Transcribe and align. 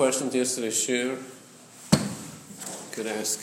question 0.00 0.30
to 0.30 0.38
yesterday's 0.38 0.82
share 0.82 1.14
could 2.90 3.06
ask. 3.06 3.38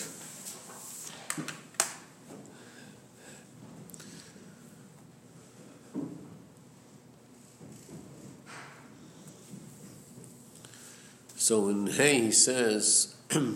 So 11.36 11.70
in 11.70 11.86
Hey 11.86 12.22
he 12.22 12.31
says 12.31 13.14
that 13.30 13.52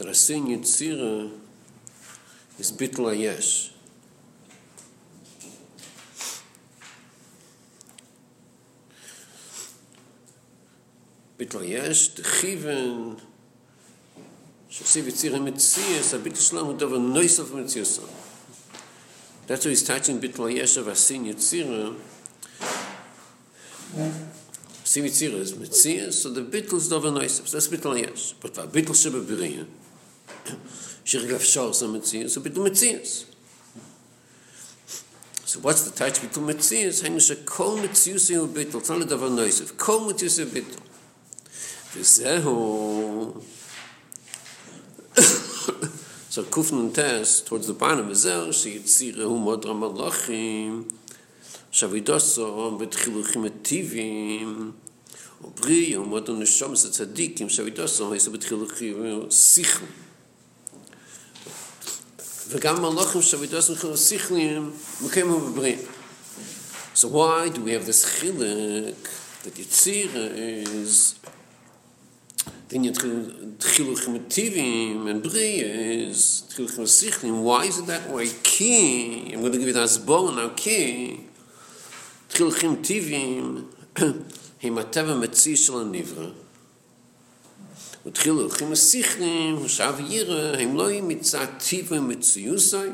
a 0.00 0.12
sin 0.12 0.46
yitzira 0.46 1.30
is 2.58 2.72
bitla 2.72 3.16
yesh. 3.16 3.73
יש 11.64 12.10
דכיוון 12.16 13.14
שסיב 14.70 15.08
יציר 15.08 15.36
המציאס, 15.36 16.14
הביטל 16.14 16.40
שלום 16.40 16.66
הוא 16.66 16.78
דבר 16.78 16.98
נויסוף 16.98 17.52
מציאסו. 17.52 18.02
דאצו 19.48 19.68
יסטאצ'ין 19.68 20.20
ביטל 20.20 20.48
יש 20.48 20.78
ועשין 20.78 21.26
יצירי, 21.26 21.84
עושי 24.82 25.08
וצירי 25.08 25.44
זה 25.44 25.56
מציאס, 25.56 26.26
או 26.26 26.30
דביטל 26.30 26.78
זה 26.78 26.90
דבר 26.90 27.10
נויסוף, 27.10 27.48
זה 27.48 27.70
ביטל 27.70 27.96
יש. 27.96 28.34
פות 28.40 28.58
והביטל 28.58 28.94
שבבריאה, 28.94 29.62
שרגל 31.04 31.36
אפשר 31.36 31.72
זה 31.72 31.86
מציאס, 31.88 32.36
הוא 32.36 32.44
ביטל 32.44 32.60
מציאס. 32.60 33.24
So 35.46 35.60
what's 35.60 35.82
the 35.82 35.92
touch 35.92 36.20
between 36.20 36.46
Metzius? 36.46 37.02
Hang 37.02 37.14
on, 37.14 37.20
so 37.20 37.36
call 37.44 37.76
Metzius 37.78 38.28
in 38.28 38.40
a 38.40 38.46
bit. 38.46 38.74
It's 38.74 38.88
not 38.88 39.02
a 39.02 39.04
different 39.04 39.36
noise. 39.36 39.60
Call 39.76 40.00
Metzius 40.00 40.40
in 40.40 40.48
a 40.48 40.50
bit. 40.50 40.64
וזהו 41.96 43.42
so 46.34 46.42
kufen 46.42 46.78
und 46.78 46.94
tes 46.94 47.44
towards 47.44 47.68
the 47.68 47.72
bottom 47.72 48.10
is 48.10 48.24
there 48.24 48.52
so 48.52 48.68
you 48.68 48.80
see 48.84 49.12
the 49.12 49.22
whole 49.22 49.38
mother 49.38 49.70
of 49.70 50.14
so 51.70 51.88
we 51.88 52.00
do 52.00 52.18
so 52.18 52.68
and 52.68 52.80
we 52.80 52.86
take 52.86 53.04
the 53.04 53.50
tivim 53.62 54.72
וברי 55.42 55.60
bri 55.60 55.94
and 55.94 56.10
we 56.10 56.20
do 56.20 56.36
the 56.36 56.44
shom 56.44 56.74
so 56.76 56.88
tzadikim 56.88 57.48
so 57.48 57.62
we 57.62 57.70
do 57.70 57.86
so 57.86 58.04
and 58.04 58.12
we 58.12 58.18
take 58.18 58.48
so 58.48 58.56
we 63.38 63.46
do 63.46 63.60
so 63.60 63.74
we 65.00 65.08
bri 65.54 65.78
so 66.94 67.08
why 67.08 67.48
do 67.48 67.62
we 67.62 67.72
have 67.72 67.86
this 67.86 68.04
chilek 68.04 68.96
that 69.44 69.56
you 69.56 69.64
see 69.64 70.02
is 70.02 71.14
den 72.70 72.84
jetzt 72.84 73.00
trilogie 73.58 74.10
mit 74.10 74.30
TV 74.30 74.98
mit 75.04 75.22
Brie 75.22 75.60
ist 76.10 76.50
trilogie 76.50 76.80
mit 76.80 76.88
sich 76.88 77.22
in 77.22 77.44
why 77.44 77.66
is 77.66 77.78
it 77.78 77.86
that 77.86 78.10
way? 78.12 78.28
Key 78.42 79.32
i'm 79.32 79.40
going 79.40 79.52
to 79.52 79.58
give 79.58 79.68
it 79.68 79.76
as 79.76 79.98
bone 79.98 80.36
now 80.36 80.50
key 80.56 81.20
trilogie 82.28 82.68
mit 82.74 82.82
TV 82.82 83.08
im 84.62 84.78
atav 84.78 85.18
mit 85.18 85.36
sie 85.36 85.56
soll 85.56 85.84
nivra. 85.84 86.32
Und 88.04 88.16
trilogie 88.16 88.64
mit 88.64 89.70
shav 89.70 90.00
yir 90.00 90.58
im 90.58 90.74
loy 90.76 91.02
mit 91.02 91.26
sa 91.26 91.46
TV 91.46 92.00
mit 92.00 92.24
sie 92.24 92.58
sei 92.58 92.92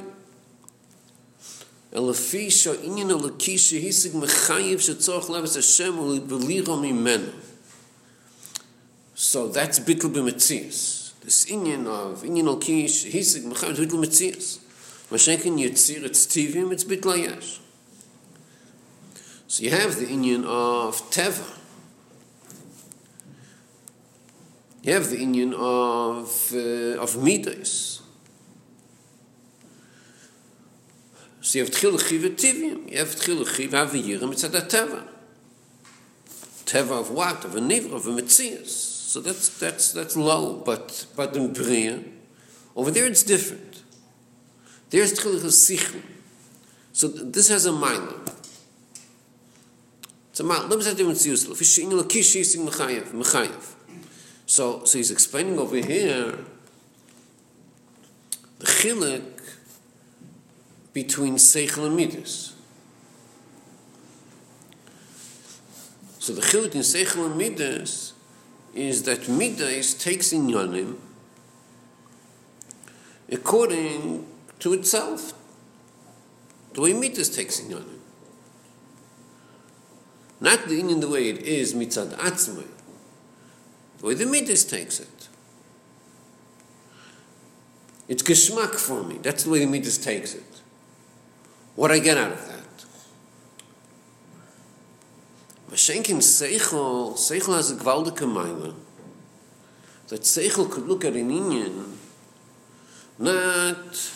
אלא 1.96 2.12
פי 2.12 2.50
שאינינו 2.50 3.26
לקי 3.26 3.56
מחייב 4.14 4.80
שצורך 4.80 5.30
לבס 5.30 5.56
השם 5.56 5.98
ולהתבליר 5.98 6.72
עמי 6.72 6.92
So 9.20 9.48
that's 9.48 9.78
bitl 9.80 10.10
b'metzias. 10.10 11.12
This 11.20 11.44
inyan 11.44 11.86
of 11.86 12.22
inyan 12.22 12.46
al 12.46 12.56
kish 12.56 13.04
hisig 13.04 13.44
mechayim 13.44 13.76
bitl 13.76 14.00
b'metzias. 14.00 14.60
Mashenkin 15.10 15.58
yitzir 15.60 16.04
it's 16.04 16.24
tivim 16.26 16.72
it's 16.72 16.84
bitl 16.84 17.12
ayash. 17.12 17.58
So 19.46 19.64
you 19.64 19.72
have 19.72 19.96
the 19.96 20.06
inyan 20.06 20.46
of 20.46 20.96
teva. 21.10 21.44
You 24.84 24.94
have 24.94 25.10
the 25.10 25.18
inyan 25.18 25.52
of 25.52 26.54
uh, 26.54 27.02
of 27.02 27.22
midas. 27.22 28.00
So 31.42 31.58
you 31.58 31.64
have 31.66 31.74
tchil 31.74 32.08
chiv 32.08 32.22
tivim. 32.22 32.90
You 32.90 32.96
have 32.96 33.08
tchil 33.08 33.46
chiv 33.54 33.72
aviyirim 33.72 34.32
it's 34.32 34.44
at 34.44 34.52
teva. 34.52 35.06
Teva 36.64 37.00
of 37.00 37.10
what? 37.10 37.44
Of 37.44 37.54
a 37.56 37.60
nivra, 37.60 37.96
of 37.96 38.06
a 38.06 38.10
metzias. 38.12 38.89
So 39.10 39.20
that's 39.20 39.58
that's 39.58 39.90
that's 39.90 40.16
low, 40.16 40.62
but 40.64 41.04
but 41.16 41.34
in 41.34 41.52
Bria, 41.52 41.98
over 42.76 42.92
there 42.92 43.06
it's 43.06 43.24
different. 43.24 43.82
There's 44.90 45.18
tchilich 45.18 45.42
sichlim. 45.50 46.04
So 46.92 47.08
this 47.08 47.48
has 47.48 47.66
a 47.66 47.72
mile. 47.72 48.20
It's 50.30 50.38
a 50.38 50.44
mile. 50.44 50.64
Let 50.68 50.78
me 50.78 50.84
say 50.84 50.94
different 50.94 51.26
useful. 51.26 51.56
Fish 51.56 51.80
in 51.80 51.88
the 51.88 52.04
kish 52.04 52.36
is 52.36 52.54
in 52.54 52.64
mechayev, 52.64 53.10
mechayev. 53.10 53.74
So 54.46 54.84
so 54.84 54.98
he's 54.98 55.10
explaining 55.10 55.58
over 55.58 55.78
here 55.78 56.38
the 58.60 58.66
chilik 58.66 59.24
between 60.92 61.34
seichel 61.34 61.86
and 61.86 61.96
midas. 61.96 62.54
So 66.20 66.32
the 66.32 66.42
chilik 66.42 66.76
in 66.76 66.82
seichel 66.82 67.26
and 67.26 67.36
midas 67.36 68.09
is 68.74 69.02
that 69.04 69.28
Midas 69.28 69.94
takes 69.94 70.32
in 70.32 70.46
Yonim 70.46 70.96
according 73.30 74.26
to 74.58 74.72
itself. 74.72 75.32
The 76.74 76.80
way 76.80 76.92
Midas 76.92 77.34
takes 77.34 77.58
in 77.60 77.68
Yonim. 77.68 77.98
Not 80.40 80.68
the 80.68 80.80
in 80.80 81.00
the 81.00 81.08
way 81.08 81.28
it 81.28 81.38
is 81.38 81.74
mitzad 81.74 82.12
atzmai. 82.16 82.66
The 83.98 84.06
way 84.06 84.14
the 84.14 84.26
Midas 84.26 84.64
takes 84.64 85.00
it. 85.00 85.28
It's 88.08 88.22
geschmack 88.22 88.74
for 88.74 89.02
me. 89.02 89.18
That's 89.22 89.44
the 89.44 89.50
way 89.50 89.60
the 89.60 89.66
Midas 89.66 89.98
takes 89.98 90.34
it. 90.34 90.42
What 91.76 91.90
I 91.90 91.98
get 91.98 92.16
out 92.16 92.32
of 92.32 92.49
Mashenkin 95.70 96.16
Seichel, 96.16 97.14
Seichel 97.14 97.54
has 97.54 97.70
a 97.70 97.76
gewaldige 97.76 98.26
meile. 98.26 98.74
That 100.08 100.22
Seichel 100.22 100.68
could 100.68 100.88
look 100.88 101.04
at 101.04 101.14
an 101.14 101.30
Indian, 101.30 101.96
not 103.18 104.12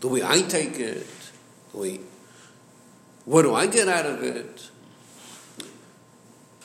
the 0.00 0.08
way 0.08 0.22
I 0.22 0.40
take 0.40 0.78
it, 0.78 1.06
the 1.72 1.78
way, 1.78 2.00
what 3.26 3.42
do 3.42 3.54
I 3.54 3.66
get 3.66 3.88
out 3.88 4.06
of 4.06 4.22
it? 4.22 4.70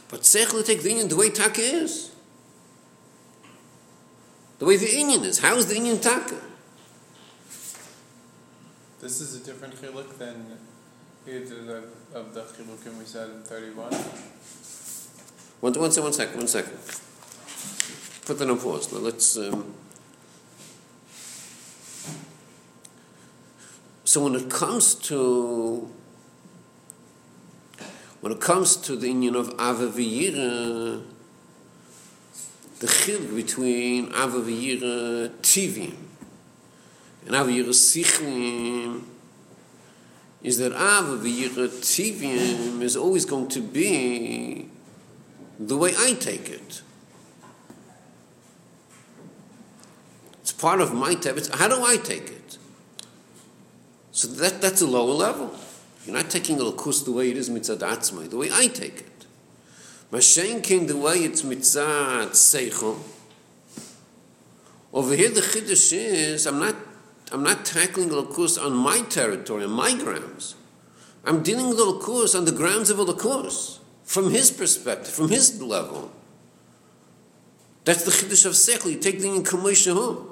But 0.08 0.22
Seichel 0.22 0.66
take 0.66 0.84
the 0.84 0.92
Indian 0.92 1.10
the 1.10 1.18
way 1.18 1.30
Taka 1.30 1.62
is. 1.62 2.12
The 4.60 4.66
way 4.66 4.78
the 4.78 4.96
Indian 4.96 5.24
is. 5.24 5.40
How 5.40 5.56
is 5.56 5.66
the 5.66 5.76
Indian 5.76 6.00
Taka? 6.00 6.40
This 9.02 9.20
is 9.20 9.42
a 9.42 9.44
different 9.44 9.76
chiluk 9.76 10.18
than 10.18 10.58
either 11.28 11.84
of 12.14 12.34
the 12.34 12.42
chilukim 12.42 12.98
we 12.98 13.06
said 13.06 13.30
in 13.30 13.44
31. 13.44 13.92
One, 15.62 15.74
one, 15.74 15.92
one 15.92 16.14
second, 16.14 16.38
one 16.38 16.48
second. 16.48 16.78
Put 18.26 18.40
that 18.40 18.50
on 18.50 18.58
pause. 18.58 18.92
Let's. 18.92 19.38
Um, 19.38 19.76
so 24.04 24.24
when 24.24 24.36
it 24.36 24.50
comes 24.50 24.96
to 24.96 25.90
when 28.22 28.32
it 28.34 28.42
comes 28.42 28.76
to 28.78 28.96
the 28.96 29.08
union 29.08 29.36
of 29.36 29.50
Ava 29.60 29.88
V'yira, 29.88 31.04
the 32.80 32.88
chilk 32.88 33.36
between 33.36 34.08
Ava 34.10 34.40
V'yira 34.40 35.30
Tivim 35.42 35.96
and 37.26 37.36
Ava 37.36 37.50
V'yira 37.50 37.70
Sichlim 37.70 39.11
is 40.44 40.58
that 40.58 40.72
V'yira 40.72 41.68
Tivim 41.68 42.82
is 42.82 42.96
always 42.96 43.26
going 43.26 43.48
to 43.50 43.62
be 43.62 44.70
the 45.60 45.78
way 45.78 45.94
I 45.98 46.14
take 46.14 46.50
it. 46.50 46.82
It's 50.42 50.52
part 50.52 50.82
of 50.82 50.94
my. 50.94 51.12
It's 51.12 51.48
how 51.50 51.68
do 51.68 51.84
I 51.84 51.98
take 51.98 52.30
it? 52.32 52.58
So 54.12 54.28
that, 54.28 54.62
that's 54.62 54.82
a 54.82 54.88
lower 54.88 55.14
level. 55.14 55.54
You're 56.06 56.16
not 56.16 56.30
taking 56.32 56.58
the 56.58 56.66
lakus 56.66 57.06
the 57.06 57.12
way 57.12 57.30
it 57.30 57.38
is 57.38 57.50
mitzad 57.50 57.78
atzmai, 57.78 58.30
the 58.30 58.38
way 58.38 58.50
I 58.52 58.68
take 58.68 59.02
it. 59.02 59.26
Mashenkin 60.12 60.88
the 60.88 60.98
way 60.98 61.18
it's 61.20 61.44
mitzad 61.44 62.32
seichel. 62.32 62.98
Over 64.92 65.16
here 65.16 65.30
the 65.30 65.42
chiddush 65.42 65.94
is 65.94 66.48
I'm 66.48 66.60
not 66.60 66.76
I'm 67.32 67.44
not 67.44 67.66
tackling 67.66 68.10
Elokus 68.10 68.64
on 68.64 68.74
my 68.74 69.02
territory, 69.02 69.64
on 69.64 69.72
my 69.72 69.98
grounds. 69.98 70.56
I'm 71.24 71.44
dealing 71.44 71.70
with 71.70 71.78
Elokus 71.78 72.36
on 72.38 72.46
the 72.46 72.52
grounds 72.52 72.90
of 72.90 72.98
Elokus, 72.98 73.80
from 74.04 74.32
his 74.32 74.52
perspective, 74.52 75.14
from 75.14 75.30
his 75.30 75.62
level. 75.62 76.12
That's 77.86 78.04
the 78.04 78.12
Chiddush 78.12 78.46
of 78.46 78.54
Sechel. 78.54 78.92
You 78.92 79.00
take 79.00 79.20
the 79.20 79.34
in 79.34 79.96
home. 79.96 80.28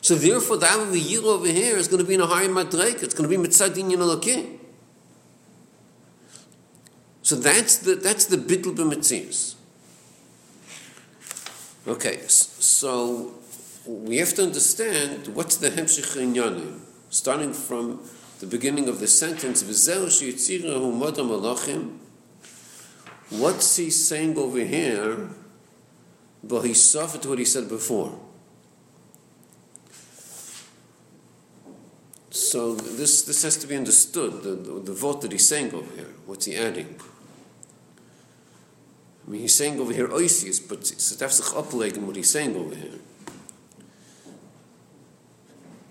So 0.00 0.14
therefore, 0.14 0.58
the 0.58 0.66
Av 0.66 0.96
Yir 0.96 1.22
over 1.24 1.48
here 1.48 1.76
is 1.76 1.88
going 1.88 2.02
to 2.02 2.08
be 2.08 2.14
in 2.14 2.20
a 2.20 2.26
higher 2.26 2.48
Madrek. 2.48 3.02
It's 3.02 3.14
going 3.14 3.28
to 3.28 3.36
be 3.36 3.48
Mitzadin 3.48 3.90
Yin 3.90 4.58
So 7.22 7.36
that's 7.36 7.78
the, 7.78 7.96
that's 7.96 8.26
the 8.26 8.36
Bittul 8.36 8.76
B'Metzias. 8.76 9.56
Okay, 11.86 12.20
so 12.26 13.34
we 13.88 14.18
have 14.18 14.34
to 14.34 14.42
understand 14.42 15.28
what's 15.28 15.56
the 15.56 15.70
Hemshich 15.70 16.14
Inyanim, 16.16 16.80
starting 17.08 17.54
from 17.54 18.00
the 18.38 18.46
beginning 18.46 18.86
of 18.86 19.00
the 19.00 19.06
sentence, 19.06 19.62
what's 23.30 23.76
he 23.76 23.88
saying 23.88 24.36
over 24.36 24.60
here, 24.60 25.30
but 26.44 26.60
he 26.62 26.74
suffered 26.74 27.24
what 27.24 27.38
he 27.38 27.46
said 27.46 27.70
before. 27.70 28.20
So 32.30 32.74
this, 32.74 33.22
this 33.22 33.42
has 33.42 33.56
to 33.56 33.66
be 33.66 33.74
understood, 33.74 34.42
the, 34.42 34.50
the, 34.50 34.80
the 34.80 34.92
vote 34.92 35.22
that 35.22 35.32
he's 35.32 35.48
saying 35.48 35.72
over 35.72 35.96
here, 35.96 36.12
what's 36.26 36.44
he 36.44 36.54
adding? 36.56 37.00
I 39.26 39.30
mean, 39.30 39.40
he's 39.40 39.54
saying 39.54 39.80
over 39.80 39.94
here 39.94 40.08
oisius, 40.08 40.60
but 40.66 40.78
it's 40.80 41.10
in 41.96 42.06
what 42.06 42.16
he's 42.16 42.30
saying 42.30 42.54
over 42.54 42.74
here. 42.74 42.98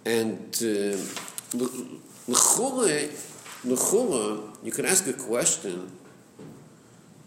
And 0.07 0.56
uh, 0.62 0.98
you 4.63 4.71
can 4.71 4.86
ask 4.86 5.06
a 5.06 5.12
question 5.12 5.92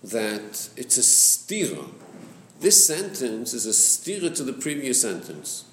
that 0.03 0.71
it's 0.79 0.97
a 0.97 1.03
stira. 1.03 1.85
This 2.59 2.87
sentence 2.87 3.53
is 3.53 3.67
a 3.67 3.71
stira 3.71 4.35
to 4.35 4.43
the 4.43 4.55
previous 4.55 5.03
sentence. 5.03 5.67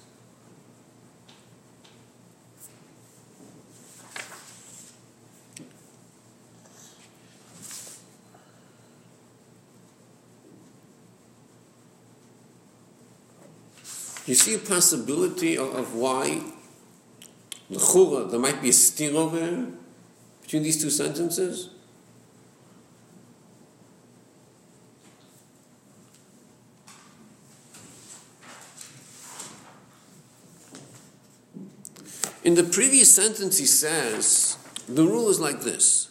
You 14.26 14.34
see 14.34 14.56
a 14.56 14.58
possibility 14.58 15.56
of, 15.56 15.74
of 15.74 15.94
why 15.94 16.42
L'chura, 17.70 18.30
there 18.30 18.40
might 18.40 18.62
be 18.62 18.70
a 18.70 18.72
steer 18.72 19.14
over 19.14 19.38
there 19.38 19.66
between 20.42 20.62
these 20.62 20.80
two 20.80 20.90
sentences? 20.90 21.70
In 32.44 32.54
the 32.54 32.64
previous 32.64 33.14
sentence, 33.14 33.58
he 33.58 33.66
says 33.66 34.56
the 34.88 35.04
rule 35.04 35.28
is 35.28 35.38
like 35.38 35.60
this. 35.60 36.10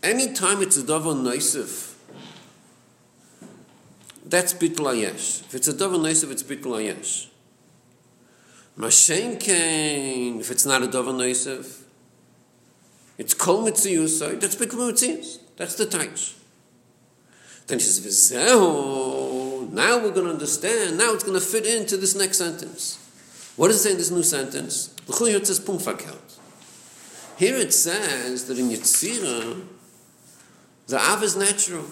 Anytime 0.00 0.62
it's 0.62 0.76
a 0.76 0.84
davar 0.84 1.16
naisif, 1.16 1.94
that's 4.24 4.54
bittul 4.54 4.86
ayesh. 4.94 5.40
If 5.46 5.54
it's 5.56 5.66
a 5.66 5.72
davar 5.72 5.98
noisav, 5.98 6.30
it's 6.30 6.44
bittul 6.44 6.78
ayesh. 6.78 7.30
Mashenkein, 8.78 10.40
if 10.40 10.50
it's 10.50 10.66
not 10.66 10.82
a 10.82 10.86
davar 10.86 11.14
noisav, 11.14 11.82
it's 13.16 13.34
kol 13.34 13.64
mitziyusai, 13.64 14.40
that's 14.40 14.56
mitziyus. 14.56 15.38
That's 15.56 15.76
the 15.76 15.86
taich. 15.86 16.34
Then 17.66 17.78
he 17.78 17.84
says, 17.84 18.00
v'zehu, 18.04 19.70
now 19.70 19.98
we're 19.98 20.10
going 20.10 20.26
to 20.26 20.32
understand, 20.32 20.98
now 20.98 21.14
it's 21.14 21.24
going 21.24 21.38
to 21.38 21.44
fit 21.44 21.64
into 21.64 21.96
this 21.96 22.14
next 22.16 22.38
sentence. 22.38 22.98
What 23.56 23.68
does 23.68 23.76
it 23.76 23.80
say 23.80 23.90
in 23.92 23.96
this 23.98 24.10
new 24.10 24.24
sentence? 24.24 24.90
Here 27.36 27.56
it 27.56 27.72
says 27.72 28.46
that 28.46 28.58
in 28.58 28.68
Yitzira, 28.68 29.66
the 30.88 30.98
Av 30.98 31.22
is 31.22 31.36
natural. 31.36 31.84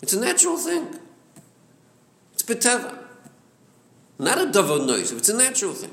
It's 0.00 0.14
a 0.14 0.20
natural 0.20 0.56
thing. 0.56 0.98
It's 2.32 2.42
beteva. 2.42 3.05
Not 4.18 4.38
a 4.38 4.46
davar 4.46 4.86
noise. 4.86 5.12
It's 5.12 5.28
a 5.28 5.36
natural 5.36 5.74
thing. 5.74 5.90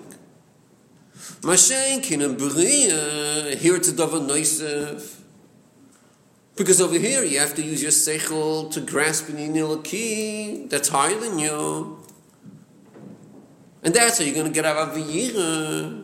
Mashenkin 1.41 2.23
and 2.23 2.37
Beria, 2.37 3.53
uh, 3.53 3.57
here 3.57 3.75
it's 3.75 3.89
a 3.89 3.93
davar 3.93 4.25
noisev. 4.25 5.19
Because 6.55 6.79
over 6.79 6.97
here 6.97 7.23
you 7.23 7.39
have 7.39 7.55
to 7.55 7.63
use 7.63 7.81
your 7.81 7.91
seichel 7.91 8.71
to 8.71 8.79
grasp 8.79 9.29
an 9.29 9.37
inilaki 9.37 10.69
that's 10.69 10.89
higher 10.89 11.19
than 11.19 11.39
you. 11.39 11.99
And 13.83 13.93
that's 13.93 14.19
how 14.19 14.23
you're 14.23 14.35
going 14.35 14.47
to 14.47 14.53
get 14.53 14.65
out 14.65 14.77
of 14.77 14.95
the. 14.95 16.03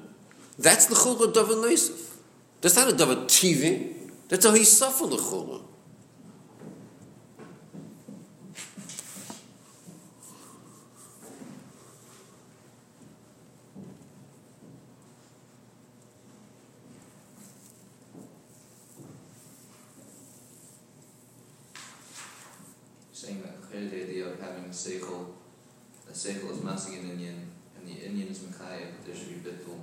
That's 0.57 0.88
the 0.88 0.95
chul 0.95 1.21
of 1.21 1.33
davar 1.33 1.63
noisev. 1.63 2.16
That's 2.60 2.75
not 2.75 2.89
a 2.89 2.94
davar 2.94 3.25
TV. 3.25 3.95
That's 4.27 4.45
how 4.45 4.54
he 4.54 4.66
suffered 4.66 5.12
the 5.12 5.18
chul. 24.69 25.01
seichel, 25.01 25.25
the 26.07 26.13
seichel 26.13 26.51
is 26.51 26.60
masig 26.60 27.00
in 27.00 27.10
inyan, 27.12 27.39
and 27.77 27.88
the 27.88 27.92
inyan 27.92 28.31
is 28.31 28.39
Mekayah, 28.39 28.92
there 29.06 29.16
should 29.16 29.44
be 29.44 29.50
bittul. 29.50 29.80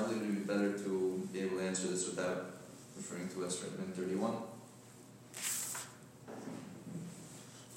It's 0.00 0.12
Right. 0.12 0.46
better 0.46 0.78
to 0.78 1.28
be 1.32 1.40
able 1.40 1.58
to 1.58 1.64
answer 1.64 1.88
this 1.88 2.06
without 2.06 2.54
referring 2.96 3.28
to 3.28 3.40
written 3.40 3.84
in 3.84 3.92
31? 3.92 4.36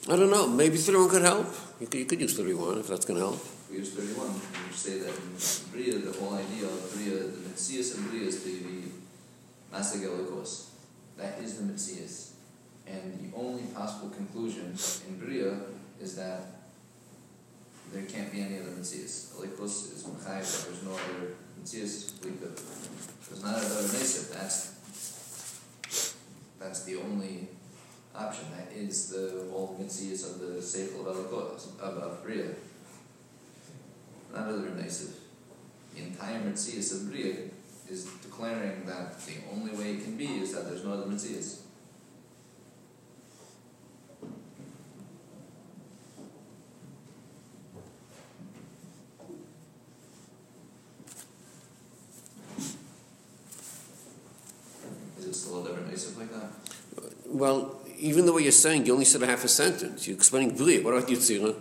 I 0.07 0.15
don't 0.15 0.29
know. 0.29 0.47
Maybe 0.47 0.77
31 0.77 1.09
could 1.09 1.21
help. 1.23 1.47
You 1.79 1.87
could, 1.87 1.99
you 1.99 2.05
could 2.05 2.21
use 2.21 2.35
31 2.35 2.79
if 2.79 2.87
that's 2.87 3.05
going 3.05 3.19
to 3.19 3.25
help. 3.25 3.45
We 3.69 3.77
use 3.77 3.93
31. 3.93 4.27
You 4.29 4.73
say 4.73 4.99
that 4.99 5.09
in 5.09 5.35
Bria, 5.71 5.99
the 5.99 6.17
whole 6.19 6.35
idea 6.35 6.65
of 6.65 6.93
Bria, 6.93 7.17
the 7.19 7.49
Metzias 7.49 7.97
and 7.97 8.09
Bria 8.09 8.27
is 8.27 8.43
to 8.43 8.49
be 8.49 8.91
Masagelikos. 9.73 10.67
That 11.17 11.39
is 11.39 11.57
the 11.57 11.63
Metzias. 11.63 12.31
And 12.87 13.17
the 13.19 13.35
only 13.37 13.63
possible 13.73 14.09
conclusion 14.09 14.75
in 15.07 15.17
Bria 15.17 15.55
is 15.99 16.15
that 16.17 16.61
there 17.93 18.03
can't 18.03 18.31
be 18.31 18.41
any 18.41 18.59
other 18.59 18.71
Metzias. 18.71 19.35
Elikos 19.35 19.93
is 19.93 20.03
Mechayiv, 20.03 20.65
there's 20.65 20.83
no 20.83 20.91
other 20.91 21.35
Mitzias 21.59 22.23
Lika. 22.23 22.51
There's 23.29 23.43
not 23.43 23.57
another 23.57 23.83
Mesif, 23.83 24.33
that's 24.33 24.71
that's 26.59 26.83
the 26.83 26.95
only 26.97 27.47
option. 28.15 28.45
That 28.55 28.71
is 28.75 29.09
the 29.09 29.47
whole 29.51 29.77
Mitzias 29.81 30.29
of 30.29 30.39
the 30.39 30.61
Sefer 30.61 31.07
of 31.07 31.15
Elikos, 31.15 31.79
of 31.79 32.23
Bria. 32.23 32.55
Not 34.33 34.47
other 34.47 34.69
Mesif. 34.69 35.13
The 35.95 36.03
entire 36.03 36.39
Mitzias 36.41 36.93
of 36.93 37.09
Bria 37.11 37.35
is 37.89 38.05
declaring 38.23 38.85
that 38.85 39.19
the 39.25 39.33
only 39.51 39.71
way 39.71 39.95
it 39.95 40.03
can 40.03 40.15
be 40.15 40.39
is 40.39 40.53
that 40.53 40.69
there's 40.69 40.85
no 40.85 40.93
other 40.93 41.05
Mitzias. 41.05 41.61
Well, 57.41 57.81
even 57.98 58.27
the 58.27 58.33
way 58.33 58.43
you're 58.43 58.51
saying, 58.51 58.86
you 58.86 58.93
only 58.93 59.05
said 59.05 59.24
a 59.24 59.25
half 59.25 59.43
a 59.43 59.48
sentence. 59.48 60.07
You're 60.07 60.15
explaining 60.15 60.55
Bria. 60.55 60.83
What 60.83 60.93
about 60.93 61.10
Yitzira? 61.10 61.55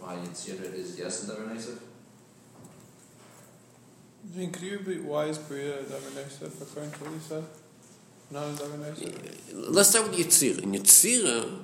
why 0.00 0.16
Yitzira 0.16 0.74
is 0.74 0.98
yes 0.98 1.22
a 1.22 1.30
davar 1.30 1.46
naisiv? 1.46 1.78
I 4.34 4.36
mean, 4.36 4.50
could 4.50 4.62
you 4.62 4.78
repeat 4.78 5.04
why 5.04 5.26
is 5.26 5.38
Bria 5.38 5.78
a 5.78 5.82
davar 5.84 6.10
naisiv 6.18 6.60
according 6.60 6.90
to 6.90 7.04
what 7.04 7.12
you 7.12 7.20
said? 7.20 7.44
Not 8.32 8.46
a 8.46 8.52
davar 8.60 8.78
naisiv? 8.84 9.14
Let's 9.52 9.90
start 9.90 10.08
with 10.08 10.18
Yitzira. 10.18 10.64
In 10.64 10.72
Yitzira, 10.72 11.60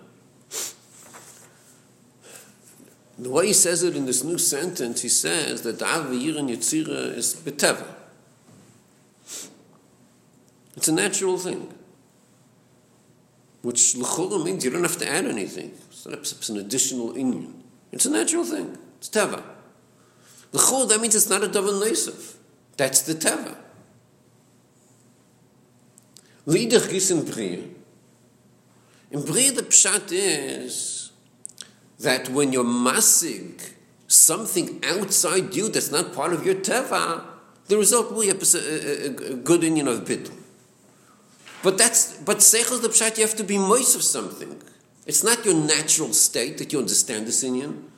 the 3.19 3.31
way 3.31 3.49
he 3.49 3.53
says 3.53 3.83
it 3.83 3.97
in 3.97 4.07
this 4.07 4.23
new 4.23 4.39
sentence, 4.39 5.03
he 5.03 5.09
says 5.09 5.63
that 5.63 5.81
the 5.81 5.85
Av 5.85 6.13
Yir 6.13 6.39
in 6.39 6.47
Yitzira 6.47 7.17
is 7.17 7.35
Beteva. 7.35 7.98
It's 10.79 10.87
a 10.87 10.93
natural 10.93 11.37
thing. 11.37 11.75
Which 13.63 13.97
L'chora 13.97 14.45
means 14.45 14.65
you 14.65 14.71
don't 14.71 14.85
have 14.85 14.97
to 14.99 15.09
add 15.11 15.25
anything. 15.25 15.73
It's 15.91 16.07
not 16.07 16.19
it's 16.19 16.49
an 16.51 16.57
additional 16.57 17.19
union. 17.19 17.65
It's 17.91 18.07
a 18.07 18.11
natural 18.11 18.45
thing. 18.45 18.79
It's 18.99 19.09
Teva. 19.09 19.43
L'chora, 20.53 20.89
that 20.91 21.01
means 21.01 21.17
it's 21.17 21.29
not 21.29 21.43
a 21.43 21.49
Davar 21.49 21.83
Neisef. 21.83 22.37
That's 22.77 23.03
the 23.03 23.15
Teva. 23.15 23.57
Liedach 26.47 26.89
gis 26.89 27.11
in 27.11 27.25
Bria. 27.25 27.65
In 29.11 29.25
Bria, 29.25 29.51
the 29.51 29.63
pshat 29.63 30.13
is 30.13 31.11
that 31.99 32.29
when 32.29 32.53
you're 32.53 32.63
massing 32.63 33.59
something 34.07 34.81
outside 34.85 35.57
you 35.57 35.71
that's 35.71 35.91
not 35.91 36.15
part 36.15 36.33
of 36.33 36.47
your 36.47 36.55
teva, 36.55 37.25
the 37.67 37.77
result 37.77 38.13
will 38.13 38.23
be 38.23 38.31
a, 38.31 38.35
a, 38.35 39.33
a, 39.33 39.35
good 39.35 39.65
union 39.65 39.89
of 39.89 40.05
bittul. 40.05 40.38
But 41.63 41.77
that's 41.77 42.17
but 42.19 42.39
seichel 42.39 42.81
the 42.81 42.89
pshat 42.89 43.19
you 43.19 43.25
have 43.27 43.37
to 43.37 43.45
be 43.45 43.59
moist 43.59 43.97
of 43.97 44.03
something. 44.03 44.63
It's 45.07 45.25
not 45.25 45.45
your 45.45 45.55
natural 45.55 46.13
state 46.13 46.59
that 46.59 46.73
you 46.73 46.79
understand 46.79 47.27
this 47.27 47.43
union. 47.43 47.91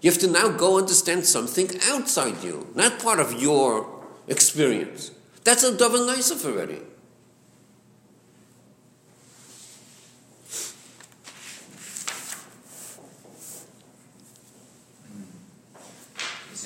You 0.00 0.10
have 0.10 0.20
to 0.20 0.30
now 0.30 0.48
go 0.48 0.78
understand 0.78 1.26
something 1.26 1.68
outside 1.88 2.42
you, 2.42 2.68
not 2.74 3.00
part 3.00 3.20
of 3.20 3.40
your 3.40 3.86
experience. 4.28 5.10
That's 5.44 5.62
a 5.62 5.76
double 5.76 6.06
nice 6.06 6.30
of 6.30 6.44
already. 6.44 6.80
He's 16.50 16.64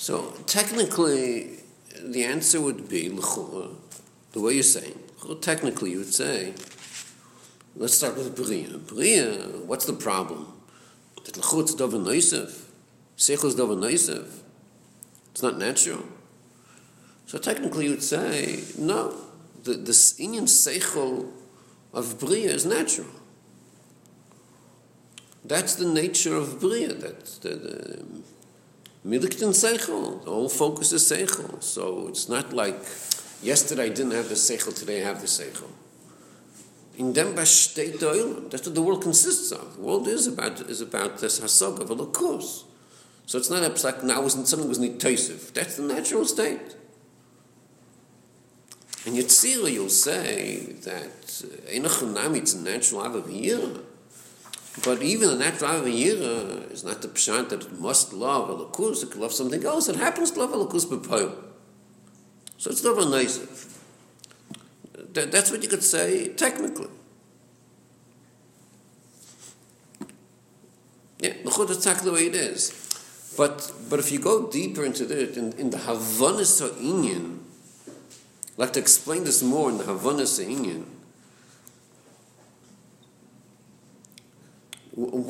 So 0.00 0.32
technically, 0.46 1.58
the 2.02 2.24
answer 2.24 2.58
would 2.58 2.88
be 2.88 3.08
the 3.08 4.40
way 4.40 4.54
you're 4.54 4.62
saying. 4.62 4.98
Technically, 5.42 5.90
you 5.90 5.98
would 5.98 6.14
say, 6.14 6.54
let's 7.76 7.92
start 7.92 8.16
with 8.16 8.34
Bria. 8.34 8.78
Bria, 8.78 9.34
what's 9.66 9.84
the 9.84 9.92
problem? 9.92 10.54
That 11.24 11.36
l'chura 11.36 11.64
is 11.64 11.76
davar 11.76 12.02
noisef, 12.02 12.70
seichel. 13.18 14.26
It's 15.32 15.42
not 15.42 15.58
natural. 15.58 16.04
So 17.26 17.36
technically, 17.36 17.84
you 17.84 17.90
would 17.90 18.02
say, 18.02 18.64
no, 18.78 19.14
the 19.64 19.74
the 19.74 19.92
inyan 19.92 20.48
seichel 20.48 21.30
of 21.92 22.18
Bria 22.18 22.50
is 22.50 22.64
natural. 22.64 23.12
That's 25.44 25.74
the 25.74 25.86
nature 25.86 26.36
of 26.36 26.58
Bria. 26.58 26.94
That's 26.94 27.36
the, 27.36 27.50
the 27.50 28.00
um, 28.00 28.24
Miliktin 29.06 29.54
Seichel. 29.54 30.24
The 30.24 30.30
whole 30.30 30.48
focus 30.48 30.92
is 30.92 31.10
Seichel. 31.10 31.62
So 31.62 32.08
it's 32.08 32.28
not 32.28 32.52
like 32.52 32.80
yesterday 33.42 33.84
I 33.84 33.88
didn't 33.88 34.12
have 34.12 34.28
the 34.28 34.34
Seichel, 34.34 34.74
today 34.74 35.02
I 35.02 35.06
have 35.06 35.20
the 35.20 35.26
Seichel. 35.26 35.70
In 36.98 37.14
dem 37.14 37.34
besteht 37.34 37.98
der. 38.00 38.50
That's 38.50 38.66
what 38.66 38.74
the 38.74 38.82
world 38.82 39.02
consists 39.02 39.52
of. 39.52 39.76
The 39.76 39.82
world 39.82 40.06
is 40.06 40.26
about 40.26 40.60
is 40.68 40.82
about 40.82 41.18
this 41.18 41.40
Hasog 41.40 41.80
of 41.80 41.90
a 41.90 42.06
course. 42.06 42.64
So 43.24 43.38
it's 43.38 43.48
not 43.48 43.84
like 43.84 44.02
now 44.02 44.20
wasn't 44.20 44.48
something 44.48 44.68
was 44.68 44.78
nitosive. 44.78 45.52
That's 45.54 45.76
the 45.76 45.84
natural 45.84 46.26
state. 46.26 46.76
And 49.06 49.16
Yetzirah, 49.16 49.72
you'll 49.72 49.88
say 49.88 50.74
that 50.82 51.42
uh, 51.42 51.72
Einachunami, 51.72 52.38
it's 52.38 52.52
a 52.54 52.60
natural 52.60 53.00
Avaviyah. 53.02 53.82
But 54.84 55.02
even 55.02 55.28
the 55.28 55.36
natural 55.36 55.82
Avaviyah 55.82 56.70
is 56.70 56.84
not 56.84 57.02
the 57.02 57.08
pshat 57.08 57.50
that 57.50 57.64
it 57.64 57.80
must 57.80 58.12
love 58.12 58.48
Elokus, 58.48 59.02
it 59.02 59.10
can 59.10 59.20
love 59.20 59.32
something 59.32 59.64
else. 59.64 59.88
It 59.88 59.96
happens 59.96 60.30
to 60.32 60.40
love 60.40 60.50
Elokus 60.50 60.86
b'poyim. 60.86 61.34
So 62.56 62.70
it's 62.70 62.84
never 62.84 63.08
nice. 63.08 63.38
That, 65.12 65.32
that's 65.32 65.50
what 65.50 65.62
you 65.62 65.68
could 65.68 65.82
say 65.82 66.28
technically. 66.28 66.88
Yeah, 71.20 71.34
that's 71.44 71.58
exactly 71.58 72.10
the 72.10 72.14
way 72.14 72.26
it 72.26 72.34
is. 72.34 73.34
But 73.36 73.72
but 73.88 73.98
if 73.98 74.10
you 74.10 74.18
go 74.18 74.50
deeper 74.50 74.84
into 74.84 75.04
it, 75.04 75.36
in, 75.36 75.52
in 75.52 75.70
the 75.70 75.78
Havanas 75.78 76.60
Ha'inyan, 76.60 77.38
I'd 78.52 78.58
like 78.58 78.72
to 78.74 78.80
explain 78.80 79.24
this 79.24 79.42
more 79.42 79.70
in 79.70 79.78
the 79.78 79.84
Havanas 79.84 80.42
Ha'inyan, 80.42 80.84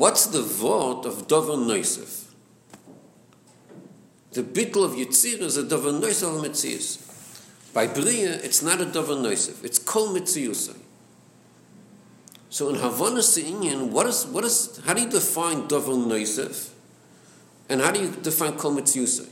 What's 0.01 0.25
the 0.25 0.41
word 0.41 1.05
of 1.05 1.27
Dover 1.27 1.51
Noisef? 1.51 2.31
The 4.31 4.41
bittel 4.41 4.83
of 4.83 4.93
Yitzir 4.93 5.41
is 5.41 5.57
a 5.57 5.63
Dover 5.63 5.91
Noisef 5.91 6.37
of 6.37 6.43
Metzius. 6.43 6.97
By 7.71 7.85
Bria, 7.85 8.33
it's 8.33 8.63
not 8.63 8.81
a 8.81 8.85
Dover 8.85 9.13
Noisef, 9.13 9.63
it's 9.63 9.77
Kol 9.77 10.07
Metziusai. 10.07 10.75
So 12.49 12.69
in 12.69 12.77
Havana 12.77 13.19
Se'inyan, 13.19 13.91
what 13.91 14.07
is, 14.07 14.25
what 14.25 14.43
is, 14.43 14.81
how 14.87 14.95
do 14.95 15.03
you 15.03 15.09
define 15.11 15.67
Dover 15.67 15.91
Noisef? 15.91 16.71
And 17.69 17.79
how 17.79 17.91
do 17.91 18.01
you 18.01 18.09
define 18.09 18.57
Kol 18.57 18.73
Metziusai? 18.73 19.29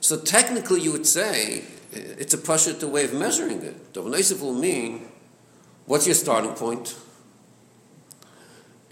So 0.00 0.20
technically 0.20 0.80
you 0.80 0.92
would 0.92 1.08
say, 1.08 1.64
it's 1.90 2.34
a 2.34 2.38
Pashut 2.38 2.88
way 2.88 3.06
of 3.06 3.14
measuring 3.14 3.62
it. 3.62 3.92
Dover 3.94 4.10
Noisef 4.10 4.40
will 4.40 4.54
mean, 4.54 5.08
what's 5.86 6.06
your 6.06 6.14
starting 6.14 6.52
point? 6.52 6.94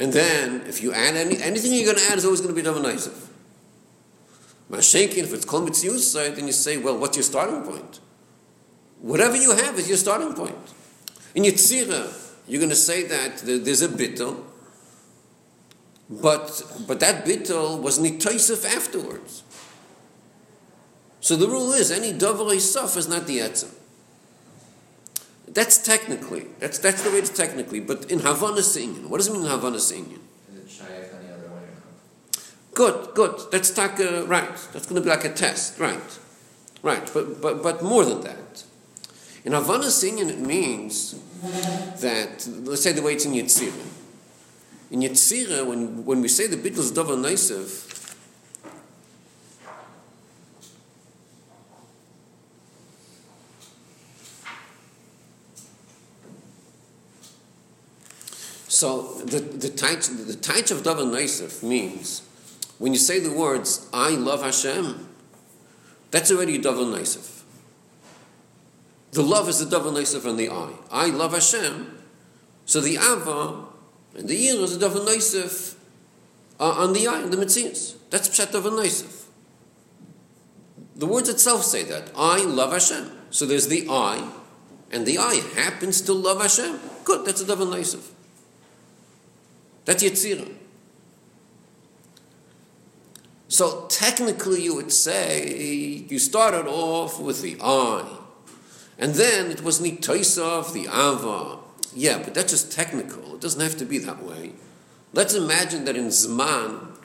And 0.00 0.12
then, 0.12 0.62
if 0.66 0.82
you 0.82 0.94
add 0.94 1.14
any, 1.14 1.40
anything 1.42 1.74
you're 1.74 1.84
going 1.84 1.98
to 1.98 2.10
add 2.10 2.16
is 2.16 2.24
always 2.24 2.40
going 2.40 2.54
to 2.54 2.60
be 2.60 2.66
Davar 2.66 2.82
Naisif. 2.82 3.28
Mashenkin, 4.70 5.24
if 5.24 5.34
it's 5.34 5.44
called 5.44 5.68
Mitziusai, 5.68 6.34
then 6.34 6.46
you 6.46 6.52
say, 6.52 6.78
well, 6.78 6.96
what's 6.96 7.16
your 7.16 7.22
starting 7.22 7.62
point? 7.62 8.00
Whatever 9.00 9.36
you 9.36 9.54
have 9.54 9.78
is 9.78 9.88
your 9.88 9.98
starting 9.98 10.32
point. 10.32 10.56
In 11.34 11.42
Yitzira, 11.42 12.16
you're 12.48 12.60
going 12.60 12.70
to 12.70 12.76
say 12.76 13.04
that 13.04 13.38
there's 13.38 13.82
a 13.82 13.88
bittel, 13.88 14.42
but, 16.08 16.62
but 16.86 16.98
that 17.00 17.24
bittel 17.24 17.80
was 17.80 17.98
nitoisif 17.98 18.64
afterwards. 18.64 19.42
So 21.20 21.36
the 21.36 21.46
rule 21.46 21.72
is 21.72 21.90
any 21.90 22.12
davar 22.12 22.50
isaf 22.54 22.96
is 22.96 23.06
not 23.06 23.26
the 23.26 23.38
etzem. 23.38 23.72
That's 25.52 25.78
technically. 25.78 26.46
That's 26.60 26.78
that's 26.78 27.02
the 27.02 27.10
way 27.10 27.18
it's 27.18 27.30
technically. 27.30 27.80
But 27.80 28.10
in 28.10 28.20
Havana 28.20 28.62
Sinyan, 28.62 29.08
what 29.08 29.18
does 29.18 29.28
it 29.28 29.32
mean 29.32 29.42
in 29.42 29.48
Havana 29.48 29.78
Sinyan? 29.78 30.20
Is 30.52 30.58
it 30.58 30.70
shaykh 30.70 31.10
any 31.18 31.32
other 31.32 31.48
way? 31.48 31.66
Good, 32.72 33.14
good. 33.14 33.50
That's 33.50 33.70
tak, 33.70 33.98
uh, 33.98 34.26
right. 34.26 34.54
That's 34.72 34.86
going 34.86 34.94
to 34.94 35.00
be 35.00 35.10
like 35.10 35.24
a 35.24 35.32
test, 35.32 35.78
right? 35.80 36.18
Right. 36.82 37.10
But 37.12 37.42
but 37.42 37.62
but 37.62 37.82
more 37.82 38.04
than 38.04 38.20
that. 38.22 38.64
In 39.44 39.52
Havana 39.52 39.86
Sinyan, 39.86 40.28
it 40.28 40.38
means 40.38 41.16
that 42.00 42.46
let's 42.62 42.82
say 42.82 42.92
the 42.92 43.02
way 43.02 43.14
it's 43.14 43.24
in 43.24 43.32
Yitzira. 43.32 43.86
In 44.92 45.00
Yitzira, 45.00 45.66
when 45.66 46.04
when 46.04 46.20
we 46.20 46.28
say 46.28 46.46
the 46.46 46.56
bittul 46.56 46.78
is 46.78 46.92
davar 46.92 47.18
So 58.80 59.02
the 59.26 59.40
the 59.40 59.68
taich 59.68 60.08
the 60.26 60.32
taich 60.32 60.70
of 60.70 60.82
davar 60.84 61.04
naisif 61.04 61.62
means 61.62 62.22
when 62.78 62.94
you 62.94 62.98
say 62.98 63.20
the 63.20 63.30
words 63.30 63.86
I 63.92 64.08
love 64.12 64.42
Hashem, 64.42 65.06
that's 66.10 66.30
already 66.30 66.58
davar 66.58 66.86
naisif. 66.90 67.42
The 69.10 69.22
love 69.22 69.50
is 69.50 69.58
the 69.58 69.66
davar 69.66 69.92
naisif 69.92 70.26
on 70.26 70.38
the 70.38 70.48
I. 70.48 70.70
I 70.90 71.06
love 71.08 71.34
Hashem, 71.34 71.98
so 72.64 72.80
the 72.80 72.96
ava 72.96 73.66
and 74.16 74.26
the 74.26 74.34
yir 74.34 74.54
is 74.60 74.78
the 74.78 74.88
davar 74.88 75.06
naisif 75.06 75.74
on 76.58 76.94
the 76.94 77.06
I, 77.06 77.20
in 77.24 77.30
the 77.30 77.36
mitzias. 77.36 77.96
That's 78.08 78.30
pshat 78.30 78.46
davar 78.46 78.72
naisif. 78.72 79.26
The 80.96 81.04
words 81.04 81.28
itself 81.28 81.64
say 81.64 81.82
that 81.82 82.12
I 82.16 82.38
love 82.44 82.72
Hashem. 82.72 83.10
So 83.28 83.44
there's 83.44 83.68
the 83.68 83.86
I, 83.90 84.26
and 84.90 85.04
the 85.04 85.18
I 85.18 85.34
happens 85.54 86.00
to 86.00 86.14
love 86.14 86.40
Hashem. 86.40 86.80
Good, 87.04 87.26
that's 87.26 87.42
a 87.42 87.44
davar 87.44 87.70
naisif. 87.70 88.12
That's 89.90 90.04
Yetzirah. 90.04 90.54
So 93.48 93.86
technically, 93.88 94.62
you 94.62 94.76
would 94.76 94.92
say 94.92 96.06
you 96.08 96.20
started 96.20 96.68
off 96.68 97.18
with 97.20 97.42
the 97.42 97.56
I, 97.60 98.04
and 99.00 99.14
then 99.14 99.50
it 99.50 99.64
was 99.64 99.80
Nitoisov, 99.80 100.72
the 100.74 100.82
Ava. 100.82 101.58
Yeah, 101.92 102.22
but 102.22 102.34
that's 102.34 102.52
just 102.52 102.70
technical. 102.70 103.34
It 103.34 103.40
doesn't 103.40 103.60
have 103.60 103.76
to 103.78 103.84
be 103.84 103.98
that 103.98 104.22
way. 104.22 104.52
Let's 105.12 105.34
imagine 105.34 105.86
that 105.86 105.96
in 105.96 106.06
Zman, 106.06 106.96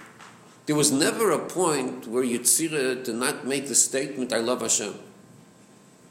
there 0.67 0.75
was 0.75 0.91
never 0.91 1.31
a 1.31 1.39
point 1.39 2.05
where 2.05 2.23
Yetzirah 2.23 3.03
did 3.03 3.15
not 3.15 3.47
make 3.47 3.67
the 3.67 3.73
statement, 3.73 4.31
I 4.31 4.41
love 4.41 4.61
Hashem. 4.61 4.93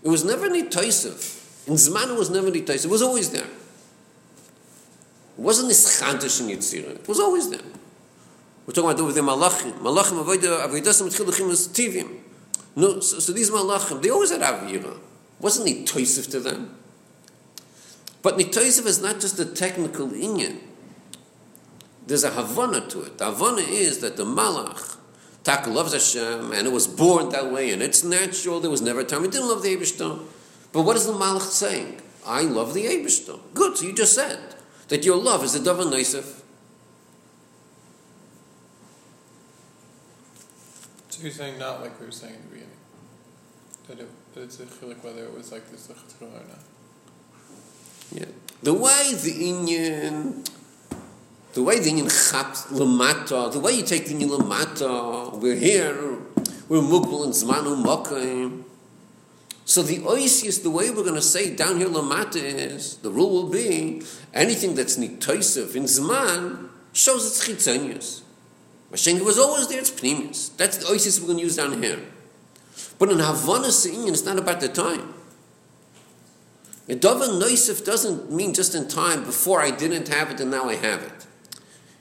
It 0.03 0.09
was 0.09 0.25
never 0.25 0.49
Nitoisov. 0.49 1.68
In 1.68 1.75
Zman, 1.75 2.11
it 2.11 2.18
was 2.18 2.31
never 2.31 2.51
Nitoisov. 2.51 2.87
It 2.87 2.90
was 2.90 3.03
always 3.03 3.31
there. 3.31 3.46
It 5.37 5.40
wasn't 5.40 5.68
this 5.68 6.01
chantish 6.01 6.40
in 6.40 6.57
Yitzira. 6.57 6.94
It 6.97 7.09
was 7.09 7.20
always 7.20 7.51
there. 7.51 7.61
We're 8.66 8.73
talking 8.73 8.90
about 8.90 9.14
the 9.14 9.20
Malachim. 9.20 9.73
Malachim 9.79 10.25
avodah 10.25 10.66
avodasim 10.66 11.09
tchiluchim 11.09 11.51
is 11.51 11.68
tivim. 11.68 12.20
No, 12.77 13.01
so, 13.01 13.18
so 13.18 13.33
these 13.33 13.51
Malachim, 13.51 14.01
they 14.01 14.11
always 14.11 14.31
had 14.31 14.40
Avira. 14.40 14.99
Wasn't 15.40 15.68
he 15.68 15.85
toisif 15.85 16.31
to 16.31 16.40
them? 16.40 16.77
But 18.23 18.38
Nitoisif 18.38 18.87
is 18.87 19.03
not 19.03 19.20
just 19.20 19.38
a 19.38 19.44
technical 19.44 20.09
inyan. 20.09 20.59
There's 22.07 22.25
a 22.25 22.31
Havana 22.31 22.88
to 22.88 23.03
it. 23.03 23.18
The 23.18 23.27
Havana 23.27 23.61
is 23.61 23.99
that 23.99 24.16
the 24.16 24.25
Malach, 24.25 24.97
Tak 25.42 25.66
loves 25.66 25.92
Hashem, 25.92 26.53
and 26.53 26.66
it 26.66 26.73
was 26.73 26.87
born 26.87 27.29
that 27.31 27.53
way, 27.53 27.70
and 27.70 27.83
it's 27.83 28.03
natural. 28.03 28.61
There 28.61 28.70
was 28.70 28.81
never 28.81 29.01
a 29.01 29.05
time 29.05 29.25
he 29.25 29.29
didn't 29.29 29.49
love 29.49 29.62
the 29.62 29.77
Abishton. 29.77 30.23
But 30.73 30.83
what 30.83 30.97
is 30.97 31.07
the 31.07 31.12
Malach 31.12 31.42
saying? 31.42 32.01
I 32.27 32.42
love 32.42 32.73
the 32.73 32.87
Abishton. 32.87 33.40
Good, 33.53 33.77
so 33.77 33.85
you 33.85 33.92
just 33.92 34.14
said 34.14 34.54
that 34.88 35.05
your 35.05 35.16
love 35.16 35.44
is 35.44 35.55
a 35.55 35.61
davar 35.61 35.90
noisef. 35.90 36.42
So 41.09 41.23
you're 41.23 41.31
saying 41.31 41.59
not 41.59 41.81
like 41.81 41.99
we 42.01 42.07
were 42.07 42.12
saying 42.12 42.35
in 42.35 42.42
the 42.42 42.49
beginning, 42.49 42.70
that, 43.88 44.01
it, 44.01 44.35
that 44.35 44.42
it's 44.42 44.61
a 44.61 44.66
chilik 44.66 45.03
whether 45.05 45.25
it 45.25 45.33
was 45.33 45.53
like 45.53 45.70
this 45.70 45.88
or 46.20 46.27
not. 46.27 46.59
Yeah. 48.12 48.27
The 48.62 48.75
way 48.75 49.12
the 49.14 49.33
Inyan, 49.33 50.49
the 51.53 51.62
way 51.62 51.79
the 51.79 51.90
Inyan 51.90 52.11
chat 52.11 52.55
lamata, 52.73 53.53
the 53.53 53.61
way 53.61 53.73
you 53.73 53.83
take 53.85 54.07
the 54.07 54.14
Inyan 54.14 54.38
lamata, 54.38 55.38
we're 55.38 55.55
here, 55.55 56.18
we're 56.68 56.83
mukbal 56.83 57.25
and 57.25 57.33
zmanu 57.33 57.83
mokayim. 57.85 58.64
So 59.75 59.83
the 59.83 59.99
oisius, 59.99 60.63
the 60.63 60.71
way 60.71 60.91
we're 60.91 61.03
going 61.03 61.17
to 61.17 61.21
say 61.21 61.53
down 61.53 61.79
here 61.79 61.89
lamata 61.89 62.37
is, 62.37 62.99
the 62.99 63.11
rule 63.11 63.31
will 63.33 63.51
be, 63.51 64.03
anything 64.33 64.77
that's 64.77 64.97
nitoisiv 64.97 65.75
in 65.75 65.83
zman 65.83 66.69
shows 66.93 67.27
it's 67.27 67.45
chitzonius. 67.45 68.23
Mashenga 68.93 69.25
was 69.25 69.37
always 69.37 69.67
there, 69.67 69.81
it's 69.81 69.91
pneumius. 69.91 70.57
That's 70.57 70.77
the 70.77 70.85
oisius 70.85 71.19
we're 71.19 71.27
going 71.27 71.39
to 71.39 71.43
use 71.43 71.57
down 71.57 71.83
here. 71.83 71.99
But 73.01 73.09
in 73.09 73.19
Havana 73.19 73.67
Seinyan, 73.67 74.11
it's 74.11 74.25
not 74.25 74.39
about 74.39 74.61
the 74.61 74.69
time. 74.69 75.13
A 76.89 76.95
davar 76.95 77.43
noisif 77.43 77.85
doesn't 77.85 78.31
mean 78.31 78.55
just 78.55 78.77
in 78.77 78.87
time, 78.87 79.25
before 79.25 79.61
I 79.61 79.73
didn't 79.73 80.07
have 80.07 80.31
it 80.31 80.39
and 80.39 80.53
now 80.53 80.69
I 80.69 80.77
have 80.77 81.03
it. 81.03 81.27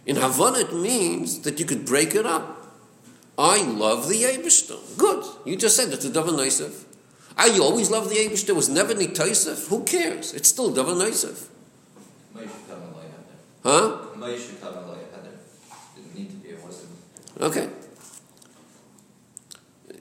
In 0.05 0.17
Havana, 0.17 0.59
it 0.59 0.75
means 0.75 1.39
that 1.39 1.59
you 1.59 1.65
could 1.65 1.87
break 1.87 2.13
it 2.13 2.27
up. 2.27 2.71
I 3.35 3.63
love 3.63 4.09
the 4.09 4.21
Eibishter. 4.21 4.77
Good. 4.95 5.25
You 5.43 5.55
just 5.55 5.75
said 5.75 5.91
it's 5.91 6.05
a 6.05 6.11
davar 6.11 6.37
noisif. 6.37 6.83
Ah, 7.37 7.45
I 7.53 7.59
always 7.59 7.89
love 7.89 8.09
the 8.09 8.15
Abish. 8.15 8.45
There 8.45 8.55
was 8.55 8.69
never 8.69 8.93
any 8.93 9.07
Taisif. 9.07 9.67
Who 9.69 9.83
cares? 9.83 10.33
It's 10.33 10.49
still 10.49 10.71
Davar 10.71 10.95
Naisif. 10.95 11.49
Huh? 13.63 13.97
Didn't 15.95 16.15
need 16.15 16.29
to 16.29 16.35
be, 16.35 16.49
it 16.49 16.63
wasn't. 16.63 16.89
Okay. 17.39 17.69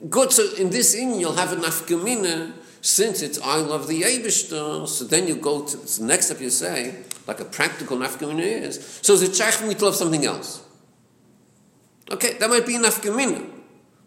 Good. 0.09 0.31
So 0.33 0.53
in 0.55 0.69
this 0.69 0.93
in, 0.93 1.19
you'll 1.19 1.33
have 1.33 1.53
a 1.53 1.55
nafkamina. 1.55 2.53
Since 2.81 3.21
it's 3.21 3.39
I 3.39 3.55
love 3.55 3.87
the 3.87 4.01
Abishter, 4.01 4.85
so 4.85 5.05
then 5.05 5.25
you 5.25 5.37
go 5.37 5.63
to 5.63 5.77
the 5.77 6.03
next 6.03 6.25
step 6.25 6.41
you 6.41 6.49
say, 6.49 6.95
like 7.25 7.39
a 7.39 7.45
practical 7.45 7.95
nafkamina 7.95 8.41
is, 8.41 8.99
so 9.01 9.13
is 9.13 9.23
it 9.23 9.33
shaykh 9.33 9.53
for 9.53 9.67
me 9.67 9.73
to 9.75 9.85
love 9.85 9.95
something 9.95 10.25
else? 10.25 10.61
Okay, 12.11 12.33
that 12.39 12.49
might 12.49 12.65
be 12.65 12.73
nafkamina. 12.73 13.49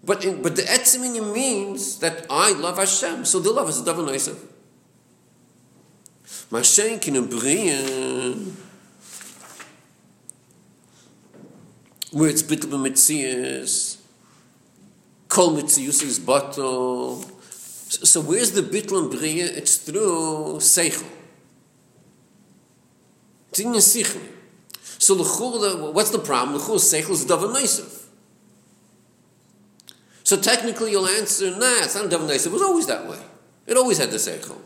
But 0.06 0.24
in, 0.24 0.40
but 0.40 0.54
the 0.54 0.62
etziminim 0.62 1.34
means 1.34 1.98
that 1.98 2.26
I 2.30 2.52
love 2.52 2.78
Hashem, 2.78 3.24
so 3.24 3.40
the 3.40 3.50
love 3.50 3.68
is 3.68 3.82
davar 3.82 4.06
noisav. 4.06 4.38
Mashen 6.52 7.02
kin 7.02 7.26
briyan, 7.26 8.52
where 12.12 12.30
it's 12.30 12.44
bittul 12.44 12.70
b'metzias, 12.70 13.98
kol 15.28 15.56
metzius 15.56 16.04
is 16.04 16.20
bottle. 16.20 17.24
So 17.88 18.20
where's 18.20 18.52
the 18.52 18.62
bittul 18.62 19.02
and 19.02 19.12
briya? 19.12 19.56
It's 19.56 19.78
through 19.78 20.58
seichel. 20.58 21.04
It's 23.48 23.58
in 23.58 23.72
your 23.72 23.80
So 23.80 25.14
l'chul, 25.14 25.92
what's 25.92 26.10
the 26.10 26.20
problem? 26.20 26.56
L'chul 26.60 26.78
seichel 26.78 27.10
is 27.10 27.26
davar 27.26 27.52
noisav. 27.52 27.95
So 30.26 30.36
technically 30.36 30.90
you'll 30.90 31.06
answer, 31.06 31.52
nah, 31.52 31.84
it's 31.84 31.94
not 31.94 32.10
Davar 32.10 32.28
It 32.34 32.50
was 32.50 32.60
always 32.60 32.88
that 32.88 33.06
way. 33.06 33.20
It 33.64 33.76
always 33.76 33.98
had 33.98 34.10
the 34.10 34.16
Seichel. 34.16 34.58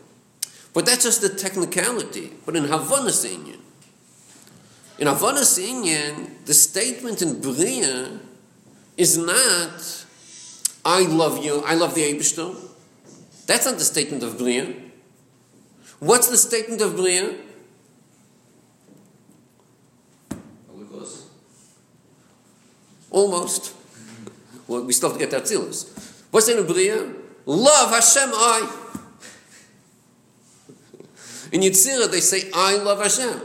But 0.73 0.87
that's 0.87 1.03
just 1.03 1.21
the 1.21 1.29
technicality. 1.29 2.33
But 2.47 2.55
in 2.55 2.63
Havana 2.63 3.11
Sinyan, 3.11 3.59
in 4.97 5.05
Havana 5.05 5.41
Sinyan, 5.41 6.43
the 6.47 6.55
statement 6.55 7.21
in 7.21 7.41
Bria 7.41 8.19
is 8.97 9.19
not, 9.19 10.05
I 10.83 11.05
love 11.05 11.45
you, 11.45 11.61
I 11.63 11.75
love 11.75 11.93
the 11.93 12.11
Abishton. 12.11 12.57
That's 13.45 13.67
not 13.67 13.77
the 13.77 13.85
statement 13.85 14.23
of 14.23 14.39
Bria. 14.39 14.73
What's 15.99 16.27
the 16.27 16.37
statement 16.37 16.81
of 16.81 16.95
Bria? 16.95 17.35
Almost. 23.11 23.75
Well, 24.71 24.85
we 24.85 24.93
still 24.93 25.09
have 25.09 25.17
to 25.17 25.25
get 25.25 25.31
that 25.31 25.43
Atzilus. 25.43 26.23
What's 26.31 26.47
in 26.47 26.65
Bria? 26.65 27.13
Love 27.45 27.89
Hashem 27.89 28.29
I. 28.33 28.77
In 31.51 31.59
Yitzira, 31.59 32.09
they 32.09 32.21
say, 32.21 32.49
I 32.53 32.77
love 32.77 32.99
Hashem. 32.99 33.41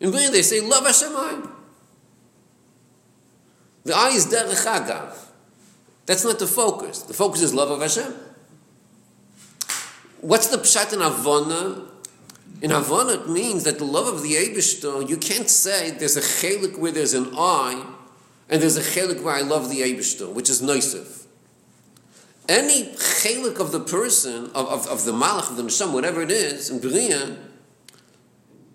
In 0.00 0.10
Bria, 0.10 0.30
they 0.30 0.40
say, 0.40 0.60
love 0.60 0.86
Hashem 0.86 1.12
I. 1.14 1.46
The 3.84 3.94
I 3.94 4.08
is 4.12 4.28
Derech 4.28 4.64
Agav. 4.64 5.14
That's 6.06 6.24
not 6.24 6.38
the 6.38 6.46
focus. 6.46 7.02
The 7.02 7.12
focus 7.12 7.42
is 7.42 7.52
love 7.52 7.70
of 7.70 7.82
Hashem. 7.82 8.14
What's 10.22 10.46
the 10.46 10.56
pshat 10.56 10.94
in 10.94 11.00
Avona? 11.00 11.86
In 12.62 12.70
Havana, 12.70 13.24
it 13.24 13.28
means 13.28 13.64
that 13.64 13.76
the 13.76 13.84
love 13.84 14.06
of 14.06 14.22
the 14.22 14.36
Eibishter, 14.36 15.06
you 15.06 15.18
can't 15.18 15.50
say 15.50 15.90
there's 15.90 16.16
a 16.16 16.22
chelik 16.22 16.78
where 16.78 16.92
there's 16.92 17.12
an 17.12 17.34
I, 17.36 17.84
and 18.52 18.60
there's 18.60 18.76
a 18.76 18.82
chelik 18.82 19.22
where 19.22 19.34
I 19.34 19.40
love 19.40 19.70
the 19.70 19.80
Eibishter, 19.80 20.30
which 20.30 20.50
is 20.50 20.60
noisif. 20.60 21.24
Any 22.50 22.92
chelik 22.92 23.58
of 23.58 23.72
the 23.72 23.80
person, 23.80 24.50
of, 24.54 24.68
of, 24.68 24.86
of 24.88 25.04
the 25.06 25.12
malach, 25.12 25.48
of 25.48 25.56
the 25.56 25.62
nesham, 25.62 25.94
whatever 25.94 26.20
it 26.20 26.30
is, 26.30 26.68
in 26.68 26.78
Bria, 26.78 27.38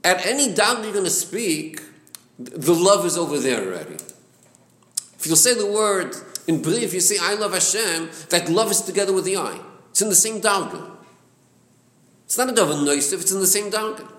at 0.04 0.26
any 0.26 0.52
doubt 0.52 0.84
you're 0.84 0.94
going 0.94 1.06
to 1.06 1.12
speak, 1.12 1.82
the 2.40 2.74
love 2.74 3.06
is 3.06 3.20
over 3.20 3.38
there 3.38 3.68
already. 3.68 3.98
If 5.20 5.28
you'll 5.28 5.36
say 5.36 5.54
the 5.54 5.72
word 5.72 6.16
in 6.48 6.64
Bria, 6.64 6.80
if 6.80 6.96
you 6.96 7.00
say 7.00 7.18
I 7.22 7.36
love 7.36 7.54
Hashem, 7.54 8.10
that 8.30 8.50
love 8.50 8.72
is 8.72 8.82
together 8.82 9.14
with 9.14 9.26
the 9.26 9.38
I. 9.38 9.60
It's 9.92 10.02
in 10.02 10.10
the 10.10 10.16
same 10.16 10.42
dalga. 10.42 10.90
It's 12.26 12.38
not 12.40 12.50
a 12.50 12.54
davar 12.54 12.84
noisif, 12.84 13.22
it's 13.22 13.32
in 13.32 13.42
the 13.42 13.46
same 13.46 13.70
darga. 13.70 14.12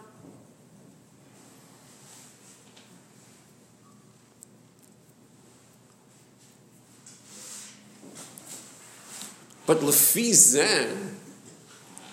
But 9.69 9.81
lefizeh, 9.81 10.97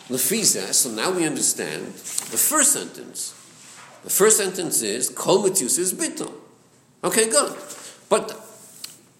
lefizeh, 0.09 0.73
so 0.73 0.89
now 0.91 1.11
we 1.11 1.25
understand 1.25 1.85
the 1.85 2.37
first 2.37 2.73
sentence. 2.73 3.33
The 4.03 4.09
first 4.09 4.37
sentence 4.37 4.81
is, 4.81 5.07
kol 5.07 5.45
is 5.45 5.93
bittul. 5.93 6.33
Okay, 7.01 7.29
good. 7.29 7.55
But 8.09 8.37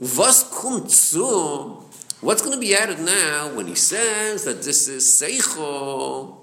kommt 0.01 0.91
zu, 0.91 1.81
what's 2.19 2.41
going 2.41 2.53
to 2.53 2.59
be 2.59 2.75
added 2.75 2.99
now 2.99 3.55
when 3.55 3.67
he 3.67 3.75
says 3.75 4.43
that 4.43 4.61
this 4.63 4.89
is 4.89 5.05
seichel, 5.05 6.35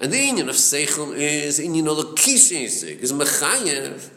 and 0.00 0.12
the 0.12 0.18
union 0.18 0.48
of 0.48 0.56
Seichel 0.56 1.14
is 1.14 1.60
union 1.60 1.86
of 1.86 1.98
Lakishisig, 1.98 2.98
is 2.98 3.12
Mechayev. 3.12 4.10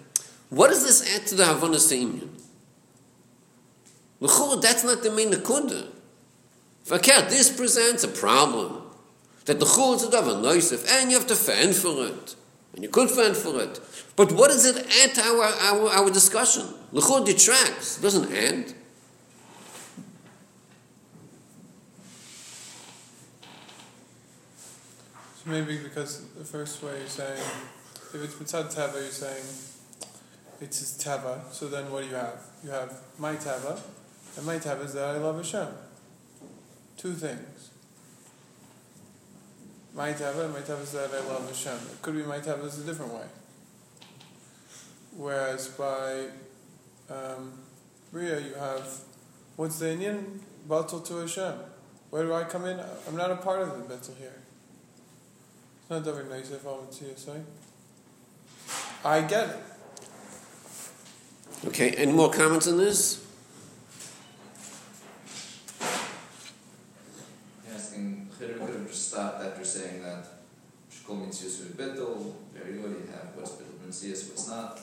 What 0.50 0.72
does 0.72 0.84
this 0.84 1.16
add 1.16 1.28
to 1.28 1.36
the 1.36 1.44
Havanas 1.44 1.96
Union? 1.96 2.36
L'chor, 4.22 4.60
that's 4.60 4.84
not 4.84 5.04
the 5.04 5.12
main 5.12 5.30
Nakuda. 5.30 5.93
Fakir, 6.84 7.22
this 7.30 7.56
presents 7.56 8.04
a 8.04 8.08
problem. 8.08 8.82
That 9.46 9.60
the 9.60 9.66
Chul 9.66 9.96
is 9.96 10.04
a 10.04 10.08
Davar 10.08 10.42
Noisef, 10.42 10.88
and 10.90 11.12
you 11.12 11.18
have 11.18 11.28
to 11.28 11.36
fend 11.36 11.76
for 11.76 12.06
it. 12.06 12.36
And 12.74 12.84
you 12.84 12.90
could 12.90 13.12
fend 13.12 13.36
for 13.36 13.62
it. 13.62 13.80
But 14.16 14.32
what 14.32 14.50
does 14.50 14.66
it 14.66 14.90
to 15.16 15.22
our, 15.22 15.44
our, 15.44 15.90
our 15.90 16.10
discussion? 16.10 16.66
L'chor 16.92 17.26
detracts, 17.26 17.98
it 17.98 18.02
doesn't 18.02 18.32
end. 18.34 18.74
So 25.44 25.50
maybe 25.50 25.78
because 25.78 26.26
the 26.38 26.46
first 26.46 26.82
way 26.84 26.98
you're 27.00 27.08
saying, 27.08 27.42
if 28.14 28.16
it's 28.24 28.36
mitzad 28.36 28.74
teva, 28.74 28.94
you're 28.94 29.12
saying 29.12 29.44
it's 30.62 30.80
his 30.80 30.98
teva. 31.04 31.52
So 31.52 31.68
then 31.68 31.92
what 31.92 32.04
do 32.04 32.10
you 32.10 32.16
have? 32.16 32.40
You 32.64 32.70
have 32.70 32.94
my 33.20 33.36
teva, 33.36 33.80
and 34.38 34.46
my 34.46 34.56
teva 34.56 34.86
is 34.86 34.94
that 34.94 35.16
I 35.16 35.18
love 35.18 35.36
Hashem. 35.38 35.68
Two 37.04 37.12
things. 37.12 37.72
My 39.94 40.08
and 40.08 40.54
my 40.54 40.62
teva 40.62 40.84
is 40.84 40.94
that 40.94 41.10
I 41.14 41.20
love 41.28 41.46
Hashem. 41.46 41.74
It 41.92 42.02
could 42.02 42.16
be 42.16 42.24
my 42.24 42.40
teva 42.40 42.64
is 42.64 42.80
a 42.80 42.86
different 42.86 43.14
way. 43.14 43.26
Whereas 45.18 45.68
by 45.68 46.28
um, 47.14 47.52
Bria, 48.10 48.40
you 48.40 48.54
have 48.54 48.88
what's 49.58 49.80
the 49.80 49.88
inyan 49.88 50.40
batal 50.70 51.06
to 51.06 51.18
Hashem. 51.18 51.56
Where 52.10 52.24
do 52.24 52.34
I 52.34 52.46
come 52.46 52.64
in? 52.64 52.80
I'm 52.80 53.18
not 53.18 53.32
a 53.32 53.36
part 53.36 53.62
of 53.64 53.68
the 53.78 53.94
batal 53.94 54.18
here. 54.18 54.40
It's 55.82 55.90
not 55.90 56.04
very 56.04 56.30
nice 56.30 56.52
if 56.52 56.66
I'm 56.66 56.90
sign. 57.18 57.46
I 59.04 59.20
get 59.24 59.50
it. 59.50 59.60
Okay, 61.68 61.90
any 61.98 62.14
more 62.14 62.32
comments 62.32 62.70
on 62.70 62.78
this? 62.78 63.23
Chidr 68.40 68.60
could 68.60 68.76
have 68.76 68.88
just 68.88 69.10
stopped 69.10 69.44
after 69.44 69.64
saying 69.64 70.02
that 70.04 70.26
Shkol 70.92 71.26
Mitzvus 71.26 71.46
is 71.46 71.68
Bittul, 71.76 72.34
very 72.54 72.74
good, 72.74 72.92
you 72.92 73.08
have 73.12 73.36
what's 73.36 73.52
Bittul 73.52 73.88
Mitzvus, 73.88 74.30
what's 74.30 74.48
not. 74.50 74.80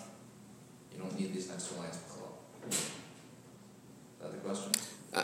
You 0.93 0.99
don't 0.99 1.19
need 1.19 1.35
these 1.35 1.47
two 1.47 1.81
lines 1.81 1.97
of. 1.97 2.71
Is 2.71 2.91
that 4.21 4.33
the 4.33 4.39
question? 4.39 4.73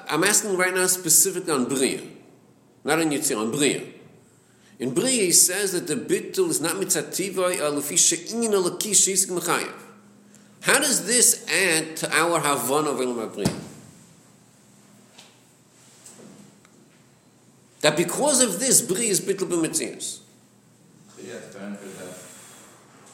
I'm 0.09 0.25
asking 0.25 0.57
right 0.57 0.75
now 0.75 0.87
specifically 0.87 1.53
on 1.53 1.67
Bria, 1.67 2.01
not 2.85 2.99
on 2.99 3.11
Yitzir, 3.11 3.39
on 3.41 3.51
Bria. 3.51 3.83
In 4.79 4.93
Bria, 4.93 5.25
he 5.25 5.33
says 5.33 5.73
that 5.73 5.87
the 5.87 5.97
bittul 5.97 6.51
is 6.51 6.61
not 6.61 6.77
mitzativai 6.77 7.57
alufi 7.57 7.95
uh, 7.95 7.97
she'inin 7.97 8.53
alaki 8.53 8.95
she'isik 8.95 9.31
mechayev. 9.31 9.73
How 10.61 10.79
does 10.79 11.07
this 11.07 11.47
add 11.49 11.97
to 11.99 12.13
our 12.13 12.41
Havana 12.41 12.91
of 12.91 13.01
Elam 13.01 13.33
Bria? 13.33 13.47
That 17.87 17.97
because 17.97 18.43
of 18.43 18.59
this, 18.59 18.83
Bria 18.83 19.11
is 19.11 19.21
bittul 19.21 19.47
b'mitzias. 19.47 20.19
Bria, 21.15 21.39
the 21.39 21.57
benefit 21.57 21.97
that 22.01 22.19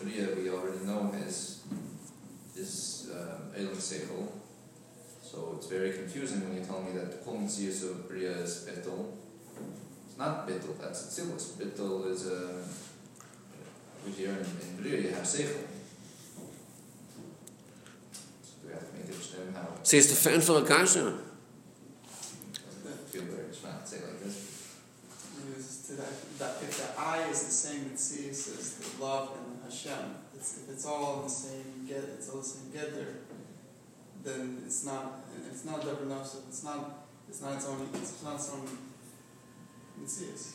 Bria 0.01 0.35
we 0.35 0.49
already 0.49 0.83
know 0.87 1.13
is 1.27 1.61
is 2.57 3.11
um, 3.13 3.53
Elam 3.55 3.77
Seichel. 3.77 4.29
So 5.23 5.57
it's 5.59 5.67
very 5.67 5.93
confusing 5.93 6.41
when 6.49 6.57
you 6.57 6.65
tell 6.65 6.81
me 6.81 6.93
that 6.93 7.13
the 7.13 7.19
Kol 7.19 7.37
Mitzvus 7.37 7.83
of 7.91 8.09
Bria 8.09 8.31
is 8.31 8.67
Bittul. 8.67 9.13
It's 10.07 10.17
not 10.17 10.49
Bittul, 10.49 10.81
that's 10.81 11.03
Atzilus. 11.05 11.53
Bittul 11.61 12.11
is 12.11 12.29
a 12.29 12.65
which 14.05 14.17
here 14.17 14.31
in, 14.31 14.47
in 14.65 14.77
Bria 14.81 15.03
you 15.03 15.11
have 15.11 15.25
Seichel. 15.25 15.69
So 18.43 18.53
we 18.65 18.73
have 18.73 18.89
to 18.89 18.93
make 18.97 19.11
it 19.11 19.55
how 19.55 19.69
So 19.83 19.99
it's 19.99 20.09
the 20.09 20.17
fan 20.17 20.41
for 20.41 20.63
a 20.63 20.65
kasha. 20.65 21.19
doesn't 22.83 23.09
feel 23.11 23.25
very 23.25 23.49
it's 23.49 23.63
not 23.63 23.87
say 23.87 23.99
like 23.99 24.19
this. 24.25 24.53
is 25.57 25.87
to 25.87 25.93
that, 25.95 26.39
that 26.39 26.63
if 26.63 26.77
the 26.79 27.01
I 27.01 27.29
is 27.29 27.45
the 27.45 27.51
same 27.51 27.85
mitzias 27.87 28.59
as 28.59 28.75
the 28.75 29.05
love 29.05 29.31
and 29.37 29.63
Hashem, 29.65 30.17
it's, 30.35 30.59
if 30.59 30.71
it's 30.71 30.87
all 30.87 31.19
in 31.19 31.23
the 31.25 31.31
same 31.31 31.87
get, 31.87 32.05
it's 32.17 32.29
all 32.31 32.39
the 32.39 32.45
same 32.45 32.71
gether, 32.73 33.09
then 34.23 34.63
it's 34.65 34.85
not, 34.85 35.25
it's 35.51 35.65
not 35.65 35.83
double 35.83 36.07
nafsa, 36.07 36.49
it's 36.49 36.65
not, 36.65 37.07
it's 37.29 37.41
not 37.41 37.55
its 37.55 37.67
own, 37.67 37.89
it's 37.95 38.23
not 38.23 38.35
its 38.35 38.51
own 38.51 38.67
mitzias. 40.01 40.55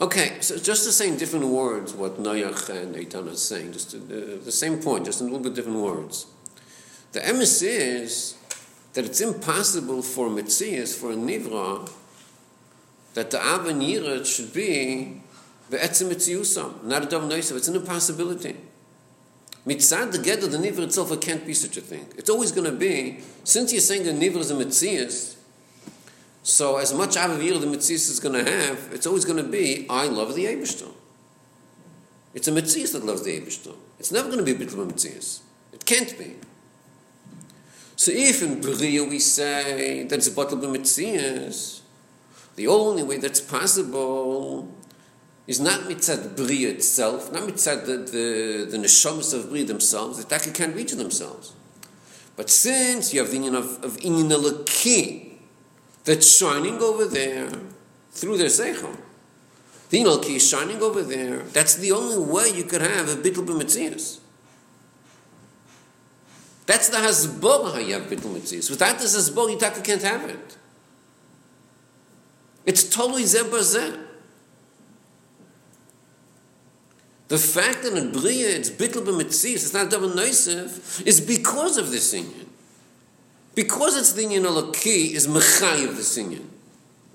Okay, 0.00 0.38
so 0.40 0.56
just 0.56 0.84
to 0.84 0.92
say 0.92 1.08
in 1.08 1.18
different 1.18 1.44
words 1.46 1.92
what 1.92 2.18
Noach 2.18 2.70
and 2.70 2.94
Eitan 2.94 3.30
are 3.30 3.36
saying, 3.36 3.74
just 3.74 3.90
to, 3.90 3.98
uh, 3.98 4.42
the 4.42 4.50
same 4.50 4.78
point, 4.78 5.04
just 5.04 5.20
in 5.20 5.26
a 5.26 5.30
little 5.30 5.44
bit 5.44 5.54
different 5.54 5.78
words. 5.78 6.26
The 7.12 7.20
emes 7.20 7.62
is 7.62 8.36
that 8.94 9.04
it's 9.04 9.20
impossible 9.20 10.00
for 10.00 10.30
Metzias, 10.30 10.98
for 10.98 11.12
a 11.12 11.16
Nivra, 11.16 11.90
that 13.12 13.30
the 13.30 13.46
Av 13.46 14.26
should 14.26 14.54
be 14.54 15.20
Be'etzim 15.68 16.10
Metziusam, 16.10 16.82
not 16.84 17.02
a 17.02 17.06
Dav 17.06 17.22
Noisav. 17.24 17.58
It's 17.58 17.68
an 17.68 17.76
impossibility. 17.76 18.56
Mitzad, 19.66 20.12
the 20.12 20.18
the 20.18 20.56
Nivra 20.56 20.84
itself, 20.84 21.12
it 21.12 21.20
can't 21.20 21.44
be 21.44 21.52
such 21.52 21.76
a 21.76 21.82
thing. 21.82 22.06
It's 22.16 22.30
always 22.30 22.52
going 22.52 22.70
to 22.70 22.76
be, 22.76 23.18
since 23.44 23.70
you're 23.70 23.82
saying 23.82 24.04
the 24.04 24.12
Nivra 24.12 24.38
is 24.38 24.50
a 24.50 24.54
Metzias, 24.54 25.36
so 26.42 26.78
as 26.78 26.94
much 26.94 27.16
Avavir 27.16 27.60
the 27.60 27.66
Metzias 27.66 28.10
is 28.10 28.20
going 28.20 28.44
to 28.44 28.50
have, 28.50 28.90
it's 28.92 29.06
always 29.06 29.24
going 29.24 29.36
to 29.36 29.50
be, 29.50 29.86
I 29.90 30.06
love 30.06 30.34
the 30.34 30.46
Eibishter. 30.46 30.90
It's 32.32 32.48
a 32.48 32.52
Metzias 32.52 32.92
that 32.92 33.04
loves 33.04 33.24
the 33.24 33.38
Eibishter. 33.38 33.74
It's 33.98 34.10
never 34.10 34.28
going 34.28 34.44
to 34.44 34.44
be 34.44 34.52
a 34.52 34.66
Bittul 34.66 34.90
Metzias. 34.90 35.40
It 35.72 35.84
can't 35.84 36.16
be. 36.18 36.36
So 37.96 38.12
if 38.14 38.42
in 38.42 38.60
Bria 38.62 39.04
we 39.04 39.18
say 39.18 40.04
that 40.04 40.16
it's 40.16 40.34
a 40.34 40.40
of 40.40 40.50
Metzias, 40.52 41.80
the 42.56 42.66
only 42.66 43.02
way 43.02 43.18
that's 43.18 43.40
possible 43.40 44.72
is 45.46 45.60
not 45.60 45.80
mitzad 45.80 46.36
Bria 46.36 46.70
itself, 46.70 47.30
not 47.32 47.42
mitzad 47.42 47.84
the, 47.84 47.98
the, 47.98 48.70
the 48.70 48.78
neshamas 48.78 49.34
of 49.34 49.50
Bria 49.50 49.64
themselves, 49.64 50.24
the 50.24 50.34
actually 50.34 50.52
can't 50.52 50.74
reach 50.74 50.92
themselves. 50.92 51.52
But 52.36 52.48
since 52.48 53.12
you 53.12 53.20
have 53.20 53.28
the 53.28 53.36
union 53.36 53.54
of, 53.54 53.84
of 53.84 53.98
Inyan 53.98 54.30
that's 56.04 56.36
shining 56.36 56.80
over 56.80 57.04
there 57.06 57.50
through 58.10 58.38
their 58.38 58.48
seichel. 58.48 58.96
The 59.90 59.98
Inalki 59.98 60.36
is 60.36 60.48
shining 60.48 60.80
over 60.82 61.02
there. 61.02 61.38
That's 61.38 61.74
the 61.74 61.92
only 61.92 62.18
way 62.18 62.48
you 62.54 62.64
could 62.64 62.80
have 62.80 63.08
a 63.08 63.16
bittul 63.16 63.44
b'metzias. 63.46 64.20
That's 66.66 66.88
the 66.88 66.98
you 66.98 67.94
have 67.94 68.04
bittul 68.04 68.34
b'metzias. 68.34 68.70
Without 68.70 68.98
this 68.98 69.16
hasbor, 69.16 69.50
you 69.50 69.58
can't 69.82 70.02
have 70.02 70.30
it. 70.30 70.56
It's 72.64 72.84
totally 72.88 73.24
zeh. 73.24 73.98
The 77.26 77.38
fact 77.38 77.82
that 77.82 77.96
in 77.96 78.12
Bria 78.12 78.48
it's 78.50 78.70
bittul 78.70 79.04
b'metzias, 79.04 79.54
it's 79.54 79.74
not 79.74 79.90
double 79.90 80.10
noisef, 80.10 81.04
is 81.04 81.20
because 81.20 81.78
of 81.78 81.90
this 81.90 82.14
union. 82.14 82.49
Because 83.60 83.98
it's 83.98 84.12
the 84.14 84.22
inyan 84.22 84.46
alaki 84.46 85.12
is 85.12 85.26
mechay 85.26 85.86
of 85.86 85.94
the 85.94 86.02
sinyan. 86.02 86.46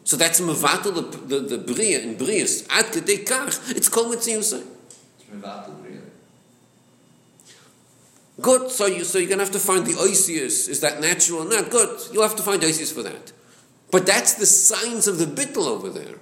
So 0.04 0.16
that's 0.16 0.40
mevatel 0.40 0.94
the, 0.94 1.40
the, 1.40 1.40
the 1.40 1.58
bria 1.58 2.02
in 2.02 2.18
brias. 2.18 2.68
Ad 2.70 2.86
kedei 2.94 3.26
kach, 3.26 3.76
it's 3.76 3.90
kol 3.90 4.06
mitziyusay. 4.12 4.64
It's 5.18 5.26
mevatel 5.34 5.82
bria. 5.82 6.02
Good. 8.40 8.70
So 8.70 8.86
you 8.86 9.04
so 9.04 9.18
you're 9.18 9.28
gonna 9.28 9.42
have 9.42 9.54
to 9.54 9.60
find 9.60 9.88
the 9.88 9.94
oisius. 9.94 10.70
Is 10.70 10.82
that 10.82 11.02
natural 11.02 11.48
or 11.48 11.50
not? 11.50 11.72
Good. 11.72 12.00
You'll 12.14 12.28
have 12.30 12.36
to 12.36 12.44
find 12.44 12.62
oisius 12.62 12.94
for 12.94 13.02
that. 13.02 13.32
But 13.90 14.06
that's 14.06 14.36
the 14.36 14.46
signs 14.46 15.08
of 15.08 15.18
the 15.18 15.26
bittel 15.26 15.66
over 15.66 15.90
there. 15.90 16.20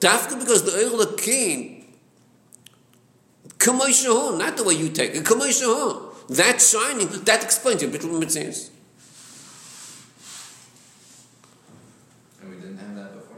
Dafka 0.00 0.40
because 0.40 0.64
the 0.64 0.74
oil 0.76 1.06
king 1.16 1.94
Kamoishahu, 3.58 4.38
not 4.38 4.56
the 4.56 4.64
way 4.64 4.74
you 4.74 4.88
take 4.88 5.14
it. 5.14 5.22
Kamoishahu. 5.22 6.08
That 6.30 6.60
shining, 6.60 7.08
that 7.24 7.42
explains 7.42 7.82
your 7.82 7.90
bittul 7.90 8.20
mitzvahs. 8.22 8.70
And 12.40 12.50
we 12.50 12.56
didn't 12.56 12.78
have 12.78 12.94
that 12.94 13.12
before? 13.14 13.36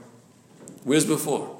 Where's 0.85 1.07
before? 1.07 1.57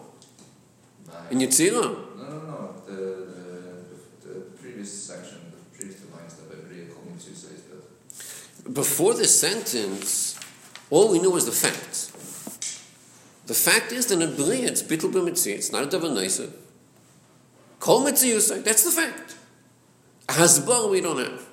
In 1.31 1.39
Yitzirah? 1.39 1.73
No, 1.73 2.25
no, 2.25 2.39
no. 2.39 2.75
The, 2.87 2.93
the, 2.93 4.29
the 4.29 4.41
previous 4.61 4.93
section, 4.93 5.39
the 5.51 5.77
previous 5.77 6.01
two 6.01 6.09
lines 6.15 6.35
that 6.35 6.49
by 6.51 6.57
Bria 6.69 6.85
Kol 6.87 7.03
Mitzvah 7.11 7.35
says 7.35 7.63
that. 7.63 8.75
Before 8.75 9.15
this 9.15 9.41
sentence, 9.41 10.39
all 10.91 11.11
we 11.11 11.19
knew 11.19 11.31
was 11.31 11.47
the 11.47 11.53
facts. 11.53 12.11
The 13.47 13.55
fact 13.55 13.93
is 13.93 14.07
that 14.07 14.21
in 14.21 14.37
Bria, 14.37 14.69
it's 14.69 14.83
bittul 14.83 15.13
b'mitzvah. 15.13 15.55
It's 15.55 15.73
not 15.73 15.85
a 15.85 15.87
davar 15.87 16.13
nicer. 16.15 16.51
Kol 17.81 18.05
mitzvah, 18.05 18.61
that's 18.61 18.85
the 18.85 18.91
fact. 18.91 19.37
Hasbar 20.29 20.91
we 20.91 21.01
don't 21.01 21.19
have. 21.19 21.47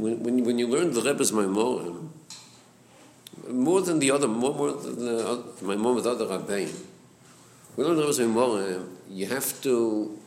When, 0.00 0.22
when, 0.22 0.44
when 0.44 0.58
you 0.58 0.66
learn 0.66 0.92
the 0.92 1.00
Rebbe's 1.00 1.32
Maimorim, 1.32 2.08
more 3.48 3.80
than 3.80 3.98
the 3.98 4.10
other, 4.10 4.28
more, 4.28 4.54
more 4.54 4.72
than 4.72 5.04
the 5.04 5.28
other, 5.28 5.94
with 5.94 6.06
other 6.06 6.26
Rabbein, 6.26 6.70
when 7.74 7.86
you 7.86 7.92
learn 7.92 7.96
the 7.96 8.02
Rebbe's 8.02 8.18
Maimorim, 8.18 8.88
you 9.08 9.26
have 9.26 9.60
to 9.62 10.18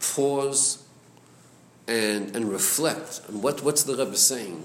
pause 0.00 0.84
and, 1.86 2.34
and 2.34 2.50
reflect 2.50 3.20
on 3.28 3.42
what, 3.42 3.62
what's 3.62 3.82
the 3.84 3.96
Rebbe 3.96 4.16
saying. 4.16 4.64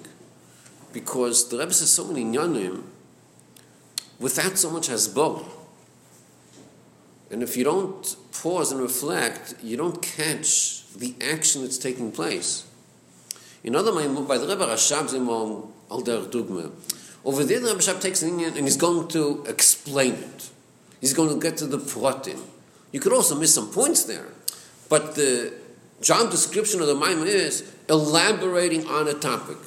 Because 0.94 1.50
the 1.50 1.58
Rebbe 1.58 1.74
says 1.74 1.92
so 1.92 2.06
many 2.06 2.24
nyanim 2.24 2.84
without 4.20 4.58
so 4.58 4.70
much 4.70 4.90
hasbah. 4.90 5.46
And 7.32 7.44
if 7.44 7.56
you 7.56 7.64
don't 7.64 8.16
pause 8.32 8.72
and 8.72 8.82
reflect, 8.82 9.56
you 9.62 9.78
don't 9.78 10.02
catch 10.02 10.92
the 10.94 11.14
action 11.22 11.62
that's 11.62 11.78
taking 11.78 12.12
place. 12.12 12.66
In 13.64 13.76
other 13.76 13.94
words, 13.94 14.28
by 14.28 14.38
the 14.38 14.48
Rebbe 14.48 14.66
Rashab 14.66 15.10
Zimon 15.10 15.68
al 15.92 16.02
der 16.02 16.22
Dugma, 16.22 16.72
over 17.26 17.44
there 17.44 17.60
the 17.60 17.68
Rebbe 17.68 17.80
Rashab 17.80 18.02
takes 18.02 18.22
an 18.24 18.32
inyan 18.32 18.56
and 18.56 18.66
he's 18.66 18.78
going 18.78 19.08
to 19.10 19.44
explain 19.48 20.14
it. 20.14 20.50
He's 21.02 21.14
going 21.14 21.30
to 21.30 21.40
get 21.40 21.58
to 21.58 21.66
the 21.66 21.78
protein. 21.78 22.40
You 22.92 23.00
could 23.00 23.14
also 23.14 23.36
miss 23.36 23.54
some 23.54 23.72
points 23.72 24.04
there, 24.04 24.28
but 24.90 25.16
the 25.16 25.54
job 26.02 26.32
description 26.32 26.82
of 26.82 26.88
the 26.88 26.96
Maimon 26.96 27.28
is 27.28 27.72
elaborating 27.90 28.86
on 28.88 29.08
a 29.08 29.14
topic. 29.14 29.58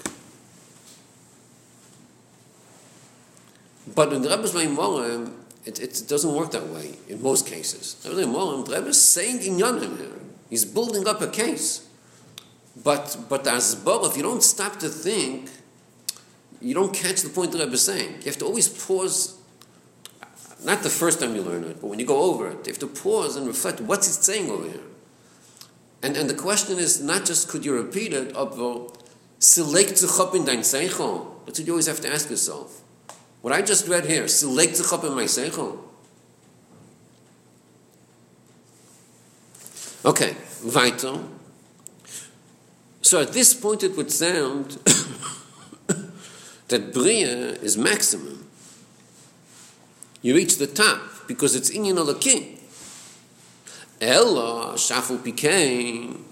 But 3.94 4.12
in 4.12 4.22
the 4.22 4.31
Rebbe's 4.31 4.55
Maimon, 4.55 5.35
it, 5.64 5.81
it 5.81 6.05
doesn't 6.09 6.35
work 6.35 6.50
that 6.52 6.66
way 6.68 6.96
in 7.09 7.22
most 7.22 7.46
cases. 7.46 7.94
The 8.02 8.11
Rebbe 8.11 8.88
is 8.88 9.00
saying 9.00 9.40
inyanim 9.40 9.98
here. 9.98 10.09
He's 10.50 10.64
building 10.64 11.07
up 11.07 11.20
a 11.20 11.28
case. 11.28 11.88
But 12.76 13.16
but 13.28 13.46
as 13.46 13.74
Bob, 13.74 14.04
if 14.04 14.16
you 14.16 14.22
don't 14.22 14.42
stop 14.42 14.78
to 14.78 14.88
think, 14.88 15.50
you 16.61 16.74
don't 16.74 16.94
catch 16.94 17.22
the 17.22 17.28
point 17.28 17.52
the 17.52 17.58
Rebbe 17.58 17.72
is 17.72 17.82
saying. 17.82 18.16
You 18.20 18.26
have 18.26 18.38
to 18.38 18.46
always 18.46 18.68
pause. 18.68 19.38
Not 20.64 20.82
the 20.82 20.90
first 20.90 21.20
time 21.20 21.35
you 21.35 21.42
learn 21.42 21.64
it, 21.64 21.80
but 21.80 21.88
when 21.88 21.98
you 21.98 22.06
go 22.06 22.22
over 22.22 22.48
it, 22.48 22.66
you 22.66 22.72
have 22.72 22.78
to 22.78 22.87
pause 22.87 23.37
and 23.37 23.46
reflect. 23.46 23.80
What's 23.80 24.06
it 24.08 24.22
saying 24.22 24.48
over 24.48 24.68
here? 24.68 24.80
And 26.02 26.16
and 26.16 26.30
the 26.30 26.35
question 26.35 26.78
is 26.78 27.02
not 27.02 27.26
just 27.26 27.48
could 27.48 27.64
you 27.64 27.74
repeat 27.74 28.12
it, 28.12 28.32
but 28.32 28.96
select 29.38 30.02
in 30.02 30.44
dein 30.44 30.61
seichel. 30.61 31.26
That's 31.44 31.58
what 31.58 31.66
you 31.66 31.72
always 31.72 31.88
have 31.88 32.00
to 32.00 32.12
ask 32.12 32.30
yourself. 32.30 32.80
What 33.42 33.52
I 33.52 33.61
just 33.61 33.88
read 33.88 34.06
here, 34.06 34.28
select 34.28 34.78
in 34.78 35.14
my 35.14 35.24
seichel. 35.24 35.78
Okay, 40.04 40.37
weiter. 40.64 41.18
So 43.12 43.21
at 43.21 43.34
this 43.34 43.53
point, 43.53 43.84
it 43.84 43.95
would 43.95 44.12
sound 44.12 44.80
that 46.67 46.93
Bria 46.93 47.53
is 47.62 47.77
maximum. 47.77 48.45
You 50.21 50.36
reach 50.36 50.58
the 50.58 50.67
top 50.67 50.99
because 51.27 51.56
it's 51.56 51.69
Inyan 51.69 51.97
Olakim. 51.97 52.58
Ella, 54.01 54.73
Shaful 54.75 55.17
Pikein, 55.17 56.23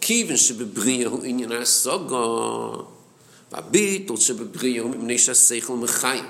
Kivin 0.00 0.36
שבבריאה 0.36 1.08
הוא 1.08 1.24
עניין 1.24 1.52
הסוגו, 1.52 2.86
והביטול 3.52 4.16
שבבריאה 4.16 4.82
הוא 4.82 4.90
מפני 4.90 5.18
שהשכל 5.18 5.76
מחייב, 5.76 6.24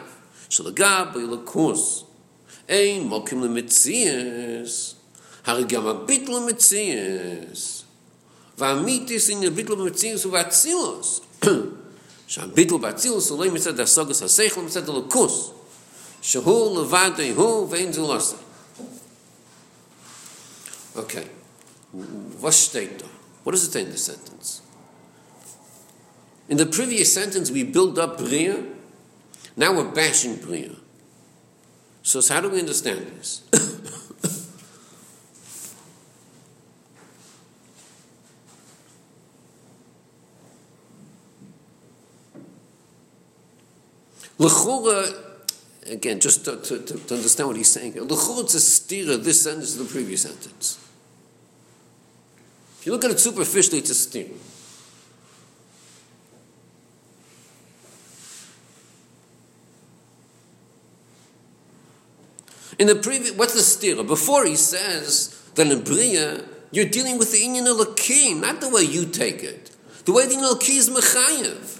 שלגבי 0.48 1.22
לקוס, 1.32 2.04
אין 2.68 3.02
מוקים 3.02 3.42
למציאס, 3.44 4.94
הרי 5.44 5.64
גם 5.64 5.86
הביטול 5.86 6.34
למציאס, 6.34 7.75
והמיתיס 8.58 9.30
אין 9.30 9.42
הביטול 9.42 9.78
במציאס 9.78 10.26
ובאצילוס, 10.26 11.20
שהביטול 12.26 12.80
באצילוס 12.80 13.30
הוא 13.30 13.44
לא 13.44 13.52
מצד 13.52 13.80
הסוגוס 13.80 14.22
השכל, 14.22 14.60
מצד 14.60 14.88
הלקוס, 14.88 15.50
שהוא 16.22 16.80
לבד 16.82 17.10
הוא 17.36 17.66
ואין 17.70 17.92
זו 17.92 18.14
לעשה. 18.14 18.36
Okay. 20.94 21.26
Was 22.40 22.56
steht 22.56 22.98
da? 22.98 23.06
What 23.44 23.52
does 23.52 23.64
it 23.64 23.72
say 23.72 23.82
in 23.82 23.90
this 23.90 24.04
sentence? 24.04 24.62
In 26.48 26.56
the 26.56 26.66
previous 26.66 27.12
sentence, 27.12 27.50
we 27.50 27.62
build 27.64 27.98
up 27.98 28.18
Bria. 28.18 28.62
Now 29.56 29.76
we're 29.76 29.90
bashing 29.90 30.36
Bria. 30.36 30.72
So, 32.02 32.20
so 32.20 32.34
how 32.34 32.40
do 32.40 32.50
we 32.50 32.60
understand 32.60 33.06
this? 33.18 33.42
L'chura, 44.39 45.13
again, 45.87 46.19
just 46.19 46.45
to, 46.45 46.57
to, 46.57 46.79
to 46.79 47.15
understand 47.15 47.49
what 47.49 47.57
he's 47.57 47.71
saying 47.71 47.93
here, 47.93 48.03
l'chura 48.03 48.43
stira, 48.43 49.21
this 49.23 49.41
sentence 49.43 49.73
to 49.73 49.83
the 49.83 49.89
previous 49.89 50.21
sentence. 50.21 50.79
If 52.79 52.85
you 52.85 52.91
look 52.91 53.03
at 53.03 53.11
it 53.11 53.19
superficially, 53.19 53.79
it's 53.79 53.89
a 53.89 53.93
stira. 53.93 54.35
In 62.79 62.85
the 62.85 62.95
previous, 62.95 63.31
what's 63.31 63.53
the 63.53 63.61
stira? 63.61 64.05
Before 64.05 64.45
he 64.45 64.55
says 64.55 65.49
that 65.55 65.65
in 65.65 65.83
Bria, 65.83 66.43
you're 66.71 66.85
dealing 66.85 67.17
with 67.17 67.31
the 67.31 67.39
Inyan 67.39 67.65
Elokim, 67.65 68.41
not 68.41 68.61
the 68.61 68.69
way 68.69 68.83
you 68.83 69.05
take 69.05 69.43
it. 69.43 69.71
The 70.05 70.11
way 70.11 70.27
the 70.27 70.35
Inyan 70.35 70.53
Elokim 70.53 70.77
is 70.77 70.89
Mechayev. 70.89 71.76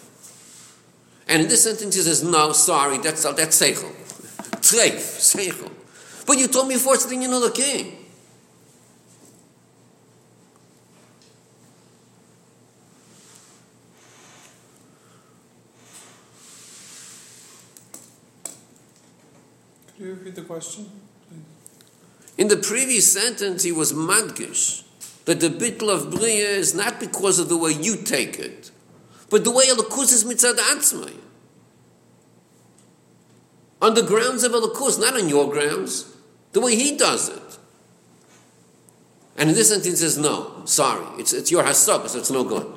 And 1.27 1.41
in 1.41 1.47
this 1.49 1.63
sentence 1.63 1.95
he 1.95 2.01
says, 2.01 2.23
no, 2.23 2.53
sorry, 2.53 2.97
that's, 2.99 3.23
that's 3.23 3.61
Seichel. 3.61 3.91
Treif, 4.61 4.95
Seichel. 4.95 5.71
But 6.25 6.37
you 6.37 6.47
told 6.47 6.67
me 6.67 6.75
first 6.75 6.83
before 6.83 6.93
it's 6.95 7.05
the 7.05 7.15
Inyan 7.15 7.29
Elokim. 7.29 7.93
Could 19.97 20.05
you 20.05 20.13
repeat 20.13 20.35
the 20.35 20.41
question? 20.43 20.89
In 22.37 22.49
the 22.49 22.57
previous 22.57 23.11
sentence, 23.11 23.63
he 23.63 23.71
was 23.71 23.93
madgish 23.93 24.83
that 25.25 25.39
the 25.39 25.49
bittul 25.49 25.89
of 25.89 26.11
bria 26.11 26.49
is 26.49 26.75
not 26.75 26.99
because 26.99 27.39
of 27.39 27.49
the 27.49 27.57
way 27.57 27.71
you 27.71 27.97
take 27.97 28.37
it, 28.37 28.71
but 29.29 29.43
the 29.43 29.51
way 29.51 29.65
Elokus 29.67 30.13
is 30.13 30.23
mitzad 30.23 30.55
atzmai. 30.55 31.13
On 33.81 33.93
the 33.93 34.01
grounds 34.01 34.43
of 34.43 34.51
Elokus, 34.53 34.99
not 34.99 35.15
on 35.15 35.29
your 35.29 35.49
grounds. 35.49 36.13
The 36.53 36.61
way 36.61 36.75
he 36.75 36.97
does 36.97 37.29
it. 37.29 37.57
And 39.37 39.49
in 39.49 39.55
this 39.55 39.69
sentence, 39.69 39.99
says, 39.99 40.17
no, 40.17 40.63
sorry, 40.65 41.05
it's, 41.19 41.31
it's 41.31 41.51
your 41.51 41.63
hasag, 41.63 42.07
so 42.07 42.17
it's 42.17 42.31
no 42.31 42.43
good. 42.43 42.76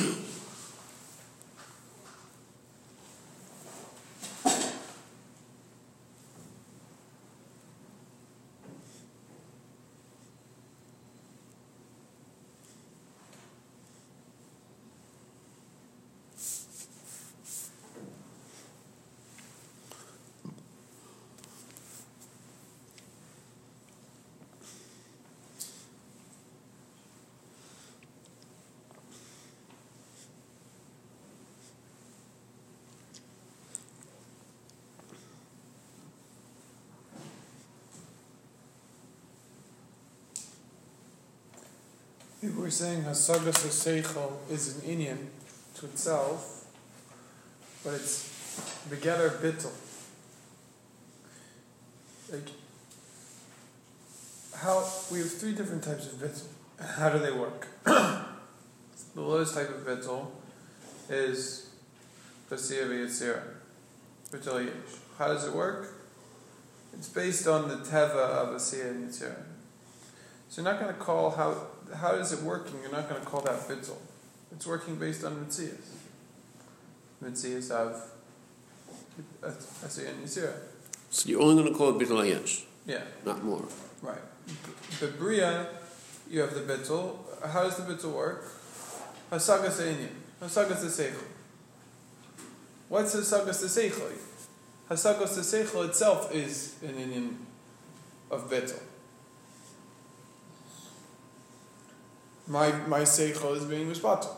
If 42.43 42.55
we're 42.55 42.71
saying 42.71 43.03
Hasagas 43.03 43.67
Seichel 43.69 44.31
is 44.49 44.75
an 44.75 44.81
Inyan 44.81 45.27
to 45.75 45.85
itself, 45.85 46.65
but 47.83 47.93
it's 47.93 48.83
Begetter 48.89 49.29
Bittel. 49.29 49.69
Like, 52.31 52.49
how, 54.55 54.89
we 55.11 55.19
have 55.19 55.31
three 55.31 55.53
different 55.53 55.83
types 55.83 56.07
of 56.07 56.13
Bittel. 56.13 56.47
How 56.83 57.09
do 57.09 57.19
they 57.19 57.31
work? 57.31 57.67
the 57.83 58.25
lowest 59.15 59.53
type 59.53 59.69
of 59.69 59.85
Bittel 59.85 60.25
is 61.09 61.69
Basiya 62.49 62.87
V'Yitzira, 62.87 63.43
Bittel 64.31 64.65
Yesh. 64.65 64.97
How 65.19 65.27
does 65.27 65.45
it 65.45 65.53
work? 65.53 65.93
It's 66.91 67.07
based 67.07 67.47
on 67.47 67.69
the 67.69 67.75
Teva 67.75 68.15
of 68.15 68.55
Basiya 68.55 68.89
and 68.89 69.07
Yitzira. 69.07 69.43
So 70.49 70.61
you're 70.61 70.71
not 70.71 70.81
going 70.81 70.93
to 70.93 70.99
call 70.99 71.29
how 71.29 71.67
how 71.95 72.13
is 72.15 72.31
it 72.33 72.41
working? 72.41 72.75
You're 72.81 72.91
not 72.91 73.09
going 73.09 73.21
to 73.21 73.27
call 73.27 73.41
that 73.41 73.59
bitzel. 73.67 73.97
It's 74.51 74.65
working 74.67 74.95
based 74.95 75.23
on 75.23 75.35
mitzias. 75.45 75.89
Mitzias 77.23 77.69
have 77.69 77.95
Asiya 79.83 80.09
and 80.09 80.23
Yisira. 80.25 80.53
So 81.09 81.29
you're 81.29 81.41
only 81.41 81.61
going 81.61 81.71
to 81.73 81.77
call 81.77 81.89
it 81.89 82.03
Bittul 82.07 82.23
Hayesh, 82.23 82.63
Yeah, 82.85 83.01
not 83.25 83.43
more. 83.43 83.65
right. 84.01 84.17
The 84.99 85.07
Bria, 85.07 85.67
you 86.29 86.39
have 86.41 86.53
the 86.53 86.61
bitzel. 86.61 87.17
How 87.47 87.63
does 87.63 87.77
the 87.77 87.83
bitzel 87.83 88.13
work? 88.13 88.45
Hasagas 89.31 89.79
Einyan. 89.81 90.09
Hasagas 90.41 90.83
Seichel. 90.85 91.23
What's 92.89 93.15
Hasagas 93.15 93.63
Seichel? 93.65 94.11
Hasagas 94.89 95.37
Seichel 95.39 95.87
itself 95.89 96.33
is 96.33 96.75
an 96.81 96.95
inyan 96.95 97.35
of 98.29 98.49
bitzel. 98.49 98.79
My 102.51 102.73
my 102.85 103.03
seichel 103.03 103.55
is 103.55 103.63
being 103.63 103.89
mishpatel. 103.89 104.35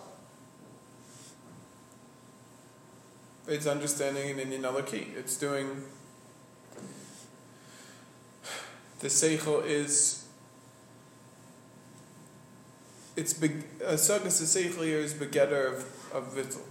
It's 3.47 3.65
understanding 3.65 4.39
an 4.39 4.51
inyan 4.51 4.85
key. 4.85 5.07
It's 5.17 5.35
doing. 5.35 5.81
The 8.99 9.07
seichel 9.07 9.65
is. 9.65 10.25
It's 13.15 13.33
big. 13.33 13.65
A 13.83 13.97
sagas 13.97 14.39
seichel 14.41 14.85
here 14.85 14.99
is 14.99 15.15
begetter 15.15 15.65
of 15.65 15.77
of 16.13 16.35
vittel. 16.35 16.61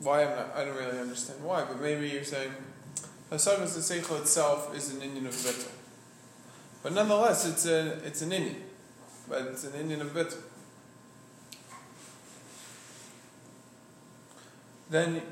Why 0.00 0.24
I'm 0.24 0.36
not. 0.36 0.54
I 0.54 0.66
don't 0.66 0.76
really 0.76 0.98
understand 0.98 1.42
why, 1.42 1.64
but 1.64 1.80
maybe 1.80 2.06
you're 2.10 2.22
saying. 2.22 2.52
Hasagas 3.32 3.72
the 3.76 3.80
seichel 3.80 4.20
itself 4.20 4.76
is 4.76 4.92
an 4.92 5.00
inyan 5.00 5.26
of 5.26 5.32
vittel, 5.32 5.72
but 6.82 6.92
nonetheless, 6.92 7.46
it's 7.46 7.64
a 7.64 7.98
it's 8.04 8.20
an 8.20 8.32
inyan 8.32 8.67
but 9.28 9.42
it's 9.42 9.64
an 9.64 9.72
inyan 9.72 10.00
of 10.00 10.14
bit. 10.14 10.36
Then 14.90 15.22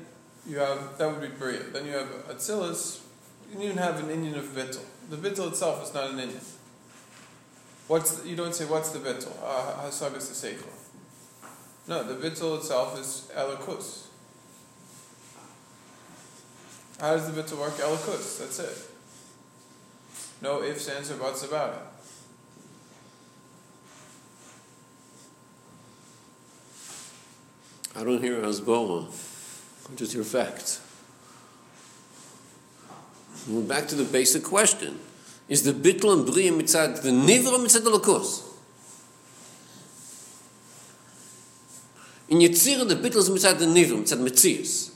you 0.47 0.59
have 0.59 0.97
that 0.97 1.11
would 1.11 1.21
be 1.21 1.35
Bria. 1.35 1.63
Then 1.71 1.85
you 1.85 1.93
have 1.93 2.07
Atzilus. 2.29 3.01
You 3.47 3.53
can 3.53 3.61
even 3.61 3.77
have 3.77 3.99
an 3.99 4.09
inyan 4.09 4.37
of 4.37 4.45
Vittel. 4.45 4.83
The 5.09 5.17
Vittel 5.17 5.49
itself 5.49 5.83
is 5.83 5.93
not 5.93 6.11
an 6.11 6.17
inyan. 6.17 6.43
What's 7.87 8.17
the, 8.17 8.27
you 8.27 8.35
don't 8.35 8.53
say 8.53 8.65
what's 8.65 8.91
the 8.91 8.99
Vittel? 8.99 9.31
Uh, 9.41 9.83
Hasagas 9.83 10.27
the 10.27 10.47
Seichel. 10.47 10.67
No, 11.87 12.03
the 12.03 12.15
Vittel 12.15 12.57
itself 12.57 12.99
is 12.99 13.31
Elikus. 13.35 14.07
How 16.99 17.13
does 17.13 17.31
the 17.31 17.41
Vittel 17.41 17.59
work? 17.59 17.73
Elikus. 17.73 18.39
That's 18.39 18.59
it. 18.59 18.91
No 20.41 20.61
ifs, 20.61 20.87
ands, 20.89 21.09
or 21.11 21.15
buts 21.15 21.43
about 21.43 21.73
it. 21.73 21.96
I 27.97 28.03
don't 28.03 28.21
hear 28.21 28.41
Hasbara. 28.43 29.07
I 29.91 29.95
just 29.95 30.13
hear 30.13 30.23
facts. 30.23 30.81
We're 33.49 33.63
back 33.63 33.87
to 33.87 33.95
the 33.95 34.03
basic 34.03 34.43
question. 34.43 34.99
Is 35.49 35.63
the 35.63 35.71
bittul 35.71 36.13
and 36.13 36.25
bria 36.31 36.51
mitzad 36.51 37.01
the 37.01 37.09
nivra 37.09 37.57
mitzad 37.57 37.83
the 37.83 37.89
lakos? 37.89 38.43
In 42.29 42.37
Yetzirah, 42.37 42.87
the 42.87 42.95
bittul 42.95 43.17
is 43.17 43.29
mitzad 43.31 43.57
the 43.57 43.65
nivra, 43.65 43.97
mitzad 43.97 44.19
metzias. 44.19 44.91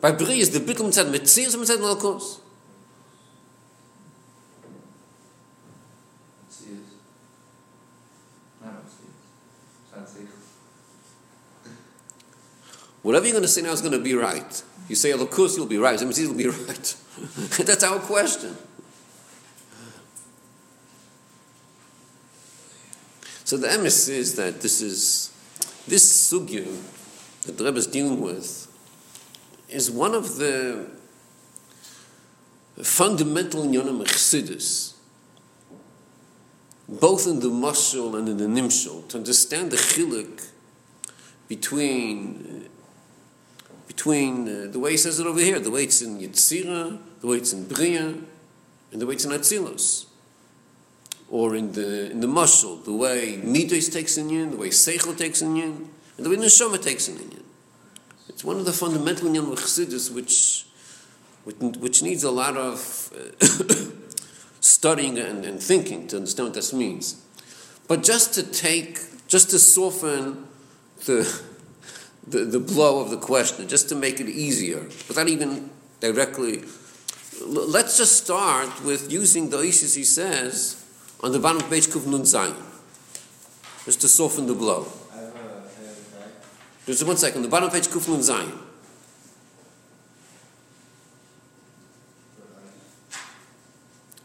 By 0.00 0.12
bria 0.12 0.36
is 0.36 0.58
the 0.58 0.60
bittul 0.60 0.88
mitzad 0.88 1.12
metzias 1.12 1.54
mitzad 1.54 1.78
the 1.78 1.94
lakos? 1.94 2.40
Mitzias. 6.48 6.94
Not 8.62 8.72
Mitzias. 8.72 9.10
It's 9.82 9.92
not 9.94 10.06
Seichel. 10.06 10.44
Whatever 13.04 13.26
you're 13.26 13.34
going 13.34 13.42
to 13.42 13.48
say 13.48 13.60
now 13.60 13.70
is 13.70 13.82
going 13.82 13.92
to 13.92 13.98
be 13.98 14.14
right. 14.14 14.62
You 14.88 14.96
say 14.96 15.10
Elokus, 15.10 15.58
you'll 15.58 15.66
be 15.66 15.76
right. 15.76 16.00
So 16.00 16.06
Metzias 16.06 16.26
will 16.26 16.34
be 16.34 16.46
right. 16.48 16.96
That's 17.66 17.84
our 17.84 17.98
question. 17.98 18.56
So 23.44 23.58
the 23.58 23.68
emes 23.68 24.08
is 24.08 24.36
that 24.36 24.62
this 24.62 24.80
is 24.80 25.30
this 25.86 26.32
sugya 26.32 26.66
that 27.42 27.58
the 27.58 27.64
Rebbe 27.64 27.76
is 27.76 27.86
dealing 27.86 28.22
with 28.22 28.72
is 29.68 29.90
one 29.90 30.14
of 30.14 30.36
the 30.36 30.88
fundamental 32.82 33.64
of 33.64 34.06
Chassidus, 34.06 34.94
both 36.88 37.26
in 37.26 37.40
the 37.40 37.48
mashal 37.48 38.18
and 38.18 38.30
in 38.30 38.38
the 38.38 38.46
nimshal, 38.46 39.06
to 39.08 39.18
understand 39.18 39.72
the 39.72 39.76
chiluk 39.76 40.48
between 41.48 42.70
between 43.94 44.48
uh, 44.48 44.66
the 44.70 44.78
way 44.78 44.92
he 44.92 44.96
says 44.96 45.20
it 45.20 45.26
over 45.26 45.40
here, 45.40 45.60
the 45.60 45.70
way 45.70 45.84
it's 45.84 46.02
in 46.02 46.18
Yetzira, 46.18 46.98
the 47.20 47.26
way 47.26 47.36
it's 47.36 47.52
in 47.52 47.66
Bria, 47.66 48.14
and 48.92 49.00
the 49.00 49.06
way 49.06 49.14
it's 49.14 49.24
in 49.24 49.30
Atzilus. 49.30 50.06
Or 51.30 51.54
in 51.54 51.72
the 51.72 52.10
in 52.10 52.20
the 52.20 52.26
muscle, 52.26 52.76
the 52.76 52.92
way 52.92 53.40
Midas 53.42 53.88
takes 53.88 54.16
in 54.18 54.30
yin, 54.30 54.50
the 54.50 54.56
way 54.56 54.68
Seichel 54.68 55.16
takes 55.16 55.42
in 55.42 55.56
yin, 55.56 55.88
and 56.16 56.26
the 56.26 56.30
way 56.30 56.36
Neshama 56.36 56.82
takes 56.82 57.08
in 57.08 57.16
yin. 57.18 57.44
It's 58.28 58.44
one 58.44 58.58
of 58.58 58.66
the 58.66 58.72
fundamental 58.72 59.32
yin 59.32 59.44
Chassidus 59.46 60.12
which, 60.12 60.66
which, 61.44 61.76
which 61.78 62.02
needs 62.02 62.24
a 62.24 62.30
lot 62.30 62.56
of 62.56 63.12
uh, 63.16 63.74
studying 64.60 65.18
and, 65.18 65.44
and 65.44 65.62
thinking 65.62 66.08
to 66.08 66.16
understand 66.16 66.48
what 66.48 66.54
this 66.54 66.72
means. 66.72 67.22
But 67.88 68.02
just 68.02 68.34
to 68.34 68.42
take, 68.42 68.98
just 69.28 69.50
to 69.50 69.58
soften 69.58 70.46
the 71.06 71.24
the, 72.26 72.44
the 72.44 72.60
blow 72.60 73.00
of 73.00 73.10
the 73.10 73.16
question, 73.16 73.68
just 73.68 73.88
to 73.90 73.94
make 73.94 74.20
it 74.20 74.28
easier, 74.28 74.80
without 75.08 75.28
even 75.28 75.70
directly 76.00 76.64
Let's 77.42 77.98
just 77.98 78.24
start 78.24 78.84
with 78.84 79.10
using 79.10 79.50
the 79.50 79.58
ISIS 79.58 79.94
he 79.94 80.04
says 80.04 80.82
on 81.20 81.32
the 81.32 81.38
bottom 81.38 81.62
of 81.62 81.68
page 81.68 81.86
Kuf 81.88 82.06
Nun 82.06 82.22
Zayin, 82.22 82.54
just 83.84 84.00
to 84.02 84.08
soften 84.08 84.46
the 84.46 84.54
blow. 84.54 84.86
Just 86.86 87.06
one 87.06 87.16
second, 87.16 87.42
the 87.42 87.48
bottom 87.48 87.70
page 87.70 87.88
Kuf 87.88 88.08
Nun 88.08 88.20
Zayin. 88.20 88.58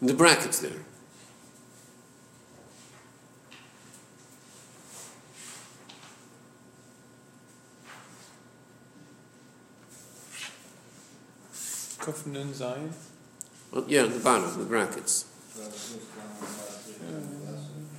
In 0.02 0.08
the 0.08 0.14
brackets 0.14 0.60
there. 0.60 0.72
Kuf 12.00 12.26
Nun 12.26 12.54
Zayin. 12.54 12.92
Oh, 13.74 13.86
yeah, 13.88 14.06
in 14.06 14.14
the 14.14 14.20
bottom, 14.20 14.58
the 14.58 14.66
brackets. 14.66 15.26
So 15.54 15.64
this 15.64 15.94
was 15.94 16.06
down 16.06 16.30
last 16.42 16.88
week, 16.88 16.98
Yeah. 17.02 17.18
last 17.52 17.70
week. 17.76 17.92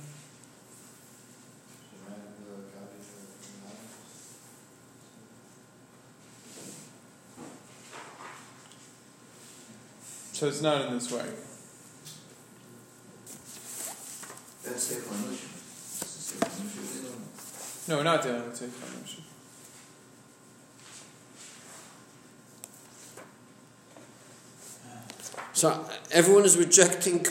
She 1.87 1.95
ran 2.07 2.19
the 2.19 2.41
copy 2.75 2.97
of 2.97 3.05
the 10.31 10.37
So 10.37 10.47
it's 10.47 10.61
not 10.61 10.85
in 10.87 10.93
this 10.93 11.11
way. 11.11 11.29
That's 14.65 14.87
the 14.87 14.95
explanation. 14.97 15.49
The 16.39 16.45
explanation. 16.45 17.21
No, 17.87 17.97
we're 17.97 18.03
not 18.03 18.23
dealing 18.23 18.43
with 18.45 18.55
Sefer 18.57 18.85
So 25.61 25.85
everyone 26.11 26.43
is 26.43 26.57
rejecting 26.57 27.23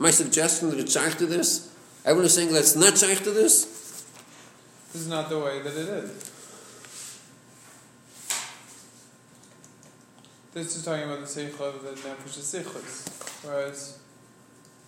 my 0.00 0.10
suggestion 0.10 0.70
that 0.70 0.80
it's 0.80 0.94
shaykh 0.94 1.18
to 1.18 1.26
this? 1.26 1.72
Everyone 2.04 2.24
is 2.24 2.34
saying 2.34 2.52
that's 2.52 2.74
not 2.74 2.98
shaykh 2.98 3.22
to 3.22 3.30
this? 3.30 4.04
This 4.92 5.02
is 5.02 5.08
not 5.08 5.28
the 5.28 5.38
way 5.38 5.62
that 5.62 5.72
it 5.72 5.88
is. 6.02 6.10
This 10.52 10.74
is 10.74 10.84
talking 10.84 11.04
about 11.04 11.20
the 11.20 11.26
Seichel 11.26 11.76
of 11.76 11.82
the 11.84 11.90
Nefesh 11.90 12.40
Seichlis, 12.42 13.46
whereas 13.46 14.00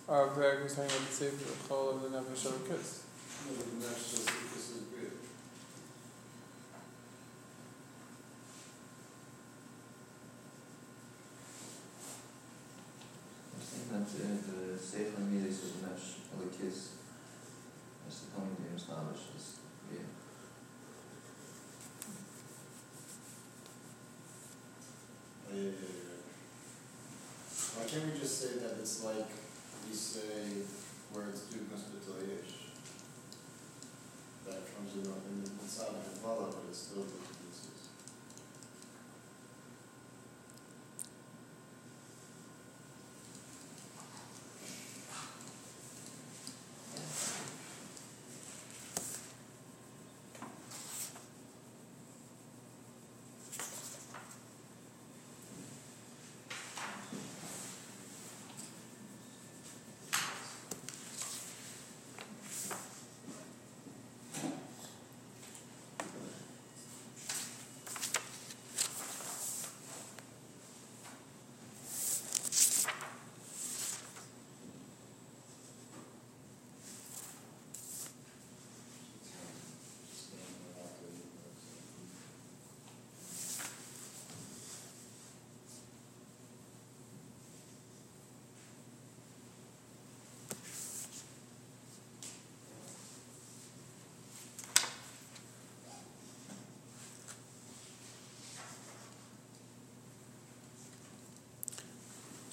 our 0.09 0.27
Greg 0.27 0.61
was 0.63 0.75
talking 0.75 0.91
about 0.91 1.07
the 1.07 1.15
Seichel 1.23 1.95
of 1.95 2.01
the 2.01 2.09
Nefesh 2.09 2.51
Elikis. 2.51 3.03
No, 3.47 3.55
but 3.55 3.79
that's 3.79 4.11
just 4.11 4.25
because 4.25 4.71
it's 4.75 4.87
good. 4.91 5.13
I 13.91 14.03
think 14.03 14.29
that 14.29 14.53
uh, 14.53 14.67
the 14.73 14.77
Seichel 14.77 15.25
Midas 15.31 15.63
is 15.63 15.73
Mesh 15.81 16.21
Elikis. 16.37 16.79
That's 18.05 18.19
the 18.19 18.27
point 18.31 18.55
here, 18.61 18.77
Slavish 18.77 19.25
is, 19.35 19.45
yeah. 19.91 20.07
Oh, 25.49 25.55
yeah, 25.55 25.61
yeah, 25.61 25.71
yeah. 25.73 26.21
Why 27.75 27.83
can't 27.89 28.13
we 28.13 28.19
just 28.19 28.35
say 28.39 28.59
that 28.59 28.77
it's 28.79 29.03
like 29.03 29.29
we 29.87 29.95
say 29.95 30.63
words 31.13 31.41
do 31.49 31.57
Mesopotamish? 31.57 32.53
That 34.45 34.61
comes 34.75 34.93
in, 34.93 35.01
in 35.01 35.43
the 35.43 35.49
inside 35.63 35.95
of 35.97 36.13
the 36.13 36.19
Kabbalah, 36.19 36.49
but 36.51 36.69
it's 36.69 36.77
still 36.77 37.03
the 37.03 37.09
pieces. 37.09 37.89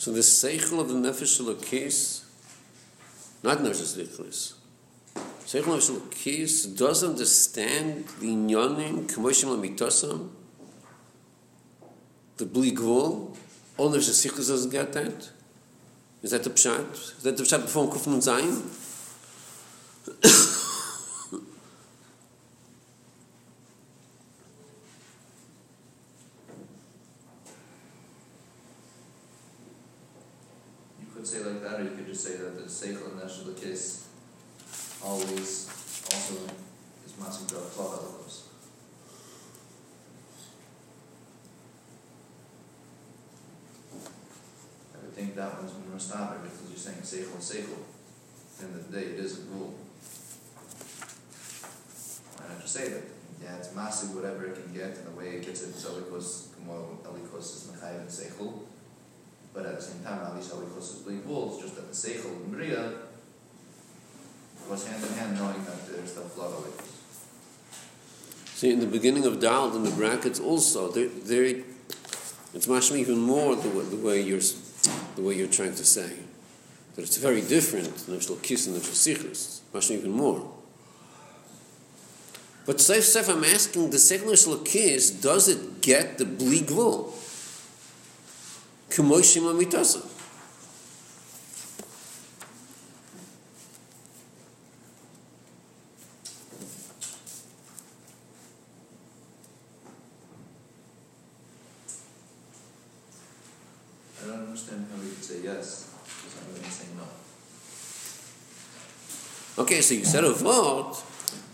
So 0.07 0.13
the 0.13 0.21
seichel 0.21 0.79
of 0.79 0.89
the 0.89 0.95
nefesh 0.95 1.41
elokis, 1.41 2.23
not 3.43 3.59
nefesh 3.59 3.97
elokis, 3.97 4.55
seichel 5.45 5.75
of 5.75 5.81
nefesh 5.81 5.91
elokis 5.99 6.79
does 6.79 7.03
understand 7.03 8.07
the 8.21 8.29
inyanim 8.29 9.09
k'moshim 9.09 9.49
l'mitosam, 9.49 10.29
the 12.37 12.47
bli 12.47 12.71
gvul, 12.71 13.37
all 13.77 13.91
nefesh 13.91 14.25
elokis 14.25 14.47
doesn't 14.47 14.71
get 14.71 14.93
that. 14.93 15.31
Is 16.23 16.31
that 16.31 16.45
the 16.45 16.51
pshat? 16.51 16.93
Is 16.93 17.23
that 17.25 17.37
the 17.37 17.43
pshat 17.43 17.63
before 17.63 17.89
Kuf 17.89 18.07
Nun 18.07 18.21
Zayin? 18.21 18.63
You're 47.13 47.25
saying 47.25 47.65
Seichel, 47.65 47.65
Seichel. 47.65 48.65
At 48.65 48.91
the 48.91 48.99
day, 48.99 49.07
it 49.13 49.21
is 49.21 49.39
a 49.39 49.43
rule. 49.53 49.75
Why 52.37 52.49
not 52.49 52.63
just 52.63 52.75
say 52.75 52.89
that? 52.89 53.03
Yeah, 53.43 53.57
it's 53.57 53.75
massive, 53.75 54.15
whatever 54.15 54.47
it 54.47 54.55
can 54.55 54.73
get, 54.73 54.97
and 54.97 55.07
the 55.07 55.11
way 55.11 55.37
it 55.37 55.45
gets 55.45 55.63
it, 55.63 55.69
it 55.69 55.77
is 55.77 55.85
Elikos, 55.85 56.55
Kamo 56.57 56.99
Elikos 57.05 57.39
is 57.39 57.71
Mechayiv 57.71 58.01
and 58.01 58.09
Seichel. 58.09 58.61
But 59.53 59.67
at 59.67 59.77
the 59.77 59.83
same 59.83 60.03
time, 60.03 60.37
least 60.37 60.51
Elikos 60.53 60.79
is 60.79 61.03
bleak 61.05 61.27
wolves, 61.27 61.63
just 61.63 61.77
that 61.77 61.89
the 61.89 61.95
Seichel 61.95 62.33
and 62.33 62.51
Bria 62.51 62.93
goes 64.69 64.87
hand 64.87 65.05
in 65.05 65.13
hand 65.13 65.37
knowing 65.37 65.65
that 65.65 65.87
there's 65.87 66.15
the 66.15 66.23
flood 66.23 66.53
Elikos. 66.53 66.93
See, 68.57 68.73
in 68.73 68.81
the 68.81 68.87
beginning 68.87 69.27
of 69.27 69.39
Dal, 69.39 69.77
in 69.77 69.85
the 69.85 69.91
brackets 69.91 70.41
also, 70.41 70.91
they're, 70.91 71.09
they're, 71.09 71.63
it's 72.55 72.67
mashma 72.67 72.97
even 72.97 73.19
more 73.19 73.55
the 73.55 73.69
the 73.69 73.97
way 73.97 74.23
you're 74.23 74.41
the 75.15 75.21
way 75.21 75.35
you're 75.35 75.47
trying 75.47 75.75
to 75.75 75.85
say 75.85 76.11
that 76.97 77.03
it's 77.03 77.19
very 77.19 77.43
different. 77.43 77.95
Nefesh 77.95 78.29
elokis 78.31 78.67
and 78.67 78.77
nefesh 78.77 79.17
sichus, 79.17 79.61
mashma 79.73 79.97
even 79.99 80.11
more. 80.11 80.51
But 82.65 82.79
Seif 82.79 83.05
Seif, 83.05 83.29
I'm 83.33 83.45
asking, 83.45 83.91
the 83.91 83.99
seichel 83.99 84.25
nefesh 84.25 84.49
elokis, 84.49 85.23
does 85.23 85.49
it 85.49 85.81
get 85.83 86.19
the 86.19 86.25
gvul? 86.25 87.13
K'moshim 88.91 89.43
amitasa. 89.43 90.03
I 104.19 104.29
don't 104.29 104.47
understand 104.49 104.87
how 104.91 104.99
we 105.01 105.09
could 105.11 105.23
say 105.23 105.41
yes, 105.45 105.95
because 106.05 106.35
I'm 106.41 106.49
going 106.51 106.63
to 106.63 106.71
say 106.71 106.87
no. 106.97 107.07
So 109.87 109.95
you 109.95 110.05
said 110.05 110.25
a 110.25 110.33
vort. 110.33 110.97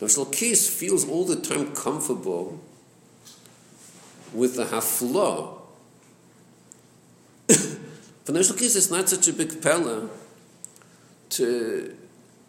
Nefesh 0.00 0.16
elokis 0.16 0.66
feels 0.66 1.06
all 1.06 1.26
the 1.26 1.36
time 1.36 1.74
comfortable 1.74 2.58
with 4.32 4.56
the 4.56 4.64
hafla 4.64 5.58
For 8.24 8.32
Lakis, 8.32 8.74
it's 8.74 8.90
not 8.90 9.06
such 9.06 9.28
a 9.28 9.34
big 9.34 9.60
pella 9.60 10.08
to. 11.30 11.94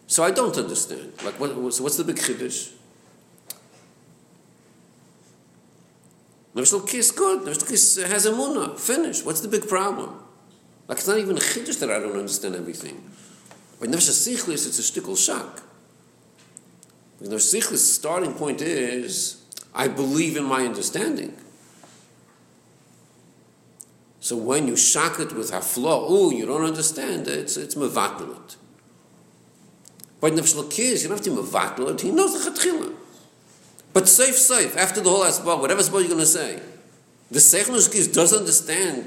So 0.06 0.22
I 0.22 0.30
don't 0.30 0.56
understand. 0.56 1.12
Like, 1.22 1.38
what, 1.38 1.74
so 1.74 1.82
what's 1.82 1.98
the 1.98 2.04
big 2.04 2.16
chiddush? 2.16 2.72
Nefesh 6.54 6.80
Lakis, 6.80 7.14
good. 7.14 7.40
Lakis 7.42 8.06
has 8.06 8.24
a 8.24 8.30
munah. 8.30 8.80
Finish. 8.80 9.22
What's 9.22 9.42
the 9.42 9.48
big 9.48 9.68
problem? 9.68 10.18
Like, 10.88 10.96
it's 10.96 11.08
not 11.08 11.18
even 11.18 11.36
a 11.36 11.40
chiddush 11.40 11.78
that 11.80 11.90
I 11.90 11.98
don't 11.98 12.16
understand 12.16 12.54
everything. 12.54 13.10
But 13.78 13.90
Nefesh 13.90 14.48
it's 14.48 14.78
a 14.78 14.82
shtickle 14.82 15.18
shock. 15.18 15.60
Nefesh 17.22 17.54
Sichlis' 17.54 17.78
starting 17.78 18.34
point 18.34 18.60
is, 18.60 19.42
I 19.74 19.88
believe 19.88 20.36
in 20.36 20.44
my 20.44 20.64
understanding. 20.64 21.36
So 24.20 24.36
when 24.36 24.68
you 24.68 24.76
shock 24.76 25.20
it 25.20 25.32
with 25.32 25.52
hafla, 25.52 26.06
oh, 26.08 26.30
you 26.30 26.46
don't 26.46 26.64
understand, 26.64 27.28
it's, 27.28 27.56
it's 27.56 27.74
mevatlet. 27.74 28.56
But 30.20 30.32
Nefesh 30.32 30.54
Lakiz, 30.54 31.02
you 31.02 31.08
don't 31.08 31.18
have 31.18 31.24
to 31.24 31.30
mevatel 31.30 31.90
it, 31.92 32.00
he 32.00 32.10
knows 32.10 32.32
the 32.32 32.50
chatchila. 32.50 32.94
But 33.92 34.08
safe, 34.08 34.36
safe, 34.36 34.76
after 34.76 35.00
the 35.00 35.10
whole 35.10 35.24
asbah, 35.24 35.60
whatever 35.60 35.80
asbah 35.80 36.00
you're 36.00 36.08
going 36.08 36.18
to 36.20 36.26
say, 36.26 36.60
the 37.30 37.38
Lakiz 37.38 38.12
does 38.12 38.32
understand, 38.32 39.06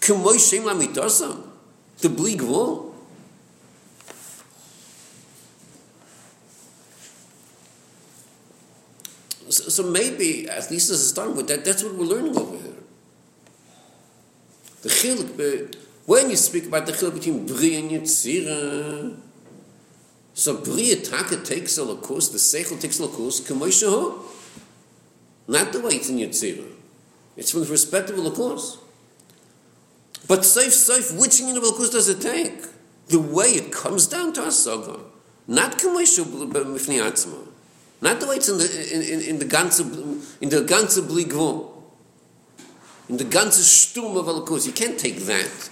k'moy 0.00 0.38
shem 0.38 0.64
lamitosam, 0.64 1.46
the 1.98 2.08
bleak 2.08 2.42
wall. 2.42 2.91
So, 9.52 9.68
so 9.68 9.82
maybe, 9.82 10.48
at 10.48 10.70
least 10.70 10.88
as 10.88 11.02
a 11.02 11.08
starting 11.08 11.34
point, 11.34 11.48
that, 11.48 11.62
that's 11.62 11.84
what 11.84 11.94
we're 11.94 12.06
learning 12.06 12.34
over 12.38 12.56
here. 12.56 12.72
The 14.80 14.88
chiluk, 14.88 15.76
when 16.06 16.30
you 16.30 16.36
speak 16.36 16.66
about 16.66 16.86
the 16.86 16.92
chiluk 16.92 17.14
between 17.14 17.44
Bri 17.44 17.76
and 17.76 17.90
Yetzirah, 17.90 19.14
so 20.32 20.56
Bri 20.56 20.94
Taka 21.02 21.36
takes 21.44 21.76
a 21.76 21.82
lakus, 21.82 22.32
the 22.32 22.38
Seichel 22.38 22.80
takes 22.80 22.98
a 22.98 23.02
lakus, 23.02 23.42
k'moishahu. 23.42 24.22
Not 25.48 25.70
the 25.70 25.80
way 25.82 25.96
it's 25.96 26.08
in 26.08 26.16
Yetzirah. 26.16 26.72
It's 27.36 27.50
from 27.50 27.60
the 27.60 27.66
perspective 27.66 28.18
of 28.18 28.24
lakus. 28.24 28.78
But 30.28 30.46
safe, 30.46 30.72
safe, 30.72 31.12
which 31.20 31.40
in 31.40 31.54
lakus 31.56 31.92
does 31.92 32.08
it 32.08 32.22
take? 32.22 32.64
The 33.08 33.20
way 33.20 33.48
it 33.48 33.70
comes 33.70 34.06
down 34.06 34.32
to 34.32 34.40
Asaga. 34.40 34.98
Not 35.46 35.72
k'moishahu 35.72 36.50
b'mifni 36.50 37.02
atzma. 37.02 37.51
Not 38.02 38.18
the 38.18 38.26
way 38.26 38.34
it's 38.34 38.48
in 38.48 38.58
the 38.58 38.94
in, 38.94 39.00
in, 39.00 39.20
in 39.20 39.38
the 39.38 39.44
ganze 39.44 39.80
in 40.40 40.48
the 40.48 40.62
ganze 40.62 41.00
bligvo. 41.00 41.70
In 43.08 43.16
the 43.16 43.24
ganze 43.24 43.62
sturm 43.62 44.16
of 44.16 44.26
Alakus. 44.26 44.66
You 44.66 44.72
can't 44.72 44.98
take 44.98 45.18
that. 45.20 45.70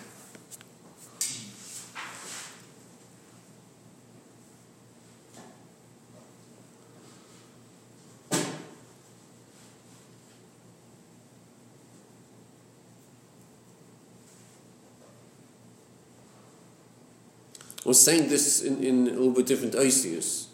Was 17.85 18.05
saying 18.05 18.29
this 18.29 18.63
in, 18.63 18.85
in 18.85 19.09
a 19.09 19.11
little 19.11 19.33
bit 19.33 19.47
different 19.47 19.75
Isis. 19.75 20.50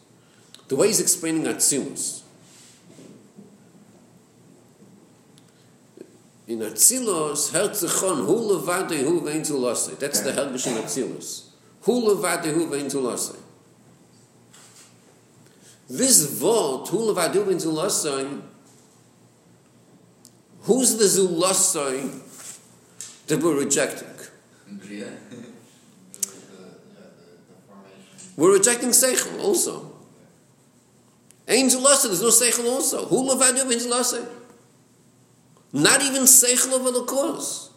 The 0.69 0.77
way 0.77 0.89
he's 0.89 1.01
explaining 1.01 1.45
Atzilus. 1.45 2.23
In 6.49 6.61
Atzilus, 6.61 7.53
Herzichon, 7.53 8.27
hu 8.27 8.35
levade 8.53 9.03
hu 9.03 9.21
vein 9.21 9.45
zu 9.45 9.57
lasse. 9.59 9.97
That's 9.99 10.21
the 10.21 10.33
Hergish 10.33 10.67
in 10.67 10.75
Atzilus. 10.83 11.47
Hu 11.83 11.93
levade 12.03 12.53
hu 12.53 12.69
vein 12.69 12.89
zu 12.91 13.01
lasse. 13.01 13.37
This 15.89 16.27
vort, 16.39 16.89
hu 16.89 17.13
levade 17.13 17.35
hu 17.35 17.45
vein 17.45 17.61
zu 17.61 17.71
lasse, 17.71 18.43
who's 20.63 20.97
the 20.97 21.05
zulasse 21.05 22.21
that 23.27 23.43
we're 23.43 23.59
rejecting? 23.59 24.09
We're 28.37 28.53
rejecting 28.53 28.91
Seichel 28.91 29.41
also. 29.43 29.96
Ein 31.49 31.69
Zulasa, 31.69 32.05
there's 32.05 32.23
no 32.23 32.29
Seichel 32.29 32.69
also. 32.69 33.07
Who 33.07 33.29
levadu 33.29 33.61
Ein 33.61 33.79
Zulasa? 33.79 34.27
Not 35.73 36.03
even 36.03 36.23
Seichel 36.23 36.73
of 36.73 37.07
course. 37.07 37.71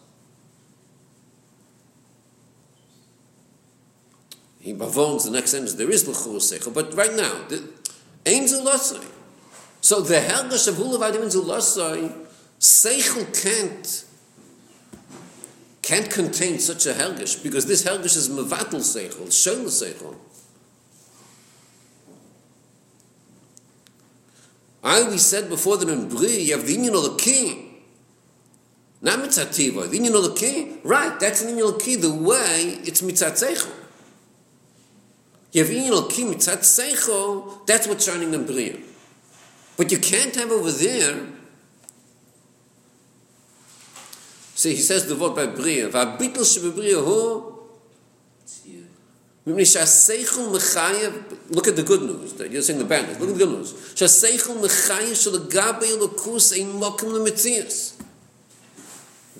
He 4.60 4.74
bavons 4.74 5.24
the 5.24 5.30
next 5.30 5.52
sentence, 5.52 5.74
there 5.74 5.90
is 5.90 6.06
L'chur 6.06 6.36
Seichel, 6.38 6.74
but 6.74 6.94
right 6.94 7.14
now, 7.14 7.46
the, 7.48 7.62
Ein 8.26 8.44
Zulasa. 8.44 9.04
So 9.80 10.00
the 10.00 10.16
Helgash 10.16 10.68
of 10.68 10.76
Hu 10.76 10.84
levadu 10.84 11.22
Ein 11.22 11.28
Zulasa, 11.28 12.12
Seichel 12.58 13.42
can't 13.42 14.04
can't 15.82 16.10
contain 16.10 16.58
such 16.58 16.86
a 16.86 16.92
Helgash, 16.92 17.42
because 17.42 17.66
this 17.66 17.84
Helgash 17.84 18.16
is 18.16 18.28
Mevatel 18.28 18.80
Seichel, 18.80 19.28
Shol 19.28 19.64
Seichel. 19.66 20.14
I 24.82 25.08
we 25.08 25.18
said 25.18 25.48
before 25.48 25.76
that 25.76 25.88
in 25.88 26.08
Bri, 26.08 26.42
you 26.42 26.56
have 26.56 26.66
the 26.66 26.76
Inyan 26.76 26.94
of 26.96 27.02
the 27.12 27.16
king. 27.22 27.82
Not 29.02 29.18
mitzativa. 29.18 29.88
The 29.88 29.98
Inyan 29.98 30.16
of 30.16 30.24
the 30.24 30.34
king, 30.34 30.80
right, 30.84 31.18
that's 31.20 31.42
an 31.42 31.54
Inyan 31.54 31.68
of 31.68 31.78
the 31.78 31.84
king, 31.84 32.00
the 32.00 32.12
way 32.12 32.78
it's 32.84 33.02
mitzatzecho. 33.02 33.70
You 35.52 35.64
have 35.64 35.72
Inyan 35.72 35.98
of 35.98 36.08
the 36.08 36.14
king, 36.14 36.32
mitzatzecho, 36.32 37.66
that's 37.66 37.86
what's 37.86 38.04
shining 38.06 38.32
in 38.32 38.46
Bri. 38.46 38.82
But 39.76 39.92
you 39.92 39.98
can't 39.98 40.34
have 40.36 40.50
over 40.50 40.70
there, 40.70 41.26
see, 44.54 44.74
he 44.74 44.80
says 44.80 45.06
the 45.06 45.16
word 45.16 45.34
by 45.34 45.46
Bri, 45.46 45.78
v'abitul 45.90 46.44
shebebri 46.44 46.92
hu, 46.92 47.49
Tzir. 47.49 47.49
Look 49.46 49.58
at 49.58 49.66
the 51.76 51.84
good 51.86 52.02
news, 52.02 52.34
you're 52.50 52.62
saying 52.62 52.78
the 52.78 52.84
bad 52.84 53.08
news, 53.08 53.18
look 53.18 53.30
at 53.30 53.38
the 53.38 53.44
good 53.44 53.56
news. 53.56 53.72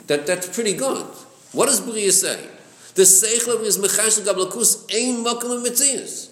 That, 0.06 0.26
that's 0.26 0.48
pretty 0.48 0.74
good. 0.74 1.06
What 1.52 1.66
does 1.66 1.80
Bria 1.80 2.10
say? 2.10 2.48
The 2.94 3.02
seichel 3.02 3.60
is 3.62 3.78
mechayev 3.78 4.20
shalagabe 4.20 4.50
elokus 4.50 4.84
ein 4.92 5.22
mokim 5.24 5.50
lemetzias. 5.50 6.30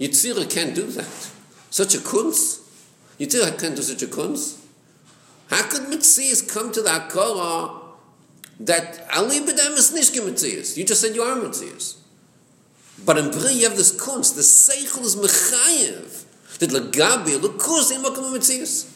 Yitzira 0.00 0.48
can't 0.52 0.74
do 0.74 0.86
that. 0.86 1.30
Such 1.70 1.94
a 1.94 1.98
kunz. 1.98 2.60
Yitzira 3.20 3.56
can't 3.60 3.76
do 3.76 3.82
such 3.82 4.02
a 4.02 4.06
kunz. 4.06 4.58
How 5.52 5.62
could 5.68 5.82
Metzias 5.82 6.42
come 6.52 6.72
to 6.72 6.80
the 6.80 6.88
Akara 6.88 7.81
that 8.60 9.06
Ali 9.14 9.40
B'dam 9.40 9.76
is 9.76 9.92
Nishke 9.92 10.20
Metzias? 10.20 10.76
You 10.76 10.84
just 10.84 11.00
said 11.00 11.14
you 11.14 11.22
are 11.22 11.36
Metzias. 11.36 11.96
But 13.04 13.18
in 13.18 13.30
Bri 13.30 13.54
you 13.54 13.68
have 13.68 13.76
this 13.76 13.92
kunst, 13.92 14.36
the 14.36 14.42
Seichel 14.42 15.02
is 15.02 15.16
Mechayev, 15.16 16.58
that 16.58 16.70
Lagabi, 16.70 17.38
Lukus, 17.38 17.92
Ein 17.92 18.02
Mokum 18.02 18.32
Metzias. 18.32 18.88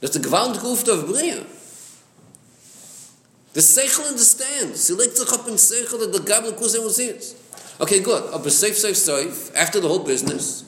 That's 0.00 0.16
the 0.16 0.28
Gewalt 0.28 0.56
Guft 0.58 0.88
of 0.88 1.06
Bria. 1.06 1.44
The 3.52 3.60
Seichel 3.60 4.08
understands. 4.08 4.88
He 4.88 4.94
sich 4.94 5.32
up 5.32 5.48
in 5.48 5.54
Seichel 5.54 6.00
that 6.00 6.12
Lagabi, 6.12 6.52
Lukus, 6.52 6.74
Ein 6.74 6.82
Metzias. 6.82 7.34
Okay, 7.80 8.00
good. 8.00 8.34
Up 8.34 8.44
a 8.44 8.50
safe, 8.50 8.76
safe, 8.76 8.96
safe, 8.96 9.54
after 9.56 9.80
the 9.80 9.88
whole 9.88 10.04
business, 10.04 10.64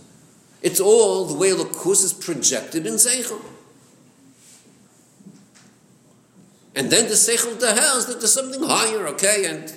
it's 0.62 0.80
all 0.80 1.26
the 1.26 1.34
way 1.34 1.50
Lukus 1.50 2.04
is 2.04 2.12
projected 2.14 2.86
in 2.86 2.94
Seichel. 2.94 3.42
And 6.74 6.90
then 6.90 7.08
the 7.08 7.14
Seichel 7.14 7.58
de 7.58 7.66
Herz, 7.66 8.06
that? 8.06 8.18
There's 8.20 8.32
something 8.32 8.62
higher, 8.62 9.06
okay, 9.08 9.44
and... 9.46 9.72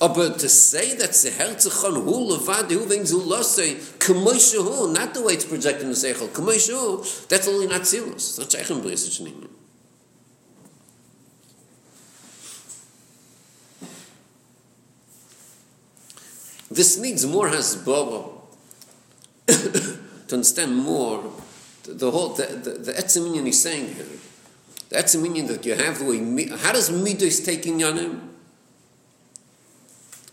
Oh, 0.00 0.06
Aber 0.08 0.30
to 0.36 0.48
say 0.48 0.96
that 0.96 1.12
the 1.12 1.30
Herz 1.30 1.66
of 1.66 1.72
Chon, 1.74 1.94
who 1.94 2.36
levad, 2.36 2.70
who 2.70 2.86
vengz, 2.86 3.12
who 3.12 3.20
lo 3.20 3.42
say, 3.42 3.74
k'moy 3.74 4.34
shuhu, 4.34 4.92
not 4.92 5.14
the 5.14 5.22
way 5.22 5.34
it's 5.34 5.44
projected 5.44 5.82
in 5.82 5.90
the 5.90 5.94
Seichel, 5.94 6.28
k'moy 6.28 6.58
Hu, 6.68 7.04
that's 7.28 7.46
only 7.46 7.68
not 7.68 7.86
serious. 7.86 8.34
So 8.34 8.42
it's 8.42 8.54
a 8.54 8.64
chen 8.64 8.80
b'ri. 8.82 9.48
This 16.72 16.98
needs 16.98 17.26
more 17.26 17.48
hasbara 17.48 18.30
to 19.46 20.34
understand 20.34 20.74
more 20.74 21.30
the 21.84 22.10
whole 22.10 22.30
the 22.30 22.46
the, 22.46 22.70
the 22.70 23.46
is 23.46 23.62
saying 23.62 23.94
here 23.94 24.06
The 24.92 24.98
etzem 24.98 25.26
inyan 25.26 25.48
that 25.48 25.64
you 25.64 25.74
have 25.74 26.00
the 26.00 26.04
way 26.04 26.48
how 26.58 26.72
does 26.72 26.90
midas 26.90 27.40
take 27.40 27.66
in 27.66 27.78
yanim, 27.78 28.28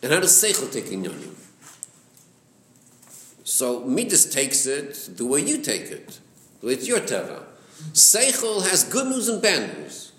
and 0.03 0.11
how 0.11 0.19
does 0.19 0.31
seichel 0.31 0.69
take 0.69 0.91
in 0.91 1.03
yanim? 1.03 1.33
So 3.45 3.85
midas 3.85 4.29
takes 4.29 4.65
it 4.65 5.15
the 5.15 5.25
way 5.25 5.39
you 5.39 5.61
take 5.61 5.83
it, 5.83 6.19
the 6.59 6.67
it's 6.67 6.89
your 6.89 6.99
teva. 6.99 7.43
Seichel 7.93 8.69
has 8.69 8.83
good 8.83 9.07
news 9.07 9.29
and 9.29 9.41
bad 9.41 9.77
news. 9.77 10.11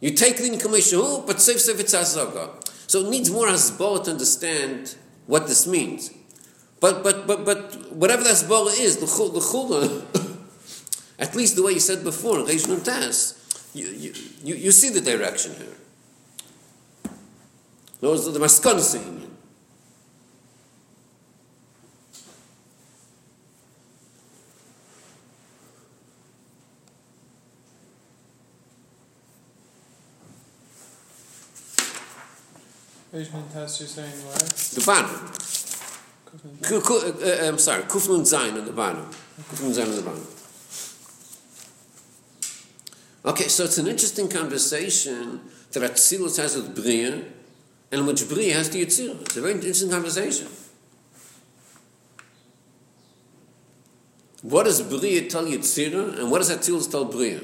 You 0.00 0.12
take 0.12 0.38
the 0.38 0.48
Kameshahu, 0.48 1.26
but 1.26 1.36
Seif 1.36 1.56
Seif 1.56 1.78
it's 1.78 1.94
Azaga. 1.94 2.50
So 2.86 3.00
it 3.00 3.10
needs 3.10 3.30
more 3.30 3.48
Hasbah 3.48 4.04
to 4.04 4.12
understand 4.12 4.94
what 5.26 5.46
this 5.46 5.66
means. 5.66 6.10
But, 6.80 7.02
but, 7.02 7.26
but, 7.26 7.44
but 7.44 7.92
whatever 7.92 8.22
the 8.22 8.30
Hasbah 8.30 8.80
is, 8.80 8.96
the 8.96 9.06
the 9.06 9.40
Chula, 9.40 10.02
at 11.18 11.34
least 11.34 11.56
the 11.56 11.62
way 11.62 11.72
you 11.72 11.80
said 11.80 12.04
before, 12.04 12.38
Reish 12.38 12.68
Nun 12.68 12.82
you, 13.74 13.86
you, 13.88 14.54
you, 14.54 14.72
see 14.72 14.90
the 14.90 15.00
direction 15.00 15.54
here. 15.54 17.12
Those 18.00 18.28
are 18.28 18.32
the 18.32 18.38
Maskonsi. 18.38 19.26
Asian 33.16 33.48
test 33.48 33.80
you're 33.80 33.88
saying? 33.88 34.12
The 34.74 34.84
bottom. 34.84 35.32
Ku- 36.62 36.80
ku- 36.82 36.98
uh, 36.98 37.44
uh, 37.44 37.48
I'm 37.48 37.58
sorry, 37.58 37.82
Kufnun 37.84 38.22
Zayin 38.22 38.58
on 38.58 38.66
the 38.66 38.72
bottom. 38.72 39.08
Kufnun 39.50 39.72
Zayin 39.72 39.88
on 39.88 39.96
the 39.96 40.02
bottom. 40.02 40.35
Okay, 43.26 43.48
so 43.48 43.64
it's 43.64 43.78
an 43.78 43.88
interesting 43.88 44.28
conversation 44.28 45.40
that 45.72 45.82
Atzilus 45.82 46.36
has 46.36 46.54
with 46.54 46.76
Bria, 46.76 47.24
and 47.90 48.06
which 48.06 48.28
Bria 48.28 48.54
has 48.54 48.68
to 48.68 48.78
Yitzir. 48.78 49.20
It's 49.22 49.36
a 49.36 49.40
very 49.40 49.54
interesting 49.54 49.90
conversation. 49.90 50.46
What 54.42 54.62
does 54.66 54.80
Bria 54.80 55.28
tell 55.28 55.44
Yitzira, 55.44 56.20
and 56.20 56.30
what 56.30 56.38
does 56.38 56.50
Atzilus 56.50 56.88
tell 56.88 57.04
Bria? 57.04 57.40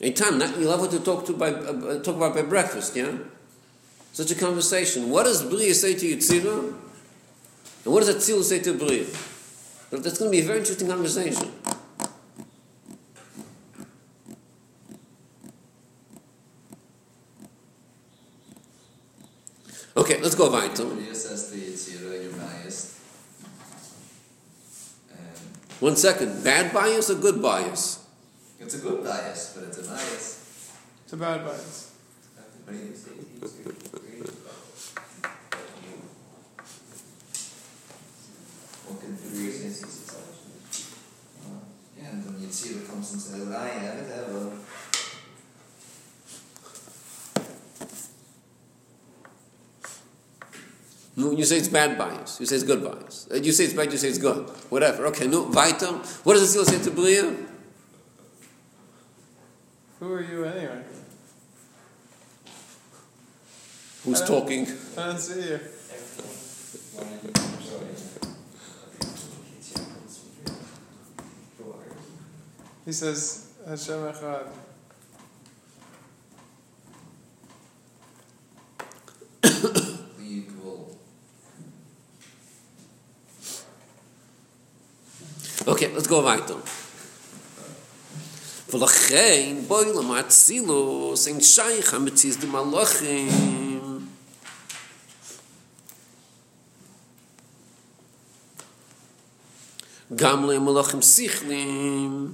A 0.00 0.10
time 0.10 0.38
not 0.38 0.58
you'll 0.58 0.72
have 0.72 0.80
what 0.80 0.90
to 0.90 0.98
talk 0.98 1.24
to 1.26 1.32
by 1.34 1.50
uh, 1.50 2.02
talk 2.02 2.16
about 2.16 2.34
by 2.34 2.42
breakfast, 2.42 2.96
yeah. 2.96 3.16
Such 4.12 4.32
a 4.32 4.34
conversation. 4.34 5.08
What 5.08 5.22
does 5.22 5.44
Bria 5.44 5.72
say 5.72 5.94
to 5.94 6.04
Yitzira, 6.04 6.74
and 7.84 7.92
what 7.92 8.04
does 8.04 8.14
Atzilus 8.14 8.44
say 8.44 8.60
to 8.60 8.74
Bria? 8.74 9.06
But 9.90 10.02
that's 10.02 10.18
going 10.18 10.30
to 10.30 10.36
be 10.36 10.42
a 10.42 10.46
very 10.46 10.58
interesting 10.58 10.88
conversation. 10.88 11.52
Okay, 19.96 20.20
let's 20.20 20.34
go 20.34 20.50
weiter. 20.50 20.84
Bria 20.84 21.12
to 21.12 21.60
Yitzira, 21.60 22.22
you're 22.22 22.32
biased. 22.32 22.98
And 25.10 25.20
One 25.80 25.96
second. 25.96 26.42
Bad 26.42 26.72
bias 26.72 27.10
or 27.10 27.14
good 27.14 27.40
bias? 27.40 28.00
it's 28.58 28.74
a 28.74 28.78
good 28.78 29.04
bias, 29.04 29.52
but 29.54 29.68
it's 29.68 29.78
a 29.78 29.82
bias. 29.90 30.72
It's 31.04 31.12
a 31.12 31.16
bad 31.16 31.44
bias. 31.44 31.92
What 32.64 32.72
do 32.72 32.78
you 32.78 32.94
say? 32.94 33.10
What 38.86 39.00
can 39.00 39.14
Bria 39.14 39.52
say? 39.70 40.16
Uh, 41.40 41.60
Yeah, 41.98 42.10
and 42.10 42.24
then 42.24 42.34
Yitzira 42.34 42.86
comes 42.88 43.12
and 43.12 43.20
says, 43.20 43.48
I 43.52 43.68
have 43.68 43.98
it 43.98 44.10
ever. 44.10 44.50
No, 51.16 51.23
you 51.38 51.44
say 51.44 51.58
it's 51.58 51.68
bad 51.68 51.96
bias. 51.98 52.38
You 52.40 52.46
say 52.46 52.56
it's 52.56 52.64
good 52.64 52.82
bias. 52.84 53.28
Uh, 53.30 53.36
You 53.36 53.52
say 53.52 53.64
it's 53.64 53.74
bad. 53.74 53.90
You 53.92 53.98
say 53.98 54.08
it's 54.08 54.18
good. 54.18 54.48
Whatever. 54.70 55.06
Okay. 55.08 55.26
No. 55.26 55.44
Weiter. 55.44 55.86
What 56.24 56.34
does 56.34 56.54
Atzilus 56.56 56.66
say 56.70 56.82
to 56.84 56.90
Bria? 56.90 57.34
Who 60.00 60.12
are 60.12 60.22
you 60.22 60.44
anyway? 60.44 60.82
Who's 64.04 64.20
Uh, 64.20 64.26
talking? 64.26 64.66
I 64.98 65.06
don't 65.06 65.18
see 65.18 65.48
you. 65.48 65.60
He 72.84 72.92
says 72.92 73.52
Hashem 73.66 73.94
Echad. 74.12 74.46
Okay, 85.74 85.90
let's 85.96 86.06
go 86.06 86.22
weiter. 86.22 86.54
ולכן, 88.72 89.56
בואי 89.66 89.92
למאצילוס, 89.92 91.28
אין 91.28 91.40
שייך 91.40 91.94
המציז 91.94 92.36
די 92.36 92.46
מלאכים. 92.46 94.06
גם 100.14 100.50
למלאכים 100.50 101.02
שכלים. 101.02 102.32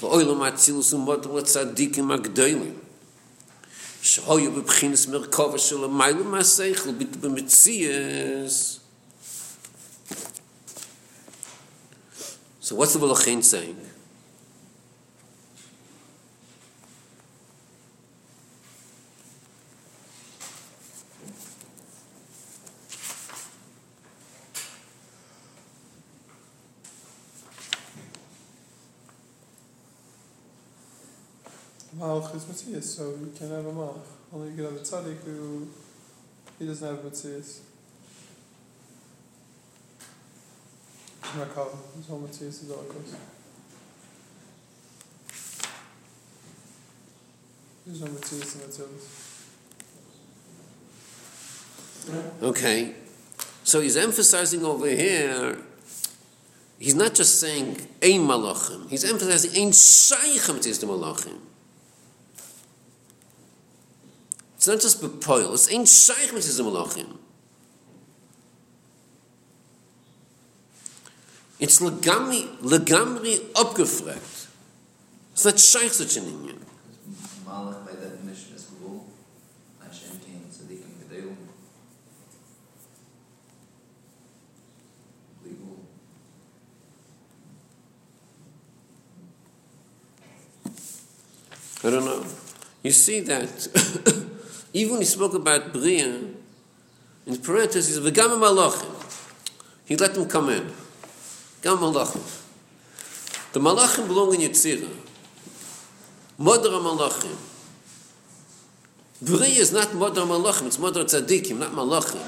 ואוי 0.00 0.24
למאצילוס 0.24 0.92
ומות 0.92 1.26
לצדיקים 1.26 2.10
הגדולים. 2.10 2.74
שהיו 4.02 4.52
בבחינס 4.52 5.06
מרכבה 5.06 5.58
של 5.58 5.84
המיילו 5.84 6.24
מהשכל, 6.24 6.90
במציאס. 7.20 8.85
So 12.66 12.74
what's 12.74 12.94
the 12.94 12.98
Malachin 12.98 13.44
saying? 13.44 13.76
Malach 31.96 32.34
is 32.34 32.48
Matthias, 32.48 32.96
so 32.96 33.10
you 33.10 33.32
can 33.38 33.48
have 33.50 33.64
a 33.64 33.70
Malach. 33.70 34.00
Only 34.32 34.50
you 34.50 34.56
can 34.56 34.64
have 34.64 34.74
a 34.74 34.78
tzaddik 34.78 35.22
who 35.22 35.68
he 36.58 36.66
doesn't 36.66 36.96
have 36.96 37.04
Matthias. 37.04 37.60
Makal, 41.36 41.70
his 41.96 42.06
whole 42.06 42.20
Matthias 42.20 42.62
is 42.62 42.70
all 42.70 42.80
it 42.80 42.88
goes. 42.88 43.14
There's 47.86 48.00
no 48.00 48.08
Matthias 48.08 48.54
in 48.54 48.60
Matthias. 48.62 49.26
Okay. 52.42 52.94
So 53.64 53.80
he's 53.80 53.96
emphasizing 53.96 54.64
over 54.64 54.86
here, 54.86 55.58
he's 56.78 56.94
not 56.94 57.14
just 57.14 57.40
saying 57.40 57.88
ein 58.00 58.20
malachim, 58.20 58.88
he's 58.88 59.04
emphasizing 59.04 59.60
ein 59.60 59.72
shaykhem 59.72 60.60
tis 60.60 60.78
the 60.78 60.86
malachim. 60.86 61.38
It's 64.54 64.68
not 64.68 64.80
just 64.80 65.02
bepoil, 65.02 65.54
it's 65.54 65.68
ein 65.68 65.84
shaykhem 65.84 66.36
tis 66.36 66.56
the 66.58 66.62
malachim. 66.62 67.18
It's 71.58 71.80
legamri, 71.80 72.58
legamri 72.60 73.38
abgefragt. 73.54 74.48
It's 75.32 75.44
not 75.44 75.58
shaykh 75.58 75.92
such 75.92 76.16
an 76.18 76.24
inyan. 76.24 76.58
Malach 77.46 77.86
by 77.86 77.92
definition 77.92 78.54
is 78.54 78.64
Gvul. 78.64 79.00
Hashem 79.82 80.18
came 80.20 80.44
tzaddikim 80.50 80.92
gedolim. 81.00 81.36
Legal. 85.44 85.78
I 91.84 91.90
don't 91.90 92.04
know. 92.04 92.26
You 92.82 92.92
see 92.92 93.20
that 93.20 93.68
even 94.74 94.92
when 94.92 95.00
he 95.00 95.06
spoke 95.06 95.32
about 95.32 95.72
Bria, 95.72 96.04
in 97.26 97.36
parentheses, 97.38 97.98
v'gam 97.98 98.38
malachim, 98.38 98.92
he 99.86 99.96
let 99.96 100.14
them 100.14 100.28
come 100.28 100.50
in. 100.50 100.85
Malachim. 101.62 102.42
The 103.52 103.60
malachim 103.60 104.06
belong 104.06 104.34
in 104.34 104.40
Yitzira. 104.40 104.88
Modar 106.38 106.80
malachim. 106.80 107.36
Bria 109.22 109.48
is 109.48 109.72
not 109.72 109.88
modar 109.88 110.26
malachim, 110.26 110.66
it's 110.66 110.76
modar 110.76 111.04
tzaddikim, 111.04 111.58
not 111.58 111.72
malachim. 111.72 112.20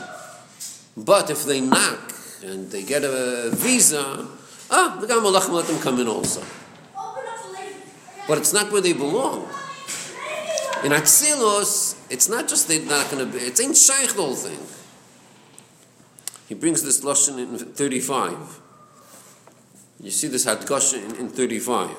But 0.97 1.31
if 1.31 1.45
they 1.45 1.61
knock 1.61 2.15
and 2.43 2.71
they 2.71 2.83
get 2.83 3.05
a 3.05 3.51
visa, 3.53 4.27
ah, 4.71 4.99
v'gam 5.01 5.23
malachim 5.23 5.51
let 5.53 5.67
them 5.67 5.79
come 5.81 6.01
in 6.01 6.09
also. 6.09 6.43
But 8.27 8.39
it's 8.39 8.53
not 8.53 8.71
where 8.73 8.83
they 8.83 8.93
belong. 8.93 9.49
In 10.85 10.93
Atsilos, 10.93 11.97
it's 12.09 12.29
not 12.29 12.47
just 12.47 12.69
they're 12.69 12.81
not 12.85 13.11
going 13.11 13.27
to 13.27 13.39
be, 13.39 13.45
it's 13.45 13.61
ain't 13.61 13.77
shaykh 13.77 14.15
the 14.15 14.23
whole 14.23 14.37
thing. 14.37 14.61
He 16.49 16.55
brings 16.55 16.83
this 16.83 17.03
lesson 17.03 17.39
in 17.39 17.59
35. 17.59 18.58
You 20.01 20.13
see 20.13 20.29
this 20.29 20.47
Hadgasha 20.47 21.05
in, 21.05 21.17
in 21.17 21.29
35. 21.29 21.91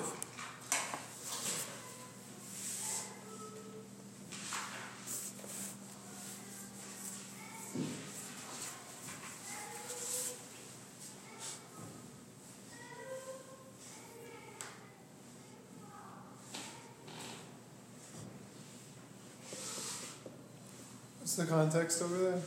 What's 21.19 21.35
the 21.35 21.45
context 21.45 22.01
over 22.01 22.17
there? 22.17 22.41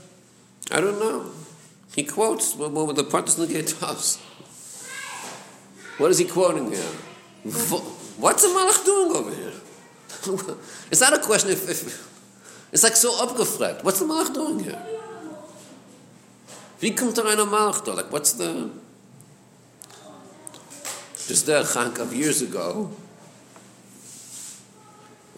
I 0.70 0.80
don't 0.80 0.98
know. 0.98 1.30
He 1.94 2.04
quotes 2.04 2.56
what, 2.56 2.72
what 2.72 2.96
the 2.96 3.04
part 3.04 3.26
doesn't 3.26 3.50
get 3.50 3.66
to 3.66 3.86
us. 3.86 4.16
What 6.02 6.10
is 6.10 6.18
he 6.18 6.24
quoting 6.24 6.72
here? 6.72 6.92
What's 8.18 8.42
the 8.42 8.48
Malach 8.48 8.84
doing 8.84 9.16
over 9.16 9.32
here? 9.32 9.52
it's 10.90 11.00
not 11.00 11.12
a 11.12 11.20
question 11.20 11.50
if, 11.50 11.68
if 11.70 12.08
it's 12.72 12.82
like 12.82 12.96
so 12.96 13.12
upgefleckt. 13.24 13.84
What's 13.84 14.00
the 14.00 14.06
Malach 14.06 14.34
doing 14.34 14.64
here? 14.64 14.82
Wie 16.80 16.90
kommt 16.90 17.14
da 17.14 17.22
rein 17.22 17.38
am 17.38 17.50
Malach 17.50 17.84
da? 17.84 17.92
Like 17.94 18.10
what's 18.10 18.32
the 18.32 18.70
just 21.28 21.46
there 21.46 21.62
Chankav 21.62 22.12
years 22.12 22.42
ago 22.42 22.90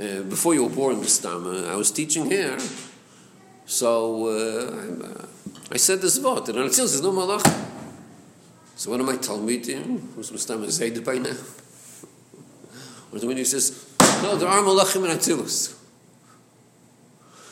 uh, 0.01 0.23
before 0.23 0.55
you 0.55 0.65
were 0.65 0.75
born 0.75 1.03
this 1.03 1.23
I 1.27 1.77
was 1.77 1.91
teaching 1.91 2.31
here 2.31 2.57
so 3.67 4.29
uh, 4.29 4.73
I'm, 4.81 5.03
uh, 5.03 5.27
I 5.73 5.77
said 5.77 6.01
this 6.01 6.19
word, 6.19 6.49
and 6.49 6.59
it 6.61 6.73
says 6.73 7.03
no 7.03 7.13
malach. 7.13 7.45
So 8.77 8.91
one 8.91 9.01
of 9.01 9.07
my 9.07 9.15
Talmidim, 9.17 10.15
who's 10.15 10.31
Mustam 10.31 10.69
Zayd 10.69 11.05
by 11.05 11.19
now, 11.19 11.31
or 13.13 13.19
the 13.21 13.35
he 13.35 13.45
says, 13.45 13.95
no, 14.23 14.37
there 14.37 14.49
are 14.49 14.63
malachim 14.63 15.09
in 15.09 15.17
Atzilus. 15.17 15.77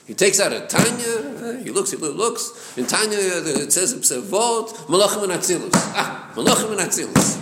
He 0.07 0.15
takes 0.15 0.41
out 0.41 0.53
a 0.53 0.67
Tanya, 0.67 1.63
he 1.63 1.71
looks, 1.71 1.93
he 1.93 1.97
looks, 1.97 2.77
in 2.77 2.87
Tanya 2.87 3.17
it 3.19 3.73
says 3.73 3.93
it's 3.93 4.11
a 4.11 4.21
word, 4.21 4.67
malachim 4.89 5.23
in 5.25 5.31
Atzilus. 5.31 5.71
Ah, 5.75 6.33
malachim 6.35 6.73
in 6.73 6.79
Atzilus. 6.79 7.39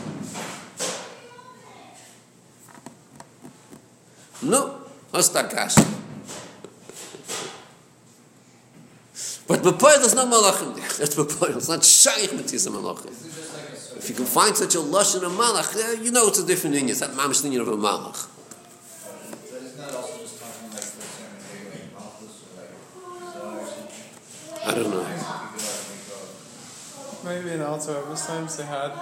No, 4.43 4.83
Ostakash. 5.13 5.77
But 9.47 9.63
Bepoil 9.63 9.99
there's 9.99 10.15
no 10.15 10.27
malachim 10.27 10.77
there. 10.77 10.89
That's 10.99 11.15
Bepoil. 11.15 11.57
It's 11.57 11.69
not 11.69 11.85
shaykh 11.85 12.33
mitzvah 12.35 12.71
malachim. 12.71 13.70
If 14.01 14.09
you 14.09 14.15
can 14.15 14.25
find 14.25 14.57
such 14.57 14.75
a 14.77 14.81
lush 14.81 15.15
in 15.15 15.23
a 15.25 15.29
malach, 15.29 16.03
you 16.03 16.11
know 16.11 16.29
it's 16.29 16.39
a 16.39 16.47
different 16.47 16.75
thing. 16.75 16.89
It's 16.89 17.03
not 17.03 17.11
mamish 17.11 17.43
thing 17.43 17.55
of 17.59 17.69
a 17.69 17.77
malach. 17.77 18.17
So 18.17 19.57
isn't 19.57 19.77
that 19.77 19.95
also 19.95 20.19
just 20.21 20.41
talking 20.41 20.71
like 20.73 20.81
the 20.81 21.03
certain 21.05 21.69
day, 21.69 21.85
like 21.93 21.93
Malchus 21.93 22.41
or 22.49 22.65
like 22.65 22.73
Zohar? 23.35 24.71
I 24.71 24.75
don't 24.75 24.91
know. 24.91 25.05
Maybe 27.27 27.51
in 27.51 27.61
Alter 27.61 28.01
Rebbe's 28.01 28.27
times 28.27 28.57
they 28.57 28.65
had. 28.65 28.93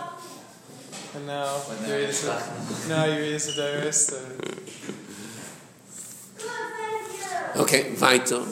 And 1.15 1.27
now 1.29 1.63
But 1.69 1.81
now 1.83 1.87
you're 1.87 1.99
it's 1.99 2.25
either, 2.25 2.89
now 2.89 3.05
you're 3.05 3.23
either 3.23 3.53
Okay, 7.63 7.95
weiter. 8.01 8.43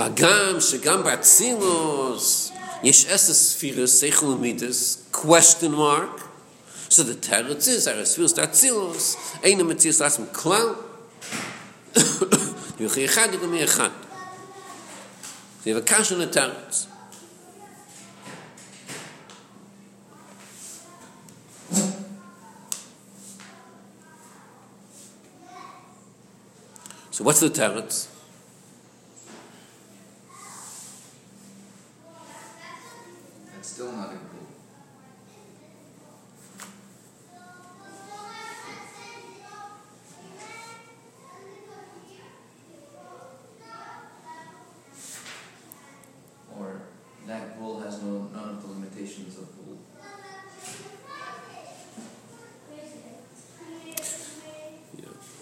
וגם 0.00 0.60
שגם 0.60 1.02
באצילוס 1.02 2.52
יש 2.82 3.06
אסס 3.06 3.52
ספירס 3.52 4.00
סייכל 4.00 4.26
ומידס 4.26 4.98
question 5.12 5.72
mark. 5.76 6.20
So 6.88 7.02
the 7.02 7.14
terrors 7.14 7.68
is 7.68 7.86
er 7.86 8.00
are 8.00 8.06
spheres 8.06 8.32
that 8.34 8.54
zilos 8.56 9.16
eine 9.44 9.64
mit 9.64 9.80
sich 9.80 9.98
lassen 9.98 10.26
klar 10.32 10.74
du 12.78 12.88
ge 12.88 13.06
gad 13.06 13.32
du 13.32 13.46
mir 13.46 13.64
אחד. 13.64 13.92
sie 15.62 15.74
wir 15.74 15.82
kaschen 15.82 16.18
der 16.18 16.30
terrors 16.30 16.88
so 27.10 27.24
what's 27.24 27.40
the 27.40 27.50
terrors 27.50 28.08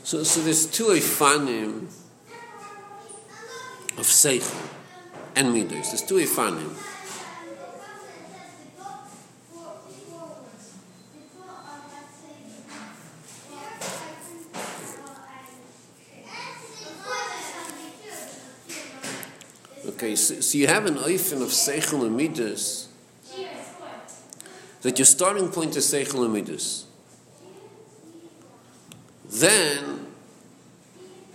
So, 0.08 0.22
so 0.22 0.40
there's 0.40 0.64
two 0.64 0.86
ifanim 0.86 1.82
of 3.98 4.06
seichel 4.06 4.56
and 5.36 5.48
midos. 5.48 5.68
There's 5.68 6.00
two 6.00 6.14
ifanim. 6.14 6.74
Okay, 19.88 20.16
so, 20.16 20.40
so 20.40 20.56
you 20.56 20.68
have 20.68 20.86
an 20.86 20.94
ifan 20.94 21.42
of 21.42 21.48
seichel 21.48 22.06
and 22.06 22.18
midos 22.18 22.86
that 24.80 24.98
your 24.98 25.04
starting 25.04 25.50
point 25.50 25.76
is 25.76 25.84
seichel 25.84 26.24
and 26.24 26.34
midos. 26.34 26.84
Then 29.30 29.98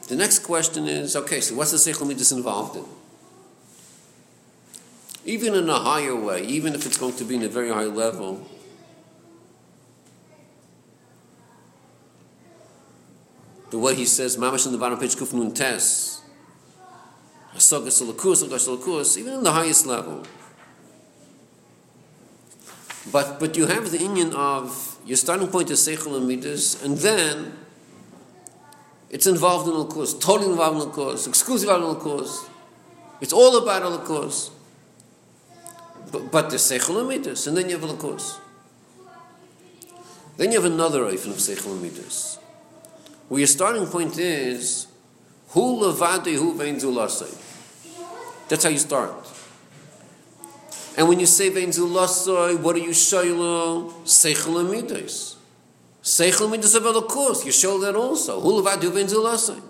the 0.08 0.16
question 0.44 0.88
is 0.88 1.16
okay, 1.16 1.42
so 1.42 1.56
what's 1.56 1.72
the 1.72 1.78
Seichel 1.78 2.08
Midas 2.08 2.32
involved 2.32 2.76
in? 2.76 2.86
Even 5.26 5.56
in 5.56 5.70
a 5.70 5.80
higher 5.80 6.16
way, 6.16 6.44
even 6.46 6.76
if 6.76 6.86
it's 6.86 6.98
going 6.98 7.16
to 7.16 7.24
be 7.24 7.36
in 7.36 7.44
a 7.44 7.50
very 7.50 7.70
high 7.70 7.86
level, 7.86 8.46
the 13.72 13.78
way 13.80 13.96
he 13.96 14.06
says, 14.06 14.38
Mamash 14.38 14.66
on 14.66 14.74
the 14.74 14.78
bottom 14.78 15.00
page, 15.00 15.16
Kuf 15.16 15.34
Nun 15.34 15.54
Tes, 15.54 16.22
even 19.18 19.34
in 19.34 19.44
the 19.44 19.52
highest 19.52 19.86
level. 19.86 20.24
But, 23.12 23.40
but 23.40 23.58
you 23.58 23.66
have 23.68 23.92
the 23.92 23.98
inyan 23.98 24.34
of 24.34 24.98
your 25.06 25.18
starting 25.18 25.48
point 25.48 25.70
is 25.70 25.88
Seichel 25.88 26.18
and 26.18 26.28
Midas, 26.28 26.82
and 26.84 26.98
then 26.98 27.54
it's 29.14 29.28
involved 29.28 29.68
in 29.68 29.76
course, 29.94 30.16
totally 30.16 30.50
involved 30.50 30.84
in 30.84 30.90
course, 30.90 31.28
exclusive 31.28 31.70
in 31.70 31.96
course. 31.98 32.50
It's 33.22 33.32
all 33.32 33.56
about 33.62 34.04
course. 34.06 34.50
But, 36.12 36.32
but 36.32 36.50
the 36.50 36.56
Seichel 36.56 37.00
and 37.00 37.10
Midas, 37.10 37.46
and 37.46 37.56
then 37.56 37.70
you 37.70 37.78
have 37.78 38.00
course. 38.00 38.40
Then 40.38 40.52
you 40.52 40.60
have 40.60 40.72
another 40.72 41.04
Eifin 41.04 41.28
of 41.28 41.38
Seichel 41.38 41.74
and 41.74 41.84
Midas, 41.84 42.40
where 43.30 43.38
your 43.38 43.48
starting 43.48 43.86
point 43.86 44.18
is 44.18 44.88
Hu 45.50 45.80
levade 45.80 46.36
hu 46.36 46.56
vein 46.58 46.78
zulasai. 46.78 47.30
That's 48.50 48.64
how 48.64 48.72
you 48.72 48.80
start. 48.80 49.14
And 50.98 51.08
when 51.08 51.20
you 51.20 51.28
say 51.28 51.50
vein 51.50 51.70
zulasai, 51.70 52.60
what 52.60 52.76
are 52.76 52.80
you 52.80 52.90
shaylo? 52.90 53.94
Seichel 54.06 54.60
and 54.62 54.72
Midas. 54.72 55.38
Seichel 56.04 56.50
midas 56.50 56.78
course. 57.08 57.46
You 57.46 57.54
show 57.54 57.80
that 57.80 57.96
also. 57.96 58.42
Hu 58.42 58.62
levad 58.62 58.84
hu 58.84 58.90
vein 58.90 59.08
zulasai. 59.08 59.62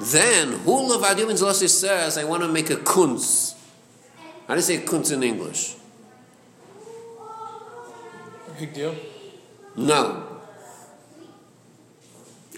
Then 0.00 0.52
Hu 0.52 0.88
levad 0.88 1.18
hu 1.18 1.26
vein 1.26 1.36
zulasai 1.36 1.68
says, 1.68 2.16
I 2.16 2.24
want 2.24 2.42
to 2.42 2.48
make 2.48 2.70
a 2.70 2.76
kunz. 2.76 3.54
How 4.48 4.54
do 4.54 4.58
you 4.58 4.62
say 4.62 4.78
kunz 4.78 5.12
in 5.12 5.22
English? 5.22 5.76
big 8.58 8.74
deal. 8.74 8.94
No. 9.76 10.26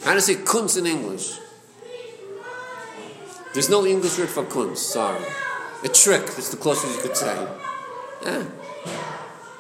How 0.03 0.11
do 0.11 0.15
you 0.15 0.21
say 0.21 0.35
kunz 0.35 0.79
in 0.79 0.87
English? 0.87 1.39
There's 3.53 3.69
no 3.69 3.85
English 3.85 4.19
word 4.19 4.29
for 4.29 4.45
kunz, 4.45 4.79
sorry. 4.79 5.25
A 5.85 5.89
trick, 5.89 6.27
that's 6.27 6.51
the 6.51 6.57
closest 6.57 6.97
you 6.97 7.03
could 7.03 7.17
say. 7.17 7.47
Eh? 8.27 8.45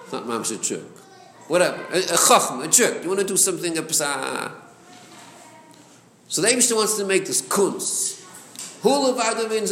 It's 0.05 0.12
not 0.12 0.24
mamish 0.24 0.55
a 0.55 0.62
trick. 0.62 1.01
Whatever. 1.53 1.84
A, 1.92 1.98
a 1.98 2.16
chacham, 2.16 2.62
a 2.62 2.68
trick. 2.68 3.03
You 3.03 3.09
want 3.11 3.20
to 3.20 3.26
do 3.26 3.36
something, 3.36 3.76
a 3.76 3.86
psa. 3.92 4.53
So 6.26 6.40
the 6.40 6.48
Abishta 6.48 6.74
wants 6.74 6.96
to 6.96 7.05
make 7.05 7.26
this 7.26 7.42
kunz. 7.42 8.24
Hula 8.80 9.12
vada 9.12 9.46
means. 9.50 9.70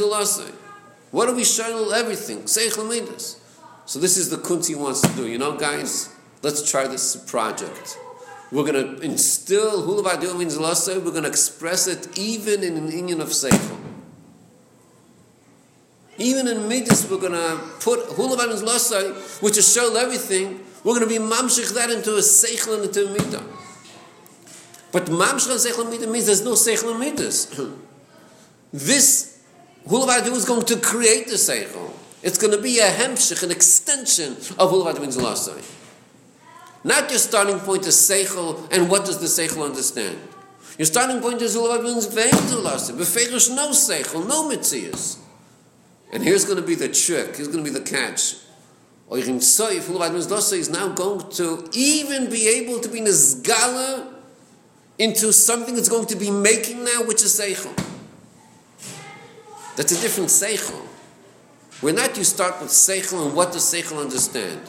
What 1.11 1.25
do 1.25 1.35
we 1.35 1.43
show 1.43 1.91
everything? 1.91 2.41
Seichel 2.41 2.87
Midas. 2.87 3.41
So 3.87 3.99
this 3.99 4.19
is 4.19 4.29
the 4.29 4.37
kunz 4.37 4.69
he 4.69 4.75
wants 4.75 5.01
to 5.01 5.09
do. 5.17 5.27
You 5.27 5.39
know, 5.39 5.57
guys, 5.57 6.15
let's 6.43 6.71
try 6.71 6.87
this 6.87 7.17
project. 7.17 7.97
We're 8.53 8.71
going 8.71 8.97
to 8.97 9.03
instill 9.03 9.81
means 10.37 10.59
Lasai, 10.59 11.03
we're 11.03 11.13
going 11.13 11.23
to 11.23 11.31
express 11.31 11.87
it 11.87 12.19
even 12.19 12.63
in 12.63 12.77
an 12.77 12.93
union 12.93 13.23
of 13.23 13.29
Seichel. 13.29 13.79
Even 16.19 16.47
in 16.47 16.69
Midas, 16.69 17.11
we're 17.11 17.17
going 17.17 17.33
to 17.33 17.59
put 17.81 18.01
means 18.19 18.63
Lasai, 18.63 19.41
which 19.43 19.57
is 19.57 19.73
show 19.73 19.97
everything, 19.97 20.61
we're 20.85 20.99
going 20.99 21.09
to 21.09 21.19
be 21.19 21.23
mamshich 21.23 21.75
that 21.75 21.91
into 21.91 22.15
a 22.15 22.21
Seichel 22.21 22.77
and 22.77 22.85
into 22.85 23.07
a 23.07 23.19
Midah. 23.19 23.45
But 24.93 25.07
mamshich 25.07 25.51
and 25.51 25.61
Seichel 25.61 26.03
and 26.03 26.13
means 26.13 26.27
there's 26.27 26.45
no 26.45 26.53
Seichel 26.53 26.95
and 26.95 27.19
this 28.73 29.43
Hulavadio 29.87 30.33
is 30.33 30.45
going 30.45 30.65
to 30.67 30.77
create 30.77 31.27
the 31.27 31.35
Seichel. 31.35 31.93
It's 32.23 32.39
going 32.39 32.55
to 32.55 32.61
be 32.61 32.79
a 32.79 32.89
hemshich, 32.89 33.43
an 33.43 33.51
extension 33.51 34.33
of 34.59 34.71
Hulavadio 34.71 35.01
means 35.01 35.17
Lasai. 35.17 35.65
Not 36.83 37.11
your 37.11 37.19
starting 37.19 37.59
point 37.61 37.87
is 37.87 37.95
Seichel, 37.95 38.71
and 38.73 38.91
what 38.91 39.05
does 39.05 39.19
the 39.19 39.27
Seichel 39.27 39.65
understand? 39.65 40.19
Your 40.79 40.87
starting 40.87 41.21
point 41.21 41.43
is 41.43 41.57
Hulavad 41.57 41.83
means 41.83 42.07
Ve'enzulasai. 42.07 42.97
Befeirish 42.97 43.55
no 43.55 43.71
Seichel, 43.71 44.27
no 44.27 44.49
Mitzias. 44.49 45.19
And 46.13 46.23
here's 46.23 46.45
going 46.45 46.57
to 46.57 46.67
be 46.67 46.75
the 46.75 46.89
trick, 46.89 47.37
here's 47.37 47.49
going 47.49 47.65
to 47.65 47.71
be 47.71 47.79
the 47.79 47.85
catch. 47.85 48.37
Oirim 49.11 49.39
Soif, 49.39 50.53
is 50.53 50.71
now 50.71 50.89
going 50.89 51.29
to 51.33 51.69
even 51.73 52.31
be 52.31 52.47
able 52.47 52.79
to 52.81 52.89
be 52.89 53.01
Nizgala 53.01 54.07
into 54.99 55.33
something 55.33 55.75
that's 55.75 55.89
going 55.89 56.07
to 56.07 56.17
be 56.17 56.31
making 56.31 56.85
now, 56.85 57.03
which 57.03 57.23
is 57.23 57.41
Seichel. 57.41 57.75
That's 59.77 59.93
a 59.93 60.01
different 60.01 60.29
Seichel. 60.29 60.87
We're 61.83 61.95
not, 61.95 62.17
you 62.17 62.25
start 62.25 62.61
with 62.61 62.71
Seichel, 62.71 63.27
and 63.27 63.35
what 63.35 63.53
does 63.53 63.63
Seichel 63.63 64.01
understand? 64.01 64.61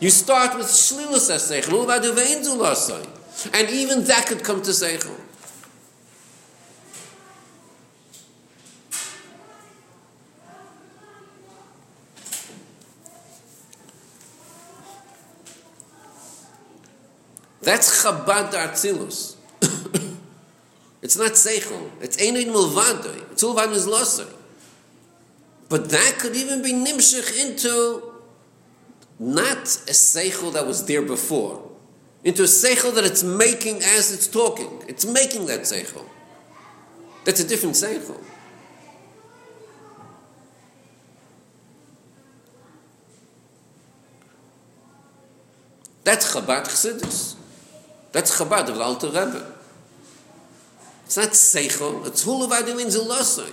You 0.00 0.08
start 0.10 0.56
with 0.56 0.66
Shlilus 0.66 1.30
HaSeichel, 1.30 1.70
and 3.52 3.70
even 3.70 4.04
that 4.04 4.26
could 4.26 4.42
come 4.42 4.62
to 4.62 4.70
Seichel. 4.70 5.20
That's 17.64 18.04
Chabad 18.04 18.52
Atzilus. 18.52 19.36
it's 21.02 21.16
not 21.16 21.32
Seichel. 21.32 21.90
It's 22.00 22.18
Einin 22.18 22.52
Mulvadoi. 22.52 23.32
It's 23.32 23.42
Ulvad 23.42 23.68
Mizlosai. 23.68 24.30
But 25.70 25.90
that 25.90 26.18
could 26.18 26.36
even 26.36 26.62
be 26.62 26.72
Nimshich 26.72 27.40
into 27.42 28.12
not 29.18 29.58
a 29.58 29.92
seichel 29.92 30.52
that 30.52 30.66
was 30.66 30.84
there 30.86 31.02
before, 31.02 31.70
into 32.22 32.42
a 32.42 32.46
seichel 32.46 32.94
that 32.94 33.04
it's 33.04 33.22
making 33.22 33.76
as 33.76 34.12
it's 34.12 34.26
talking. 34.26 34.82
It's 34.88 35.06
making 35.06 35.46
that 35.46 35.60
seichel. 35.60 36.06
That's 37.24 37.40
a 37.40 37.48
different 37.48 37.76
seichel. 37.76 38.22
That's 46.02 46.34
Chabad 46.34 46.64
Chassidus. 46.66 47.36
That's 48.14 48.38
Chabad 48.38 48.68
of 48.68 48.76
the 48.76 48.80
Alter 48.80 49.08
Rebbe. 49.08 49.44
It's 51.04 51.16
not 51.16 51.30
seichel. 51.30 52.06
It's 52.06 52.24
hulavadim 52.24 52.80
in 52.80 52.86
zelasai. 52.86 53.52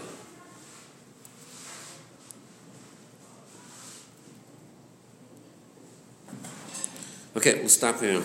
Okay, 7.36 7.59
we'll 7.59 7.70
stop 7.70 7.99
here. 8.01 8.22